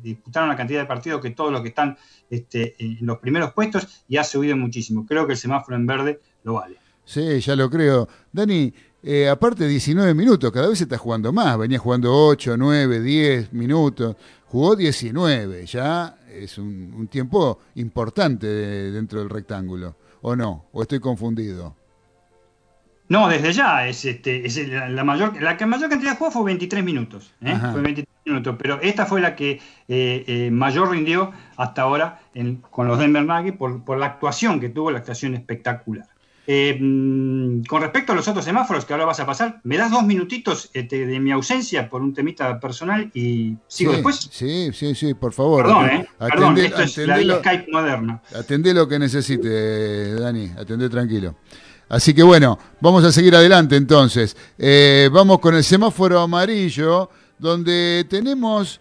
disputaron 0.00 0.48
la 0.48 0.56
cantidad 0.56 0.80
de 0.80 0.86
partidos 0.86 1.20
que 1.20 1.30
todos 1.30 1.52
los 1.52 1.62
que 1.62 1.68
están 1.68 1.96
este, 2.30 2.74
en 2.78 3.04
los 3.06 3.18
primeros 3.18 3.52
puestos 3.52 4.04
y 4.08 4.16
ha 4.16 4.24
subido 4.24 4.56
muchísimo. 4.56 5.04
Creo 5.06 5.26
que 5.26 5.32
el 5.32 5.38
semáforo 5.38 5.76
en 5.76 5.86
verde 5.86 6.20
lo 6.44 6.54
vale. 6.54 6.76
Sí, 7.04 7.40
ya 7.40 7.56
lo 7.56 7.68
creo. 7.68 8.08
Dani, 8.32 8.72
eh, 9.02 9.28
aparte 9.28 9.66
19 9.66 10.14
minutos, 10.14 10.52
cada 10.52 10.68
vez 10.68 10.78
se 10.78 10.84
está 10.84 10.96
jugando 10.96 11.32
más, 11.32 11.58
venía 11.58 11.78
jugando 11.78 12.14
8, 12.14 12.56
9, 12.56 13.00
10 13.00 13.52
minutos, 13.52 14.16
jugó 14.46 14.76
19, 14.76 15.66
ya 15.66 16.16
es 16.30 16.56
un, 16.56 17.08
tiempo 17.08 17.60
importante 17.74 18.46
dentro 18.46 19.18
del 19.18 19.28
rectángulo, 19.28 19.96
¿o 20.20 20.36
no? 20.36 20.66
¿O 20.72 20.82
estoy 20.82 21.00
confundido? 21.00 21.74
No, 23.08 23.28
desde 23.28 23.52
ya, 23.52 23.88
es, 23.88 24.04
este, 24.04 24.46
es 24.46 24.68
la, 24.68 25.02
mayor, 25.02 25.42
la 25.42 25.56
que 25.56 25.66
mayor 25.66 25.90
cantidad 25.90 26.12
de 26.12 26.16
juegos 26.18 26.34
fue 26.34 26.44
23 26.44 26.84
minutos, 26.84 27.32
¿eh? 27.42 27.58
fue 27.72 27.80
23 27.82 28.06
minutos, 28.24 28.56
pero 28.58 28.80
esta 28.80 29.06
fue 29.06 29.20
la 29.20 29.34
que 29.34 29.60
eh, 29.88 30.24
eh, 30.26 30.50
mayor 30.50 30.90
rindió 30.90 31.32
hasta 31.56 31.82
ahora 31.82 32.20
con 32.70 32.88
los 32.88 32.98
Denver 32.98 33.24
Nuggets 33.24 33.56
por, 33.56 33.84
por 33.84 33.98
la 33.98 34.06
actuación 34.06 34.60
que 34.60 34.68
tuvo, 34.68 34.90
la 34.90 34.98
actuación 34.98 35.34
espectacular. 35.34 36.06
Mm, 36.44 37.62
con 37.68 37.82
respecto 37.82 38.12
a 38.12 38.16
los 38.16 38.26
otros 38.26 38.44
semáforos 38.44 38.84
que 38.84 38.92
ahora 38.92 39.04
vas 39.04 39.20
a 39.20 39.26
pasar, 39.26 39.60
¿me 39.62 39.76
das 39.76 39.90
dos 39.90 40.02
minutitos 40.02 40.70
este, 40.74 41.06
de 41.06 41.20
mi 41.20 41.30
ausencia 41.30 41.88
por 41.88 42.02
un 42.02 42.12
temita 42.12 42.58
personal 42.58 43.10
y 43.14 43.56
sigo 43.68 43.92
después? 43.92 44.28
Sí, 44.30 44.70
sí, 44.72 44.94
sí, 44.94 45.14
por 45.14 45.32
favor. 45.32 45.64
Perdón, 45.64 45.90
¿eh? 45.90 46.08
Perdón, 46.18 46.58
esto 46.58 46.82
es 46.82 46.98
la 46.98 47.38
Skype 47.38 47.66
moderna. 47.70 48.22
Atendé 48.34 48.74
lo 48.74 48.88
que 48.88 48.98
necesite, 48.98 50.14
Dani, 50.14 50.50
atendé 50.58 50.88
tranquilo. 50.88 51.36
Así 51.88 52.14
que 52.14 52.22
bueno, 52.22 52.58
vamos 52.80 53.04
a 53.04 53.12
seguir 53.12 53.36
adelante 53.36 53.76
entonces. 53.76 54.36
Eh, 54.58 55.10
vamos 55.12 55.38
con 55.40 55.54
el 55.54 55.62
semáforo 55.62 56.20
amarillo, 56.20 57.10
donde 57.42 58.06
tenemos 58.08 58.80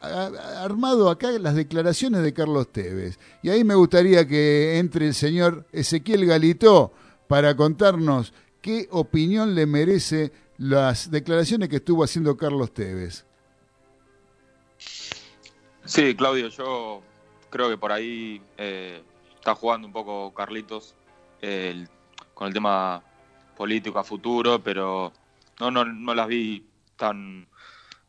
armado 0.00 1.10
acá 1.10 1.30
las 1.32 1.54
declaraciones 1.54 2.22
de 2.22 2.32
Carlos 2.32 2.72
Tevez. 2.72 3.18
Y 3.42 3.50
ahí 3.50 3.62
me 3.62 3.74
gustaría 3.74 4.26
que 4.26 4.78
entre 4.78 5.08
el 5.08 5.14
señor 5.14 5.66
Ezequiel 5.70 6.24
Galito 6.24 6.92
para 7.28 7.54
contarnos 7.56 8.32
qué 8.62 8.88
opinión 8.90 9.54
le 9.54 9.66
merece 9.66 10.32
las 10.56 11.10
declaraciones 11.10 11.68
que 11.68 11.76
estuvo 11.76 12.02
haciendo 12.02 12.38
Carlos 12.38 12.72
Tevez. 12.72 13.26
Sí, 15.84 16.14
Claudio, 16.16 16.48
yo 16.48 17.02
creo 17.50 17.68
que 17.68 17.76
por 17.76 17.92
ahí 17.92 18.40
eh, 18.56 19.02
está 19.36 19.54
jugando 19.54 19.86
un 19.86 19.92
poco 19.92 20.32
Carlitos 20.32 20.94
con 22.32 22.48
el 22.48 22.54
tema 22.54 23.02
político 23.58 23.98
a 23.98 24.04
futuro, 24.04 24.62
pero 24.62 25.12
no, 25.60 25.70
no, 25.70 25.84
no 25.84 26.14
las 26.14 26.26
vi 26.26 26.64
tan, 26.96 27.48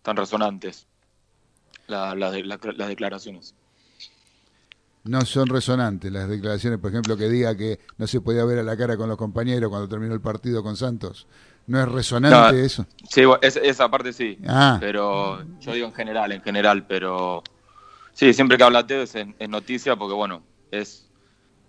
tan 0.02 0.18
resonantes 0.18 0.88
las 1.88 2.34
declaraciones. 2.88 3.54
No 5.04 5.22
son 5.22 5.48
resonantes 5.48 6.12
las 6.12 6.28
declaraciones, 6.28 6.80
por 6.80 6.90
ejemplo, 6.90 7.16
que 7.16 7.30
diga 7.30 7.56
que 7.56 7.80
no 7.98 8.08
se 8.08 8.22
podía 8.22 8.44
ver 8.44 8.58
a 8.60 8.64
la 8.64 8.76
cara 8.76 8.98
con 8.98 9.08
los 9.08 9.18
compañeros 9.18 9.70
cuando 9.70 9.88
terminó 9.88 10.16
el 10.16 10.22
partido 10.22 10.64
con 10.64 10.76
Santos. 10.76 11.28
¿No 11.68 11.82
es 11.82 11.92
resonante 11.92 12.66
eso? 12.66 12.88
Sí, 13.10 13.22
esa 13.42 13.90
parte 13.90 14.14
sí. 14.14 14.40
Ah. 14.48 14.78
Pero 14.80 15.44
yo 15.60 15.74
digo 15.74 15.88
en 15.88 15.94
general, 15.94 16.32
en 16.32 16.42
general, 16.42 16.86
pero 16.88 17.44
sí, 18.14 18.34
siempre 18.34 18.58
que 18.58 18.64
habla 18.64 18.88
Teo 18.88 19.04
es 19.04 19.14
en, 19.16 19.36
en 19.38 19.52
noticia 19.52 19.96
porque, 19.96 20.16
bueno, 20.16 20.42
es 20.72 21.08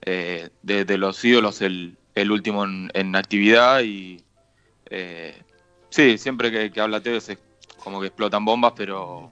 eh, 0.03 0.51
de, 0.63 0.99
los 0.99 1.23
ídolos 1.25 1.61
el, 1.61 1.97
el 2.15 2.31
último 2.31 2.65
en, 2.65 3.17
actividad 3.17 3.81
y 3.81 4.23
eh, 4.89 5.43
sí, 5.91 6.19
siempre 6.19 6.71
que, 6.71 6.81
habla 6.81 7.01
Tevez 7.01 7.29
es 7.29 7.39
como 7.79 8.01
que 8.01 8.09
explotan 8.09 8.45
bombas, 8.45 8.73
pero... 8.77 9.31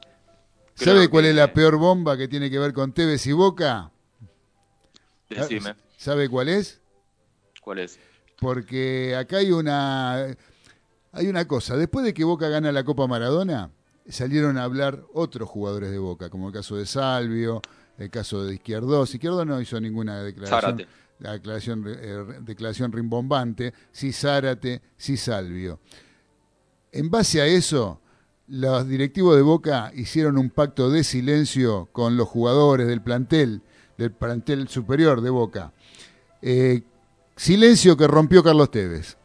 ¿Sabe 0.75 1.09
cuál 1.09 1.27
es 1.27 1.35
la 1.35 1.53
peor 1.53 1.77
bomba 1.77 2.17
que 2.17 2.27
tiene 2.27 2.51
que 2.51 2.59
ver 2.59 2.73
con 2.73 2.93
Tevez 2.93 3.27
y 3.27 3.33
Boca? 3.33 3.91
Decime. 5.29 5.75
¿Sabe 5.97 6.29
cuál 6.29 6.49
es? 6.49 6.81
¿Cuál 7.61 7.79
es? 7.79 7.99
Porque 8.41 9.15
acá 9.17 9.37
hay 9.39 9.53
una 9.53 10.37
hay 11.15 11.29
una 11.29 11.47
cosa, 11.47 11.77
después 11.77 12.05
de 12.05 12.13
que 12.13 12.25
Boca 12.25 12.49
gana 12.49 12.73
la 12.73 12.83
Copa 12.83 13.07
Maradona, 13.07 13.71
salieron 14.09 14.59
a 14.59 14.65
hablar 14.65 15.05
otros 15.13 15.49
jugadores 15.49 15.91
de 15.91 15.99
Boca, 15.99 16.29
como 16.29 16.49
el 16.49 16.55
caso 16.55 16.77
de 16.77 16.87
Salvio, 16.87 17.63
el 17.99 18.11
caso 18.11 18.45
de 18.45 18.55
Izquierdo. 18.55 19.05
Izquierdo 19.05 19.45
no 19.45 19.61
hizo 19.61 19.81
ninguna 19.81 20.23
declaración, 20.23 20.85
declaración, 21.21 21.85
eh, 21.87 22.41
declaración 22.41 22.91
rimbombante, 22.91 23.73
sí 23.93 24.13
Zárate, 24.13 24.83
sí 24.97 25.17
Salvio. 25.17 25.79
En 26.95 27.11
base 27.11 27.41
a 27.41 27.47
eso, 27.47 28.01
los 28.47 28.89
directivos 28.89 29.35
de 29.35 29.43
Boca 29.43 29.91
hicieron 29.97 30.39
un 30.39 30.49
pacto 30.49 30.91
de 30.91 31.03
silencio 31.03 31.89
con 31.91 32.17
los 32.17 32.29
jugadores 32.29 32.87
del 32.87 33.03
plantel, 33.03 33.63
del 33.99 34.13
plantel 34.13 34.69
superior 34.69 35.21
de 35.21 35.31
Boca. 35.31 35.73
Eh, 36.41 36.83
silencio 37.35 37.97
que 37.97 38.07
rompió 38.07 38.45
Carlos 38.45 38.71
Tevez. 38.71 39.17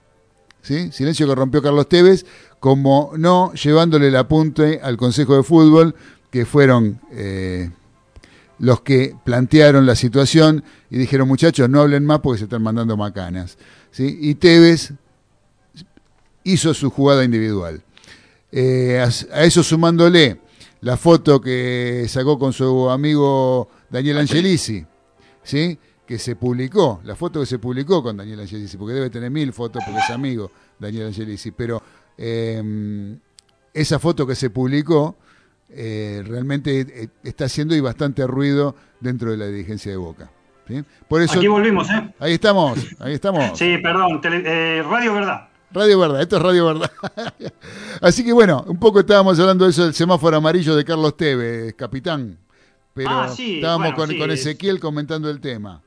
¿Sí? 0.63 0.91
Silencio 0.91 1.27
que 1.27 1.35
rompió 1.35 1.61
Carlos 1.61 1.87
Tevez, 1.87 2.25
como 2.59 3.11
no 3.17 3.53
llevándole 3.53 4.07
el 4.07 4.15
apunte 4.15 4.79
al 4.81 4.97
Consejo 4.97 5.35
de 5.37 5.43
Fútbol, 5.43 5.93
que 6.31 6.47
fueron 6.47 6.99
eh, 7.11 7.69
los 8.57 8.81
que 8.81 9.15
plantearon 9.23 9.85
la 9.85 9.95
situación 9.95 10.63
y 10.89 10.97
dijeron, 10.97 11.27
muchachos, 11.27 11.69
no 11.69 11.81
hablen 11.81 12.03
más 12.03 12.21
porque 12.21 12.39
se 12.39 12.43
están 12.45 12.63
mandando 12.63 12.97
macanas. 12.97 13.59
¿Sí? 13.91 14.17
Y 14.19 14.33
Tevez 14.35 14.93
hizo 16.43 16.73
su 16.73 16.89
jugada 16.89 17.23
individual. 17.23 17.81
Eh, 18.51 18.99
a, 18.99 19.43
eso 19.43 19.63
sumándole 19.63 20.39
la 20.81 20.97
foto 20.97 21.39
que 21.39 22.05
sacó 22.07 22.39
con 22.39 22.53
su 22.53 22.89
amigo 22.89 23.69
Daniel 23.89 24.19
Angelisi, 24.19 24.85
¿sí? 25.43 25.77
que 26.09 26.17
se 26.17 26.35
publicó, 26.35 27.01
la 27.03 27.15
foto 27.15 27.39
que 27.39 27.45
se 27.45 27.59
publicó 27.59 28.01
con 28.01 28.17
Daniel 28.17 28.39
Angelisi, 28.39 28.77
porque 28.77 28.95
debe 28.95 29.11
tener 29.11 29.29
mil 29.29 29.53
fotos 29.53 29.83
porque 29.85 29.99
es 29.99 30.09
amigo 30.09 30.51
Daniel 30.79 31.05
Angelisi, 31.05 31.51
pero 31.51 31.83
eh, 32.17 33.15
esa 33.71 33.99
foto 33.99 34.25
que 34.25 34.33
se 34.33 34.49
publicó 34.49 35.17
eh, 35.69 36.23
realmente 36.25 36.79
eh, 36.79 37.09
está 37.23 37.45
haciendo 37.45 37.75
y 37.75 37.79
bastante 37.79 38.25
ruido 38.25 38.75
dentro 38.99 39.29
de 39.29 39.37
la 39.37 39.45
dirigencia 39.45 39.91
de 39.91 39.97
Boca. 39.97 40.31
Por 41.07 41.21
eso, 41.21 41.37
Aquí 41.37 41.47
volvimos, 41.47 41.87
¿eh? 41.91 42.13
Ahí 42.19 42.33
estamos, 42.33 42.79
ahí 42.99 43.13
estamos. 43.13 43.57
Sí, 43.57 43.77
perdón, 43.77 44.19
Radio 44.23 45.13
Verdad. 45.13 45.48
Radio 45.71 45.99
Verdad, 45.99 46.21
esto 46.21 46.37
es 46.37 46.41
Radio 46.41 46.65
Verdad. 46.65 46.91
Así 48.01 48.23
que 48.23 48.33
bueno, 48.33 48.63
un 48.67 48.79
poco 48.79 48.99
estábamos 48.99 49.39
hablando 49.39 49.65
de 49.65 49.71
eso 49.71 49.83
del 49.83 49.93
semáforo 49.93 50.37
amarillo 50.37 50.75
de 50.75 50.83
Carlos 50.83 51.15
Tevez, 51.15 51.75
capitán. 51.75 52.37
Pero 52.93 53.09
ah, 53.11 53.33
estábamos 53.37 53.93
con, 53.93 54.31
Ezequiel 54.31 54.79
comentando 54.79 55.29
el 55.29 55.39
tema. 55.39 55.81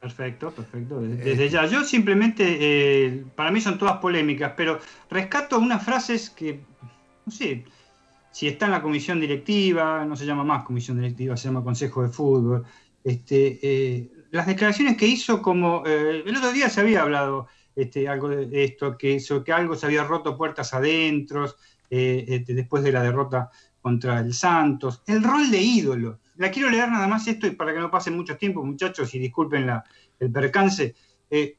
Perfecto, 0.00 0.50
perfecto. 0.50 1.00
Desde 1.00 1.48
ya. 1.48 1.66
Yo 1.66 1.84
simplemente, 1.84 3.24
para 3.36 3.52
mí 3.52 3.60
son 3.60 3.78
todas 3.78 3.98
polémicas, 3.98 4.54
pero 4.56 4.80
rescato 5.10 5.58
unas 5.58 5.84
frases 5.84 6.30
que, 6.30 6.64
no 7.24 7.30
sé, 7.30 7.64
si 8.32 8.48
está 8.48 8.64
en 8.66 8.72
la 8.72 8.82
comisión 8.82 9.20
directiva, 9.20 10.04
no 10.04 10.16
se 10.16 10.26
llama 10.26 10.42
más 10.42 10.64
comisión 10.64 10.96
directiva, 10.96 11.36
se 11.36 11.48
llama 11.48 11.62
Consejo 11.62 12.02
de 12.02 12.08
Fútbol. 12.08 12.64
Este, 13.04 13.58
eh, 13.62 14.10
las 14.30 14.46
declaraciones 14.46 14.96
que 14.96 15.06
hizo 15.06 15.42
como... 15.42 15.84
Eh, 15.86 16.24
el 16.26 16.36
otro 16.36 16.50
día 16.50 16.70
se 16.70 16.80
había 16.80 17.02
hablado 17.02 17.46
este, 17.74 18.08
algo 18.08 18.28
de 18.28 18.64
esto, 18.64 18.96
que, 18.96 19.22
que 19.44 19.52
algo 19.52 19.74
se 19.74 19.86
había 19.86 20.04
roto 20.04 20.36
puertas 20.36 20.74
adentro 20.74 21.46
eh, 21.90 22.24
este, 22.28 22.54
después 22.54 22.82
de 22.82 22.92
la 22.92 23.02
derrota 23.02 23.50
contra 23.80 24.20
el 24.20 24.32
Santos. 24.32 25.02
El 25.06 25.22
rol 25.22 25.50
de 25.50 25.60
ídolo. 25.60 26.20
La 26.36 26.50
quiero 26.50 26.70
leer 26.70 26.90
nada 26.90 27.06
más 27.06 27.26
esto 27.26 27.46
y 27.46 27.50
para 27.50 27.74
que 27.74 27.80
no 27.80 27.90
pase 27.90 28.10
mucho 28.10 28.36
tiempo, 28.36 28.64
muchachos, 28.64 29.14
y 29.14 29.18
disculpen 29.18 29.68
el 30.18 30.32
percance. 30.32 30.94
Eh, 31.30 31.56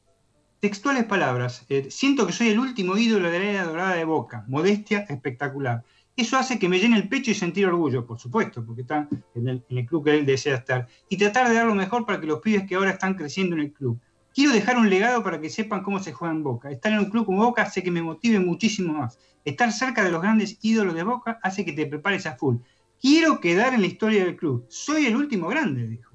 textuales 0.59 1.03
palabras. 1.03 1.65
Eh, 1.69 1.87
siento 1.91 2.25
que 2.25 2.33
soy 2.33 2.49
el 2.49 2.59
último 2.59 2.97
ídolo 2.97 3.29
de 3.29 3.39
la 3.39 3.45
era 3.45 3.63
dorada 3.65 3.95
de 3.95 4.05
Boca. 4.05 4.45
Modestia 4.47 5.05
espectacular. 5.09 5.83
Eso 6.15 6.37
hace 6.37 6.59
que 6.59 6.69
me 6.69 6.79
llene 6.79 6.97
el 6.97 7.09
pecho 7.09 7.31
y 7.31 7.33
sentir 7.33 7.65
orgullo, 7.65 8.05
por 8.05 8.19
supuesto, 8.19 8.63
porque 8.63 8.81
está 8.81 9.07
en 9.35 9.47
el, 9.47 9.63
en 9.67 9.77
el 9.79 9.85
club 9.85 10.05
que 10.05 10.17
él 10.17 10.25
desea 10.25 10.57
estar. 10.57 10.87
Y 11.09 11.17
tratar 11.17 11.49
de 11.49 11.55
dar 11.55 11.65
lo 11.65 11.75
mejor 11.75 12.05
para 12.05 12.19
que 12.19 12.27
los 12.27 12.39
pibes 12.39 12.67
que 12.67 12.75
ahora 12.75 12.91
están 12.91 13.15
creciendo 13.15 13.55
en 13.55 13.63
el 13.63 13.73
club 13.73 13.99
quiero 14.33 14.51
dejar 14.51 14.77
un 14.77 14.89
legado 14.89 15.23
para 15.23 15.39
que 15.39 15.49
sepan 15.49 15.83
cómo 15.83 15.99
se 15.99 16.11
juega 16.11 16.33
en 16.33 16.43
Boca. 16.43 16.71
Estar 16.71 16.91
en 16.91 16.99
un 16.99 17.09
club 17.09 17.25
como 17.25 17.43
Boca 17.43 17.63
hace 17.63 17.83
que 17.83 17.91
me 17.91 18.01
motive 18.01 18.39
muchísimo 18.39 18.93
más. 18.93 19.19
Estar 19.45 19.71
cerca 19.71 20.03
de 20.03 20.11
los 20.11 20.21
grandes 20.21 20.57
ídolos 20.61 20.95
de 20.95 21.03
Boca 21.03 21.39
hace 21.43 21.65
que 21.65 21.73
te 21.73 21.85
prepares 21.85 22.25
a 22.25 22.35
full. 22.35 22.57
Quiero 23.01 23.39
quedar 23.39 23.73
en 23.73 23.81
la 23.81 23.87
historia 23.87 24.23
del 24.23 24.35
club. 24.35 24.65
Soy 24.69 25.05
el 25.05 25.15
último 25.15 25.47
grande, 25.47 25.87
dijo. 25.87 26.11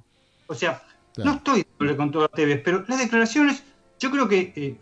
O 0.46 0.54
sea, 0.54 0.82
no 1.16 1.34
estoy 1.34 1.64
con 1.96 2.10
todo 2.10 2.28
Tevez, 2.28 2.62
pero 2.64 2.84
las 2.88 2.98
declaraciones, 2.98 3.62
yo 3.98 4.10
creo 4.10 4.28
que 4.28 4.52
eh, 4.56 4.76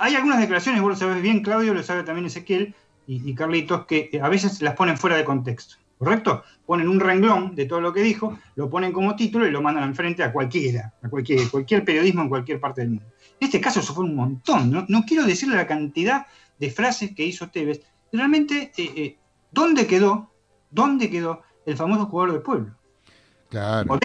hay 0.00 0.14
algunas 0.14 0.38
declaraciones, 0.38 0.80
vos 0.80 0.90
lo 0.90 0.96
sabes 0.96 1.22
bien, 1.22 1.42
Claudio, 1.42 1.74
lo 1.74 1.82
sabe 1.82 2.02
también 2.02 2.26
Ezequiel 2.26 2.74
y, 3.06 3.28
y 3.28 3.34
Carlitos, 3.34 3.84
que 3.86 4.08
eh, 4.12 4.20
a 4.20 4.28
veces 4.28 4.62
las 4.62 4.74
ponen 4.74 4.96
fuera 4.96 5.16
de 5.16 5.24
contexto. 5.24 5.76
¿Correcto? 6.00 6.42
Ponen 6.64 6.88
un 6.88 6.98
renglón 6.98 7.54
de 7.54 7.66
todo 7.66 7.82
lo 7.82 7.92
que 7.92 8.00
dijo, 8.00 8.38
lo 8.56 8.70
ponen 8.70 8.90
como 8.90 9.14
título 9.14 9.46
y 9.46 9.50
lo 9.50 9.60
mandan 9.60 9.84
enfrente 9.84 10.22
a 10.22 10.32
cualquiera, 10.32 10.94
a 11.02 11.10
cualquier, 11.10 11.50
cualquier 11.50 11.84
periodismo 11.84 12.22
en 12.22 12.30
cualquier 12.30 12.58
parte 12.58 12.80
del 12.80 12.90
mundo. 12.90 13.04
En 13.38 13.46
este 13.46 13.60
caso 13.60 13.80
eso 13.80 13.92
fue 13.92 14.04
un 14.04 14.16
montón, 14.16 14.86
no, 14.88 15.04
quiero 15.04 15.26
decirle 15.26 15.56
la 15.56 15.66
cantidad 15.66 16.26
de 16.58 16.70
frases 16.70 17.14
que 17.14 17.26
hizo 17.26 17.50
Tevez, 17.50 17.82
realmente, 18.10 18.72
eh, 18.78 18.92
eh, 18.96 19.18
¿dónde 19.50 19.86
quedó, 19.86 20.30
dónde 20.70 21.10
quedó 21.10 21.42
el 21.66 21.76
famoso 21.76 22.06
jugador 22.06 22.32
del 22.32 22.42
pueblo? 22.42 22.74
Claro. 23.50 23.98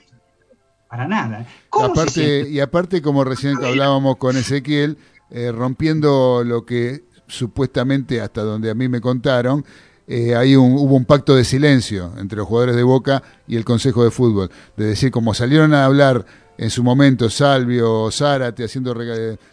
Para 0.89 1.07
nada. 1.07 1.41
¿eh? 1.41 1.45
aparte, 1.71 2.49
y 2.49 2.59
aparte, 2.59 3.01
como 3.01 3.23
recién 3.23 3.55
hablábamos 3.63 4.17
con 4.17 4.35
Ezequiel, 4.35 4.97
rompiendo 5.53 6.43
lo 6.43 6.65
que 6.65 7.05
supuestamente, 7.27 8.19
hasta 8.19 8.41
donde 8.41 8.69
a 8.69 8.73
mí 8.73 8.89
me 8.89 8.99
contaron, 8.99 9.63
eh, 10.07 10.35
ahí 10.35 10.55
hubo 10.55 10.95
un 10.95 11.05
pacto 11.05 11.35
de 11.35 11.43
silencio 11.43 12.13
entre 12.17 12.37
los 12.37 12.47
jugadores 12.47 12.75
de 12.75 12.83
Boca 12.83 13.23
y 13.47 13.55
el 13.55 13.65
Consejo 13.65 14.03
de 14.03 14.11
Fútbol. 14.11 14.51
De 14.77 14.85
decir, 14.85 15.11
como 15.11 15.33
salieron 15.33 15.73
a 15.73 15.85
hablar 15.85 16.25
en 16.57 16.69
su 16.69 16.83
momento 16.83 17.29
Salvio, 17.29 18.09
Zárate, 18.11 18.63
haciendo 18.63 18.93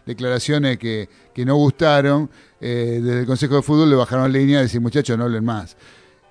declaraciones 0.04 0.78
que, 0.78 1.08
no 1.44 1.56
gustaron, 1.56 2.30
eh, 2.60 3.00
desde 3.02 3.20
el 3.20 3.26
Consejo 3.26 3.56
de 3.56 3.62
Fútbol 3.62 3.90
le 3.90 3.96
bajaron 3.96 4.30
línea 4.30 4.60
y 4.60 4.64
decir, 4.64 4.80
muchachos, 4.80 5.16
no 5.16 5.24
hablen 5.24 5.44
más. 5.44 5.76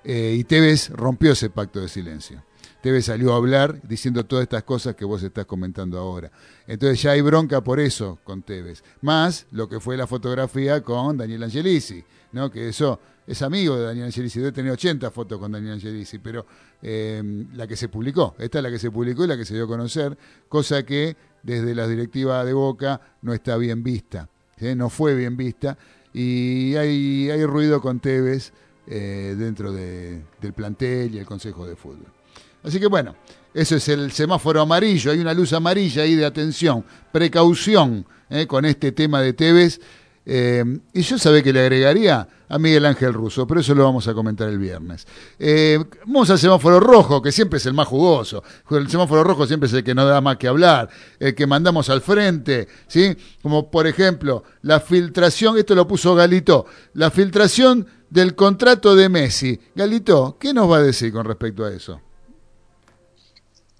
Eh, 0.03 0.35
y 0.37 0.43
Tevez 0.43 0.89
rompió 0.89 1.33
ese 1.33 1.49
pacto 1.49 1.79
de 1.79 1.87
silencio. 1.87 2.43
Tevez 2.81 3.05
salió 3.05 3.33
a 3.33 3.37
hablar 3.37 3.79
diciendo 3.83 4.25
todas 4.25 4.43
estas 4.43 4.63
cosas 4.63 4.95
que 4.95 5.05
vos 5.05 5.21
estás 5.21 5.45
comentando 5.45 5.99
ahora. 5.99 6.31
Entonces 6.65 7.01
ya 7.01 7.11
hay 7.11 7.21
bronca 7.21 7.61
por 7.61 7.79
eso 7.79 8.19
con 8.23 8.41
Tevez. 8.41 8.83
Más 9.01 9.45
lo 9.51 9.69
que 9.69 9.79
fue 9.79 9.97
la 9.97 10.07
fotografía 10.07 10.81
con 10.81 11.17
Daniel 11.17 11.43
Angelici, 11.43 12.03
que 12.51 12.69
eso 12.69 12.99
es 13.27 13.41
amigo 13.41 13.77
de 13.77 13.85
Daniel 13.85 14.05
Angelici, 14.07 14.39
debe 14.39 14.51
tener 14.51 14.71
80 14.71 15.11
fotos 15.11 15.39
con 15.39 15.51
Daniel 15.51 15.73
Angelici, 15.73 16.19
pero 16.19 16.45
eh, 16.81 17.21
la 17.53 17.67
que 17.67 17.75
se 17.75 17.89
publicó, 17.89 18.35
esta 18.39 18.59
es 18.59 18.63
la 18.63 18.69
que 18.69 18.79
se 18.79 18.89
publicó 18.89 19.23
y 19.23 19.27
la 19.27 19.37
que 19.37 19.45
se 19.45 19.53
dio 19.53 19.65
a 19.65 19.67
conocer, 19.67 20.17
cosa 20.49 20.83
que 20.83 21.15
desde 21.43 21.75
la 21.75 21.87
directiva 21.87 22.43
de 22.45 22.53
Boca 22.53 23.01
no 23.21 23.33
está 23.33 23.57
bien 23.57 23.83
vista, 23.83 24.29
no 24.75 24.89
fue 24.89 25.15
bien 25.15 25.37
vista, 25.37 25.77
y 26.13 26.75
hay, 26.75 27.29
hay 27.29 27.45
ruido 27.45 27.81
con 27.81 27.99
Tevez 27.99 28.51
eh, 28.87 29.35
dentro 29.37 29.71
del 29.71 30.53
plantel 30.55 31.15
y 31.15 31.19
el 31.19 31.25
Consejo 31.25 31.65
de 31.65 31.75
Fútbol. 31.75 32.07
Así 32.63 32.79
que 32.79 32.87
bueno, 32.87 33.15
eso 33.53 33.75
es 33.75 33.87
el 33.89 34.11
semáforo 34.11 34.61
amarillo, 34.61 35.11
hay 35.11 35.19
una 35.19 35.33
luz 35.33 35.53
amarilla 35.53 36.03
ahí 36.03 36.15
de 36.15 36.25
atención, 36.25 36.85
precaución 37.11 38.05
eh, 38.29 38.47
con 38.47 38.65
este 38.65 38.91
tema 38.91 39.21
de 39.21 39.33
Tevez 39.33 39.81
eh, 40.25 40.63
y 40.93 41.01
yo 41.01 41.17
sabía 41.17 41.41
que 41.41 41.51
le 41.51 41.61
agregaría 41.61 42.27
a 42.47 42.59
Miguel 42.59 42.85
Ángel 42.85 43.13
Russo, 43.13 43.47
pero 43.47 43.61
eso 43.61 43.73
lo 43.73 43.83
vamos 43.83 44.07
a 44.07 44.13
comentar 44.13 44.49
el 44.49 44.59
viernes. 44.59 45.07
Eh, 45.39 45.79
vamos 46.05 46.29
al 46.29 46.37
semáforo 46.37 46.79
rojo, 46.79 47.21
que 47.21 47.31
siempre 47.31 47.57
es 47.57 47.65
el 47.65 47.73
más 47.73 47.87
jugoso. 47.87 48.43
El 48.69 48.89
semáforo 48.89 49.23
rojo 49.23 49.47
siempre 49.47 49.67
es 49.67 49.73
el 49.73 49.83
que 49.83 49.95
no 49.95 50.05
da 50.05 50.21
más 50.21 50.37
que 50.37 50.47
hablar, 50.47 50.89
el 51.19 51.33
que 51.33 51.47
mandamos 51.47 51.89
al 51.89 52.01
frente, 52.01 52.67
¿sí? 52.87 53.15
Como 53.41 53.71
por 53.71 53.87
ejemplo, 53.87 54.43
la 54.61 54.79
filtración, 54.79 55.57
esto 55.57 55.75
lo 55.75 55.87
puso 55.87 56.13
Galito, 56.13 56.65
la 56.93 57.09
filtración 57.09 57.87
del 58.09 58.35
contrato 58.35 58.95
de 58.95 59.09
Messi. 59.09 59.59
Galito, 59.73 60.37
¿qué 60.39 60.53
nos 60.53 60.69
va 60.69 60.77
a 60.77 60.83
decir 60.83 61.11
con 61.13 61.25
respecto 61.25 61.65
a 61.65 61.73
eso? 61.73 62.01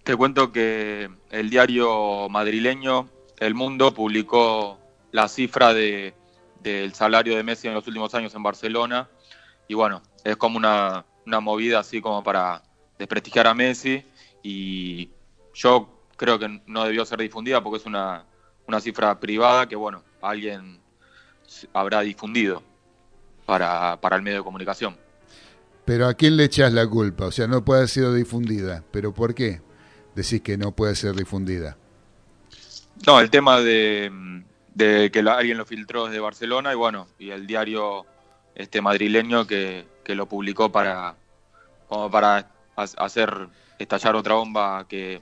Te 0.03 0.15
cuento 0.15 0.51
que 0.51 1.09
el 1.29 1.49
diario 1.51 2.27
madrileño 2.29 3.07
El 3.37 3.53
Mundo 3.53 3.93
publicó 3.93 4.79
la 5.11 5.27
cifra 5.27 5.73
de 5.73 6.15
del 6.62 6.93
salario 6.93 7.36
de 7.36 7.43
Messi 7.43 7.68
en 7.68 7.74
los 7.74 7.88
últimos 7.88 8.14
años 8.14 8.34
en 8.36 8.43
Barcelona. 8.43 9.09
Y 9.68 9.74
bueno, 9.74 10.01
es 10.24 10.38
como 10.38 10.57
una, 10.57 11.05
movida 11.26 11.80
así 11.80 12.01
como 12.01 12.24
para 12.24 12.62
desprestigiar 12.97 13.47
a 13.47 13.53
Messi. 13.53 14.03
Y 14.43 15.09
yo 15.53 16.07
creo 16.18 16.39
que 16.39 16.62
no 16.66 16.86
debió 16.86 17.05
ser 17.05 17.20
difundida 17.20 17.62
porque 17.62 17.78
es 17.78 17.86
una, 17.86 18.26
cifra 18.80 19.20
privada 19.20 19.68
que, 19.68 19.76
bueno, 19.76 20.01
alguien 20.22 20.80
habrá 21.74 22.01
difundido 22.01 22.64
para, 23.45 23.99
para 23.99 24.16
el 24.16 24.22
medio 24.22 24.38
de 24.38 24.43
comunicación. 24.43 24.97
Pero 25.84 26.07
¿a 26.07 26.14
quién 26.14 26.38
le 26.38 26.45
echas 26.45 26.72
la 26.72 26.88
culpa? 26.88 27.26
O 27.26 27.32
sea, 27.32 27.47
no 27.47 27.66
puede 27.66 27.82
haber 27.82 27.89
sido 27.89 28.14
difundida. 28.14 28.84
¿Pero 28.91 29.14
por 29.14 29.36
qué 29.36 29.62
decís 30.16 30.41
que 30.41 30.57
no 30.57 30.74
puede 30.74 30.95
ser 30.95 31.16
difundida? 31.16 31.78
No, 33.05 33.20
el 33.20 33.30
tema 33.30 33.59
de, 33.59 34.43
de 34.74 35.11
que 35.11 35.19
alguien 35.19 35.57
lo 35.57 35.65
filtró 35.65 36.05
desde 36.05 36.19
Barcelona 36.19 36.72
y 36.72 36.76
bueno, 36.76 37.07
y 37.19 37.32
el 37.32 37.45
diario 37.45 38.05
este 38.55 38.82
madrileño 38.82 39.47
que, 39.47 39.89
lo 40.07 40.26
publicó 40.26 40.69
para 40.69 41.15
como 41.88 42.11
para 42.11 42.51
hacer 42.76 43.47
estallar 43.80 44.13
otra 44.13 44.34
bomba 44.34 44.86
que 44.89 45.22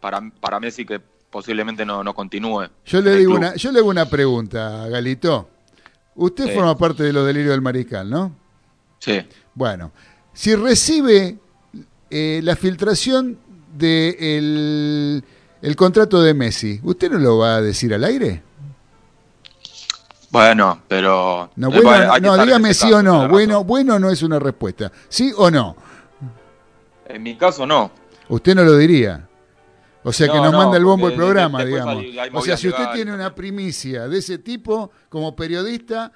para, 0.00 0.22
para 0.40 0.58
Messi 0.58 0.86
que 0.86 0.98
posiblemente 1.30 1.84
no, 1.84 2.02
no 2.02 2.14
continúe. 2.14 2.68
Yo 2.86 3.02
le 3.02 3.16
digo 3.16 3.34
una, 3.34 3.54
yo 3.54 3.70
le 3.70 3.80
hago 3.80 3.90
una 3.90 4.06
pregunta, 4.06 4.88
Galito. 4.88 5.50
Usted 6.14 6.54
forma 6.54 6.76
parte 6.78 7.02
de 7.02 7.12
los 7.12 7.26
delirios 7.26 7.52
del 7.52 7.60
mariscal, 7.60 8.08
¿no? 8.08 8.34
Sí. 8.98 9.20
Bueno, 9.54 9.92
si 10.32 10.54
recibe 10.54 11.38
eh, 12.08 12.40
la 12.42 12.56
filtración 12.56 13.38
de 13.76 15.22
el 15.60 15.76
contrato 15.76 16.22
de 16.22 16.32
Messi, 16.32 16.80
¿usted 16.82 17.10
no 17.10 17.18
lo 17.18 17.36
va 17.36 17.56
a 17.56 17.60
decir 17.60 17.92
al 17.92 18.04
aire? 18.04 18.42
Bueno, 20.30 20.82
pero. 20.86 21.50
No, 21.56 21.70
dígame 21.70 22.72
sí 22.72 22.92
o 22.92 23.02
no. 23.02 23.28
Bueno, 23.28 23.64
bueno 23.64 23.98
no 23.98 24.10
es 24.10 24.22
una 24.22 24.38
respuesta. 24.38 24.90
¿Sí 25.08 25.32
o 25.36 25.50
no? 25.50 25.76
En 27.06 27.22
mi 27.22 27.36
caso, 27.36 27.66
no. 27.66 27.90
Usted 28.28 28.54
no 28.54 28.62
lo 28.62 28.76
diría. 28.76 29.26
O 30.02 30.12
sea 30.12 30.28
que 30.28 30.38
nos 30.38 30.52
manda 30.52 30.76
el 30.76 30.84
bombo 30.84 31.08
el 31.08 31.14
programa, 31.14 31.64
digamos. 31.64 32.04
o 32.32 32.40
sea, 32.42 32.56
si 32.56 32.68
usted 32.68 32.90
tiene 32.94 33.12
una 33.12 33.34
primicia 33.34 34.08
de 34.08 34.18
ese 34.18 34.38
tipo, 34.38 34.90
como 35.08 35.36
periodista, 35.36 36.12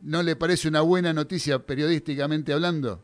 ¿no 0.00 0.22
le 0.22 0.36
parece 0.36 0.68
una 0.68 0.82
buena 0.82 1.12
noticia 1.12 1.58
periodísticamente 1.58 2.52
hablando? 2.52 3.02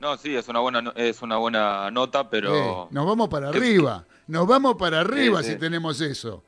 No, 0.00 0.16
sí, 0.16 0.34
es 0.34 0.48
una 0.48 0.60
buena, 0.60 0.92
es 0.96 1.20
una 1.20 1.36
buena 1.36 1.90
nota, 1.90 2.28
pero... 2.28 2.56
Eh, 2.56 2.88
nos 2.90 3.06
vamos 3.06 3.28
para 3.28 3.50
arriba, 3.50 4.06
nos 4.26 4.46
vamos 4.46 4.76
para 4.76 5.00
arriba 5.00 5.42
si 5.42 5.56
tenemos 5.56 6.00
eso. 6.00 6.42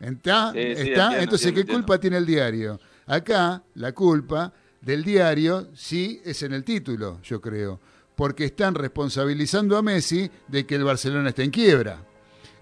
¿Está? 0.00 0.52
¿Está? 0.54 1.22
Entonces, 1.22 1.52
¿qué 1.52 1.64
culpa 1.64 1.98
tiene 1.98 2.18
el 2.18 2.26
diario? 2.26 2.78
Acá, 3.06 3.62
la 3.74 3.92
culpa 3.92 4.52
del 4.80 5.04
diario 5.04 5.68
sí 5.74 6.20
es 6.24 6.42
en 6.42 6.52
el 6.52 6.64
título, 6.64 7.20
yo 7.22 7.40
creo, 7.40 7.80
porque 8.14 8.44
están 8.44 8.74
responsabilizando 8.74 9.76
a 9.76 9.82
Messi 9.82 10.30
de 10.48 10.66
que 10.66 10.74
el 10.74 10.84
Barcelona 10.84 11.30
está 11.30 11.42
en 11.42 11.50
quiebra. 11.50 11.98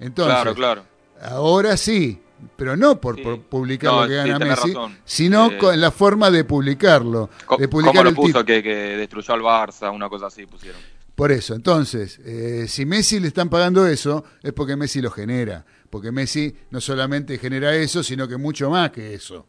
Entonces, 0.00 0.34
claro, 0.34 0.54
claro. 0.54 0.84
ahora 1.20 1.76
sí, 1.76 2.20
pero 2.56 2.76
no 2.76 3.00
por, 3.00 3.40
publicar 3.42 3.92
lo 3.92 4.08
que 4.08 4.14
gana 4.14 4.38
Messi, 4.38 4.74
sino 5.04 5.50
eh, 5.50 5.58
en 5.72 5.80
la 5.80 5.90
forma 5.90 6.30
de 6.30 6.44
publicarlo. 6.44 7.30
De 7.58 7.68
publicar 7.68 7.96
¿Cómo 7.96 8.10
lo 8.10 8.14
puso 8.14 8.44
que, 8.44 8.62
que, 8.62 8.74
destruyó 8.74 9.34
al 9.34 9.40
Barça, 9.40 9.92
una 9.92 10.08
cosa 10.08 10.26
así 10.26 10.46
pusieron? 10.46 10.80
Por 11.14 11.30
eso, 11.30 11.54
entonces, 11.54 12.18
eh, 12.24 12.66
si 12.68 12.84
Messi 12.86 13.20
le 13.20 13.28
están 13.28 13.48
pagando 13.48 13.86
eso, 13.86 14.24
es 14.42 14.52
porque 14.52 14.76
Messi 14.76 15.00
lo 15.00 15.10
genera 15.10 15.64
porque 15.94 16.10
Messi 16.10 16.52
no 16.70 16.80
solamente 16.80 17.38
genera 17.38 17.72
eso, 17.76 18.02
sino 18.02 18.26
que 18.26 18.36
mucho 18.36 18.68
más 18.68 18.90
que 18.90 19.14
eso. 19.14 19.46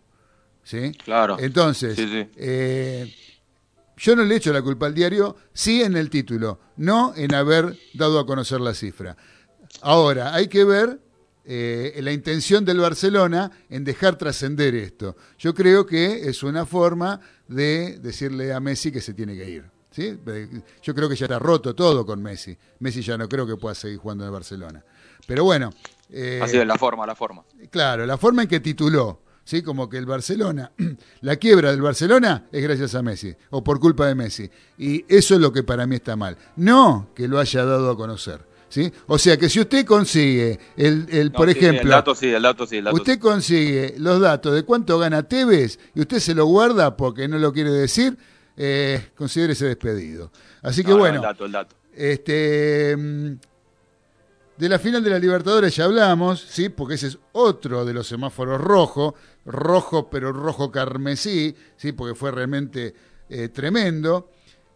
¿Sí? 0.64 0.92
Claro. 1.04 1.38
Entonces, 1.40 1.98
eh, 2.36 3.12
yo 3.98 4.16
no 4.16 4.24
le 4.24 4.36
echo 4.36 4.54
la 4.54 4.62
culpa 4.62 4.86
al 4.86 4.94
diario, 4.94 5.38
sí 5.54 5.82
en 5.82 5.98
el 5.98 6.12
título, 6.12 6.60
no 6.78 7.16
en 7.16 7.34
haber 7.34 7.76
dado 7.96 8.20
a 8.20 8.28
conocer 8.28 8.62
la 8.62 8.76
cifra. 8.76 9.18
Ahora, 9.82 10.36
hay 10.36 10.48
que 10.48 10.64
ver 10.66 11.00
eh, 11.46 12.00
la 12.04 12.12
intención 12.12 12.64
del 12.64 12.78
Barcelona 12.78 13.50
en 13.68 13.84
dejar 13.84 14.16
trascender 14.16 14.76
esto. 14.76 15.16
Yo 15.40 15.56
creo 15.56 15.88
que 15.88 16.30
es 16.30 16.44
una 16.44 16.68
forma 16.68 17.22
de 17.48 17.98
decirle 17.98 18.54
a 18.54 18.60
Messi 18.60 18.92
que 18.92 19.02
se 19.02 19.16
tiene 19.16 19.36
que 19.36 19.50
ir. 19.50 19.66
¿sí? 19.90 20.16
Yo 20.84 20.94
creo 20.94 21.10
que 21.10 21.16
ya 21.16 21.26
está 21.26 21.40
roto 21.40 21.74
todo 21.74 22.06
con 22.06 22.22
Messi. 22.22 22.56
Messi 22.82 23.02
ya 23.02 23.18
no 23.18 23.28
creo 23.28 23.48
que 23.48 23.58
pueda 23.58 23.74
seguir 23.74 23.98
jugando 23.98 24.26
en 24.26 24.28
el 24.28 24.34
Barcelona. 24.34 24.86
Pero 25.26 25.44
bueno. 25.44 25.74
Eh, 26.10 26.40
Así 26.42 26.58
es, 26.58 26.66
la 26.68 26.78
forma, 26.78 27.06
la 27.06 27.16
forma. 27.16 27.44
Claro, 27.70 28.06
la 28.06 28.18
forma 28.18 28.44
en 28.44 28.48
que 28.48 28.60
tituló. 28.60 29.22
¿sí? 29.44 29.62
Como 29.62 29.90
que 29.90 29.98
el 29.98 30.06
Barcelona, 30.06 30.72
la 31.22 31.36
quiebra 31.38 31.72
del 31.72 31.82
Barcelona 31.82 32.46
es 32.52 32.64
gracias 32.64 32.96
a 32.96 33.02
Messi, 33.02 33.34
o 33.52 33.64
por 33.64 33.80
culpa 33.80 34.08
de 34.08 34.16
Messi. 34.16 34.50
Y 34.78 35.06
eso 35.08 35.36
es 35.36 35.42
lo 35.42 35.54
que 35.54 35.64
para 35.64 35.88
mí 35.88 35.96
está 35.96 36.16
mal. 36.16 36.38
No 36.58 37.10
que 37.16 37.28
lo 37.28 37.40
haya 37.40 37.64
dado 37.64 37.92
a 37.92 37.96
conocer. 37.96 38.56
O 39.08 39.18
sea 39.18 39.38
que 39.38 39.50
si 39.50 39.60
usted 39.60 39.86
consigue, 39.86 40.60
el, 40.76 41.32
por 41.32 41.50
ejemplo, 41.50 41.84
el 41.84 41.90
dato 41.90 42.16
sí, 42.16 42.28
el 42.28 42.44
dato 42.44 42.66
sí, 42.68 42.82
usted 42.92 43.20
consigue 43.20 43.96
los 43.98 44.20
datos 44.20 44.54
de 44.54 44.64
cuánto 44.64 45.00
gana 45.00 45.24
Tevez 45.24 45.80
y 45.94 46.02
usted 46.02 46.20
se 46.20 46.36
lo 46.36 46.46
guarda 46.46 46.98
porque 46.98 47.28
no 47.28 47.38
lo 47.38 47.54
quiere 47.54 47.72
decir, 47.72 48.18
eh, 48.58 49.12
ese 49.18 49.66
despedido. 49.66 50.32
Así 50.62 50.84
que 50.84 50.94
bueno, 50.94 51.18
el 51.18 51.22
dato, 51.22 51.46
el 51.46 51.52
dato. 51.52 51.76
este 51.94 52.96
mm, 52.98 53.34
de 54.58 54.70
la 54.70 54.80
final 54.80 55.04
de 55.04 55.10
la 55.10 55.20
Libertadores 55.20 55.76
ya 55.76 55.86
hablamos, 55.86 56.40
sí, 56.42 56.70
porque 56.70 56.96
ese 56.96 57.08
es 57.08 57.18
otro 57.34 57.84
de 57.84 57.94
los 57.94 58.08
semáforos 58.08 58.60
rojos, 58.62 59.14
rojo 59.46 60.10
pero 60.10 60.32
rojo 60.32 60.72
carmesí, 60.72 61.56
sí, 61.76 61.92
porque 61.92 62.16
fue 62.16 62.32
realmente 62.32 62.94
eh, 63.30 63.50
tremendo. 63.50 64.30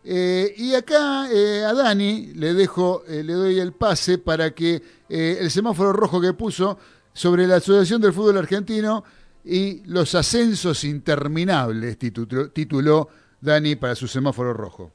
Eh, 0.03 0.53
y 0.57 0.73
acá 0.73 1.29
eh, 1.31 1.63
a 1.63 1.73
Dani 1.73 2.33
le 2.33 2.53
dejo, 2.53 3.03
le 3.07 3.33
doy 3.33 3.59
el 3.59 3.73
pase 3.73 4.17
para 4.17 4.51
que 4.51 4.81
el 5.07 5.49
semáforo 5.51 5.93
rojo 5.93 6.19
que 6.19 6.33
puso 6.33 6.77
sobre 7.13 7.47
la 7.47 7.57
Asociación 7.57 8.01
del 8.01 8.13
Fútbol 8.13 8.37
Argentino 8.37 9.03
y 9.43 9.81
los 9.85 10.13
ascensos 10.15 10.83
interminables, 10.83 11.97
tituló, 11.97 13.09
Dani 13.41 13.75
para 13.77 13.95
su 13.95 14.07
semáforo 14.07 14.53
rojo. 14.53 14.91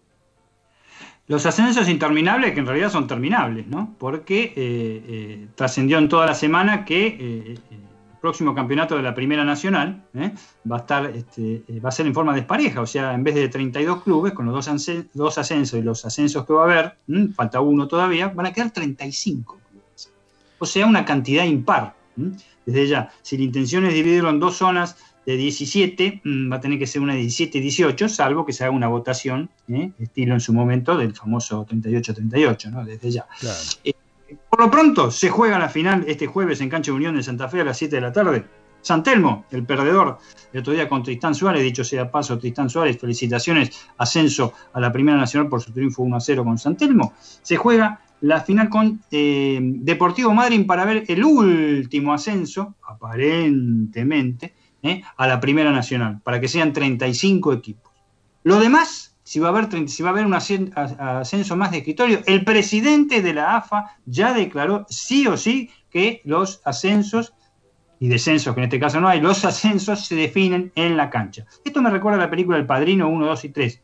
Los 1.27 1.47
ascensos 1.47 1.89
interminables, 1.89 2.53
que 2.53 2.61
en 2.61 2.67
realidad 2.67 2.91
son 2.91 3.07
terminables, 3.07 3.67
¿no? 3.67 3.95
Porque 3.99 5.49
trascendió 5.55 5.97
en 5.99 6.09
toda 6.09 6.27
la 6.27 6.35
semana 6.35 6.85
que 6.85 7.57
próximo 8.25 8.55
campeonato 8.55 8.97
de 8.97 9.03
la 9.03 9.15
Primera 9.15 9.45
Nacional 9.45 10.03
¿eh? 10.15 10.33
va 10.71 10.77
a 10.77 10.79
estar 10.79 11.05
este, 11.15 11.63
eh, 11.69 11.79
va 11.79 11.91
a 11.91 11.93
ser 11.93 12.07
en 12.07 12.15
forma 12.15 12.35
despareja, 12.35 12.81
o 12.81 12.87
sea, 12.87 13.13
en 13.13 13.23
vez 13.23 13.35
de 13.35 13.51
32 13.51 14.03
clubes, 14.03 14.33
con 14.33 14.47
los 14.47 14.55
dos, 14.55 15.37
ascensos 15.37 15.79
y 15.79 15.83
los 15.83 16.07
ascensos 16.07 16.47
que 16.47 16.55
va 16.55 16.63
a 16.63 16.65
haber, 16.65 16.97
falta 17.35 17.61
uno 17.61 17.87
todavía, 17.87 18.29
van 18.29 18.47
a 18.47 18.53
quedar 18.55 18.71
35 18.71 19.59
clubes. 19.71 20.11
O 20.59 20.65
sea, 20.65 20.87
una 20.87 21.05
cantidad 21.05 21.45
impar. 21.45 21.95
Desde 22.65 22.87
ya, 22.87 23.11
si 23.21 23.37
la 23.37 23.45
intención 23.45 23.85
es 23.85 23.93
dividirlo 23.93 24.31
en 24.31 24.41
dos 24.41 24.57
zonas 24.57 24.97
de 25.27 25.37
17, 25.37 26.23
va 26.53 26.57
a 26.57 26.61
tener 26.61 26.79
que 26.79 26.87
ser 26.87 27.03
una 27.03 27.15
de 27.15 27.21
17 27.21 27.59
y 27.59 27.61
18, 27.61 28.09
salvo 28.09 28.45
que 28.45 28.53
se 28.53 28.65
haga 28.65 28.73
una 28.73 28.89
votación, 28.89 29.51
¿eh? 29.69 29.91
estilo 29.99 30.35
en 30.35 30.41
su 30.41 30.53
momento 30.53 30.97
del 30.97 31.15
famoso 31.15 31.67
38-38, 31.67 32.71
¿no? 32.71 32.85
Desde 32.85 33.11
ya. 33.11 33.27
Claro. 33.41 33.59
Por 34.51 34.61
lo 34.61 34.71
pronto, 34.71 35.11
se 35.11 35.31
juega 35.31 35.59
la 35.59 35.69
final 35.69 36.05
este 36.07 36.27
jueves 36.27 36.61
en 36.61 36.69
Cancha 36.69 36.93
Unión 36.93 37.17
de 37.17 37.23
Santa 37.23 37.49
Fe 37.49 37.61
a 37.61 37.65
las 37.65 37.79
7 37.79 37.97
de 37.97 38.03
la 38.03 38.13
tarde. 38.13 38.45
San 38.85 39.03
Telmo, 39.03 39.47
el 39.51 39.65
perdedor, 39.65 40.19
el 40.53 40.61
otro 40.61 40.75
día 40.75 40.89
con 40.89 41.03
Tristán 41.03 41.35
Suárez, 41.35 41.63
dicho 41.63 41.83
sea 41.85 42.11
paso, 42.11 42.39
Tristán 42.39 42.69
Suárez, 42.69 42.99
felicitaciones, 42.99 43.89
ascenso 43.97 44.53
a 44.75 44.81
la 44.81 44.93
Primera 44.93 45.17
Nacional 45.17 45.49
por 45.49 45.63
su 45.63 45.73
triunfo 45.73 46.03
1 46.03 46.21
0 46.21 46.45
con 46.45 46.59
San 46.59 46.77
Telmo. 46.77 47.15
Se 47.41 47.57
juega 47.57 48.01
la 48.21 48.43
final 48.43 48.69
con 48.69 49.01
eh, 49.11 49.59
Deportivo 49.61 50.35
Madrid 50.35 50.67
para 50.67 50.85
ver 50.85 51.05
el 51.09 51.25
último 51.25 52.13
ascenso, 52.13 52.75
aparentemente, 52.87 54.55
eh, 54.85 55.03
a 55.17 55.27
la 55.27 55.41
Primera 55.41 55.73
Nacional, 55.73 56.21
para 56.23 56.41
que 56.41 56.47
sean 56.47 56.73
35 56.73 57.53
equipos. 57.53 57.93
Lo 58.45 58.61
demás 58.61 59.15
si 59.25 59.41
va 59.41 59.49
a 59.49 59.51
haber, 59.51 59.89
si 59.89 60.03
va 60.03 60.11
a 60.11 60.13
haber 60.13 60.27
un 60.27 60.35
ascenso 60.35 61.57
más 61.57 61.71
de 61.73 61.79
escritorio. 61.79 62.21
El 62.27 62.45
presidente 62.45 63.23
de 63.23 63.35
la 63.35 63.57
AFA 63.57 63.97
ya 64.05 64.33
declaró 64.33 64.87
sí 64.89 65.27
o 65.27 65.37
sí 65.37 65.71
que 65.91 66.21
los 66.25 66.61
ascensos 66.65 67.35
y 67.99 68.09
descensos, 68.09 68.55
que 68.55 68.61
en 68.61 68.65
este 68.65 68.79
caso 68.79 69.01
no 69.01 69.09
hay, 69.09 69.21
los 69.21 69.45
ascensos 69.47 70.07
se 70.07 70.15
definen 70.15 70.73
en 70.75 70.97
la 70.97 71.09
cancha. 71.09 71.47
Esto 71.65 71.81
me 71.81 71.91
recuerda 71.91 72.19
a 72.19 72.25
la 72.25 72.31
película 72.31 72.59
El 72.59 72.67
Padrino 72.67 73.09
1, 73.09 73.27
2 73.27 73.45
y 73.47 73.49
3. 73.49 73.81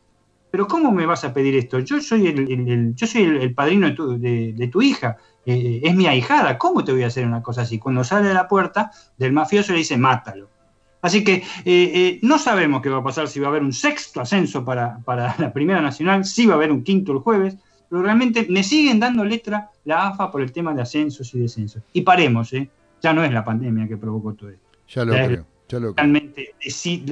Pero 0.51 0.67
¿cómo 0.67 0.91
me 0.91 1.05
vas 1.05 1.23
a 1.23 1.33
pedir 1.33 1.55
esto? 1.55 1.79
Yo 1.79 1.99
soy 2.01 2.27
el, 2.27 2.93
yo 2.93 3.07
soy 3.07 3.23
el, 3.23 3.53
padrino 3.55 3.87
de 3.87 4.69
tu, 4.71 4.81
hija, 4.81 5.17
eh, 5.45 5.79
es 5.81 5.95
mi 5.95 6.07
ahijada, 6.07 6.57
¿cómo 6.57 6.83
te 6.83 6.91
voy 6.91 7.03
a 7.03 7.07
hacer 7.07 7.25
una 7.25 7.41
cosa 7.41 7.61
así? 7.61 7.79
Cuando 7.79 8.03
sale 8.03 8.27
de 8.27 8.33
la 8.33 8.49
puerta 8.49 8.91
del 9.17 9.31
mafioso 9.31 9.71
le 9.71 9.79
dice, 9.79 9.97
mátalo. 9.97 10.49
Así 11.01 11.23
que 11.23 11.35
eh, 11.35 11.43
eh, 11.65 12.19
no 12.21 12.37
sabemos 12.37 12.81
qué 12.81 12.89
va 12.89 12.99
a 12.99 13.03
pasar, 13.03 13.27
si 13.27 13.39
va 13.39 13.47
a 13.47 13.49
haber 13.49 13.63
un 13.63 13.73
sexto 13.73 14.21
ascenso 14.21 14.63
para, 14.63 14.99
la 15.37 15.51
Primera 15.53 15.81
Nacional, 15.81 16.25
si 16.25 16.45
va 16.45 16.53
a 16.53 16.57
haber 16.57 16.71
un 16.71 16.83
quinto 16.83 17.11
el 17.11 17.19
jueves, 17.19 17.57
pero 17.89 18.03
realmente 18.03 18.45
me 18.49 18.63
siguen 18.63 18.99
dando 18.99 19.25
letra 19.25 19.69
la 19.85 20.09
AFA 20.09 20.31
por 20.31 20.41
el 20.41 20.51
tema 20.51 20.73
de 20.73 20.81
ascensos 20.81 21.33
y 21.33 21.39
descensos. 21.39 21.83
Y 21.93 22.01
paremos, 22.01 22.53
¿eh? 22.53 22.69
ya 23.01 23.13
no 23.13 23.23
es 23.23 23.33
la 23.33 23.43
pandemia 23.43 23.87
que 23.87 23.97
provocó 23.97 24.33
todo 24.33 24.49
esto. 24.49 24.67
Ya 24.87 25.05
lo 25.05 25.13
creo. 25.13 25.45
Ya 25.67 25.79
lo 25.79 25.93
realmente, 25.93 26.53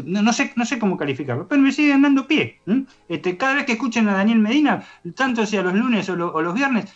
no, 0.06 0.34
sé, 0.34 0.52
no 0.58 0.66
sé 0.66 0.80
cómo 0.80 0.98
calificarlo, 0.98 1.48
pero 1.48 1.62
me 1.62 1.72
siguen 1.72 2.02
dando 2.02 2.28
pie. 2.28 2.60
Este, 3.08 3.38
cada 3.38 3.56
vez 3.56 3.66
que 3.66 3.72
escuchen 3.74 4.08
a 4.10 4.14
Daniel 4.14 4.40
Medina, 4.40 4.84
tanto 5.16 5.46
sea 5.46 5.64
los 5.64 5.74
lunes 5.74 6.10
o 6.10 6.16
los 6.16 6.54
viernes, 6.54 6.94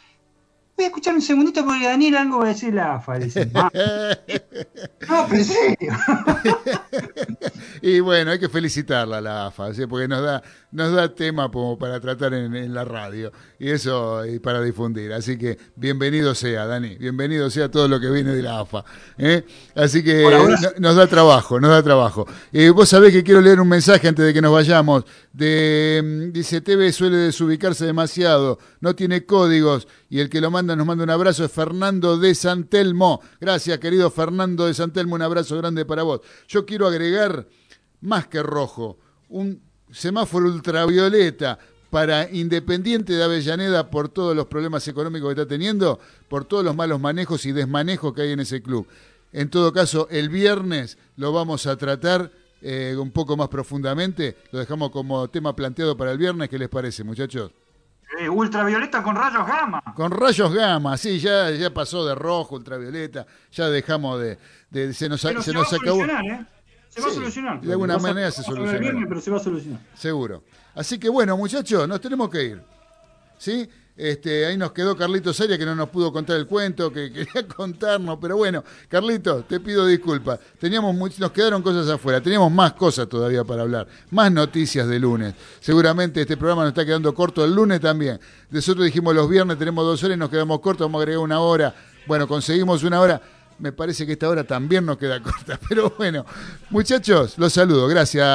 Voy 0.75 0.85
a 0.85 0.87
escuchar 0.87 1.13
un 1.13 1.21
segundito 1.21 1.63
porque 1.63 1.85
Daniel 1.85 2.15
algo 2.15 2.39
va 2.39 2.45
a 2.45 2.47
decir 2.47 2.73
la 2.73 2.95
AFA. 2.95 3.19
Ah, 3.53 3.69
no, 5.07 5.27
pero 5.29 5.43
y 7.81 7.99
bueno, 7.99 8.31
hay 8.31 8.39
que 8.39 8.49
felicitarla 8.49 9.19
a 9.19 9.21
la 9.21 9.45
AFA, 9.47 9.69
porque 9.87 10.07
nos 10.07 10.23
da, 10.23 10.41
nos 10.71 10.93
da 10.93 11.13
tema 11.13 11.51
como 11.51 11.77
para 11.77 11.99
tratar 11.99 12.33
en, 12.33 12.73
la 12.73 12.85
radio 12.85 13.31
y 13.59 13.69
eso 13.69 14.25
y 14.25 14.39
para 14.39 14.61
difundir. 14.61 15.13
Así 15.13 15.37
que 15.37 15.59
bienvenido 15.75 16.33
sea, 16.33 16.65
Dani, 16.65 16.97
bienvenido 16.97 17.51
sea 17.51 17.69
todo 17.69 17.87
lo 17.87 17.99
que 17.99 18.09
viene 18.09 18.33
de 18.33 18.41
la 18.41 18.61
AFA. 18.61 18.83
¿eh? 19.19 19.45
Así 19.75 20.03
que 20.03 20.27
nos 20.79 20.95
da 20.95 21.05
trabajo, 21.05 21.59
nos 21.59 21.69
da 21.69 21.83
trabajo. 21.83 22.25
Eh, 22.51 22.71
vos 22.71 22.89
sabés 22.89 23.11
que 23.11 23.23
quiero 23.23 23.41
leer 23.41 23.59
un 23.59 23.67
mensaje 23.67 24.07
antes 24.07 24.25
de 24.25 24.33
que 24.33 24.41
nos 24.41 24.51
vayamos. 24.51 25.05
De, 25.33 26.01
mm, 26.03 26.31
dice, 26.31 26.61
TV 26.61 26.91
suele 26.91 27.17
desubicarse 27.17 27.85
demasiado, 27.85 28.57
no 28.81 28.95
tiene 28.95 29.25
códigos 29.25 29.87
y 30.09 30.19
el 30.19 30.29
que 30.29 30.41
lo 30.41 30.51
manda 30.51 30.62
nos 30.65 30.85
manda 30.85 31.03
un 31.03 31.09
abrazo 31.09 31.43
es 31.45 31.51
Fernando 31.51 32.17
de 32.17 32.33
Santelmo. 32.33 33.21
Gracias, 33.39 33.77
querido 33.79 34.09
Fernando 34.09 34.65
de 34.65 34.73
Santelmo, 34.73 35.15
un 35.15 35.21
abrazo 35.21 35.57
grande 35.57 35.85
para 35.85 36.03
vos. 36.03 36.21
Yo 36.47 36.65
quiero 36.65 36.87
agregar 36.87 37.47
más 38.01 38.27
que 38.27 38.41
rojo, 38.41 38.97
un 39.29 39.61
semáforo 39.91 40.45
ultravioleta 40.47 41.59
para 41.89 42.29
Independiente 42.31 43.13
de 43.13 43.23
Avellaneda 43.23 43.91
por 43.91 44.09
todos 44.09 44.35
los 44.35 44.47
problemas 44.47 44.87
económicos 44.87 45.27
que 45.27 45.41
está 45.41 45.47
teniendo, 45.47 45.99
por 46.27 46.45
todos 46.45 46.63
los 46.63 46.75
malos 46.75 46.99
manejos 46.99 47.45
y 47.45 47.51
desmanejos 47.51 48.13
que 48.13 48.23
hay 48.23 48.31
en 48.31 48.39
ese 48.39 48.61
club. 48.63 48.87
En 49.31 49.49
todo 49.49 49.71
caso, 49.73 50.07
el 50.09 50.29
viernes 50.29 50.97
lo 51.17 51.31
vamos 51.31 51.67
a 51.67 51.75
tratar 51.75 52.31
eh, 52.61 52.95
un 52.97 53.11
poco 53.11 53.35
más 53.35 53.49
profundamente. 53.49 54.37
Lo 54.51 54.59
dejamos 54.59 54.89
como 54.91 55.27
tema 55.27 55.55
planteado 55.55 55.97
para 55.97 56.11
el 56.11 56.17
viernes. 56.17 56.49
¿Qué 56.49 56.57
les 56.57 56.69
parece, 56.69 57.03
muchachos? 57.03 57.51
Eh, 58.19 58.29
ultravioleta 58.29 59.01
con 59.01 59.15
rayos 59.15 59.47
gamma. 59.47 59.81
Con 59.95 60.11
rayos 60.11 60.53
gamma, 60.53 60.97
sí, 60.97 61.19
ya, 61.19 61.49
ya 61.49 61.73
pasó 61.73 62.05
de 62.05 62.13
rojo, 62.13 62.55
ultravioleta, 62.55 63.25
ya 63.51 63.69
dejamos 63.69 64.19
de... 64.19 64.93
se 64.93 65.09
nos, 65.09 65.19
se, 65.19 65.41
se 65.41 65.53
nos 65.53 65.73
acabó. 65.73 66.05
¿eh? 66.05 66.45
Se 66.89 67.01
va 67.01 67.07
a 67.07 67.11
solucionar. 67.11 67.61
De 67.61 67.71
alguna 67.71 67.97
manera 67.97 68.29
se 68.29 68.43
soluciona. 68.43 69.05
pero 69.07 69.19
se 69.19 69.31
va 69.31 69.37
a 69.37 69.39
solucionar. 69.39 69.81
Seguro. 69.95 70.43
Así 70.75 70.99
que 70.99 71.09
bueno, 71.09 71.35
muchachos, 71.37 71.87
nos 71.87 71.99
tenemos 71.99 72.29
que 72.29 72.43
ir. 72.43 72.61
¿Sí? 73.39 73.67
Este, 73.95 74.47
ahí 74.47 74.57
nos 74.57 74.71
quedó 74.71 74.97
Carlito 74.97 75.31
Saria 75.33 75.55
que 75.55 75.65
no 75.65 75.75
nos 75.75 75.89
pudo 75.89 76.11
contar 76.11 76.37
el 76.37 76.47
cuento 76.47 76.91
que 76.91 77.11
quería 77.13 77.47
contarnos, 77.47 78.17
pero 78.19 78.37
bueno, 78.37 78.63
Carlito, 78.87 79.43
te 79.43 79.59
pido 79.59 79.85
disculpas. 79.85 80.39
Teníamos 80.59 80.95
nos 81.19 81.31
quedaron 81.31 81.61
cosas 81.61 81.87
afuera, 81.89 82.19
teníamos 82.19 82.51
más 82.51 82.73
cosas 82.73 83.07
todavía 83.07 83.43
para 83.43 83.61
hablar, 83.61 83.87
más 84.09 84.31
noticias 84.31 84.87
de 84.87 84.99
lunes. 84.99 85.35
Seguramente 85.59 86.21
este 86.21 86.37
programa 86.37 86.63
nos 86.63 86.71
está 86.71 86.85
quedando 86.85 87.13
corto 87.13 87.45
el 87.45 87.53
lunes 87.53 87.79
también. 87.79 88.19
Nosotros 88.49 88.85
dijimos 88.85 89.13
los 89.13 89.29
viernes 89.29 89.59
tenemos 89.59 89.85
dos 89.85 90.03
horas 90.03 90.15
y 90.15 90.19
nos 90.19 90.29
quedamos 90.29 90.59
cortos, 90.59 90.87
vamos 90.87 90.99
a 90.99 91.03
agregar 91.03 91.19
una 91.19 91.39
hora. 91.39 91.75
Bueno, 92.07 92.27
conseguimos 92.27 92.83
una 92.83 92.99
hora 92.99 93.21
me 93.59 93.71
parece 93.71 94.05
que 94.05 94.13
esta 94.13 94.29
hora 94.29 94.43
también 94.43 94.85
nos 94.85 94.97
queda 94.97 95.21
corta. 95.23 95.59
Pero 95.67 95.93
bueno, 95.97 96.25
muchachos, 96.69 97.37
los 97.37 97.53
saludo. 97.53 97.87
Gracias 97.87 98.25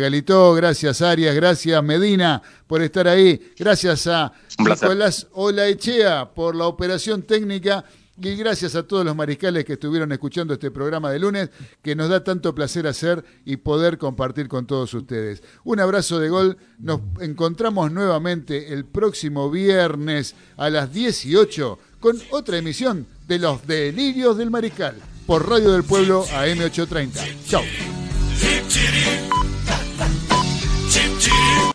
Galito, 0.00 0.54
gracias 0.54 1.02
Arias, 1.02 1.34
gracias 1.34 1.82
Medina 1.82 2.42
por 2.66 2.82
estar 2.82 3.08
ahí. 3.08 3.52
Gracias 3.58 4.06
a 4.06 4.32
Nicolás 4.58 5.26
Olaechea 5.32 6.30
por 6.34 6.54
la 6.54 6.66
operación 6.66 7.22
técnica. 7.22 7.84
Y 8.20 8.34
gracias 8.34 8.74
a 8.74 8.82
todos 8.82 9.04
los 9.04 9.14
mariscales 9.14 9.64
que 9.64 9.74
estuvieron 9.74 10.10
escuchando 10.10 10.52
este 10.52 10.72
programa 10.72 11.12
de 11.12 11.20
lunes, 11.20 11.50
que 11.80 11.94
nos 11.94 12.08
da 12.08 12.24
tanto 12.24 12.52
placer 12.52 12.88
hacer 12.88 13.24
y 13.44 13.58
poder 13.58 13.96
compartir 13.96 14.48
con 14.48 14.66
todos 14.66 14.92
ustedes. 14.92 15.40
Un 15.62 15.78
abrazo 15.78 16.18
de 16.18 16.28
gol. 16.28 16.56
Nos 16.80 17.00
encontramos 17.20 17.92
nuevamente 17.92 18.72
el 18.72 18.84
próximo 18.86 19.52
viernes 19.52 20.34
a 20.56 20.68
las 20.68 20.92
18 20.92 21.78
con 22.00 22.16
otra 22.32 22.58
emisión 22.58 23.06
de 23.28 23.38
los 23.38 23.66
delirios 23.66 24.36
del 24.38 24.50
mariscal 24.50 24.96
por 25.26 25.48
Radio 25.48 25.72
del 25.72 25.84
Pueblo 25.84 26.24
AM830. 26.26 27.46
Chau. 27.46 27.62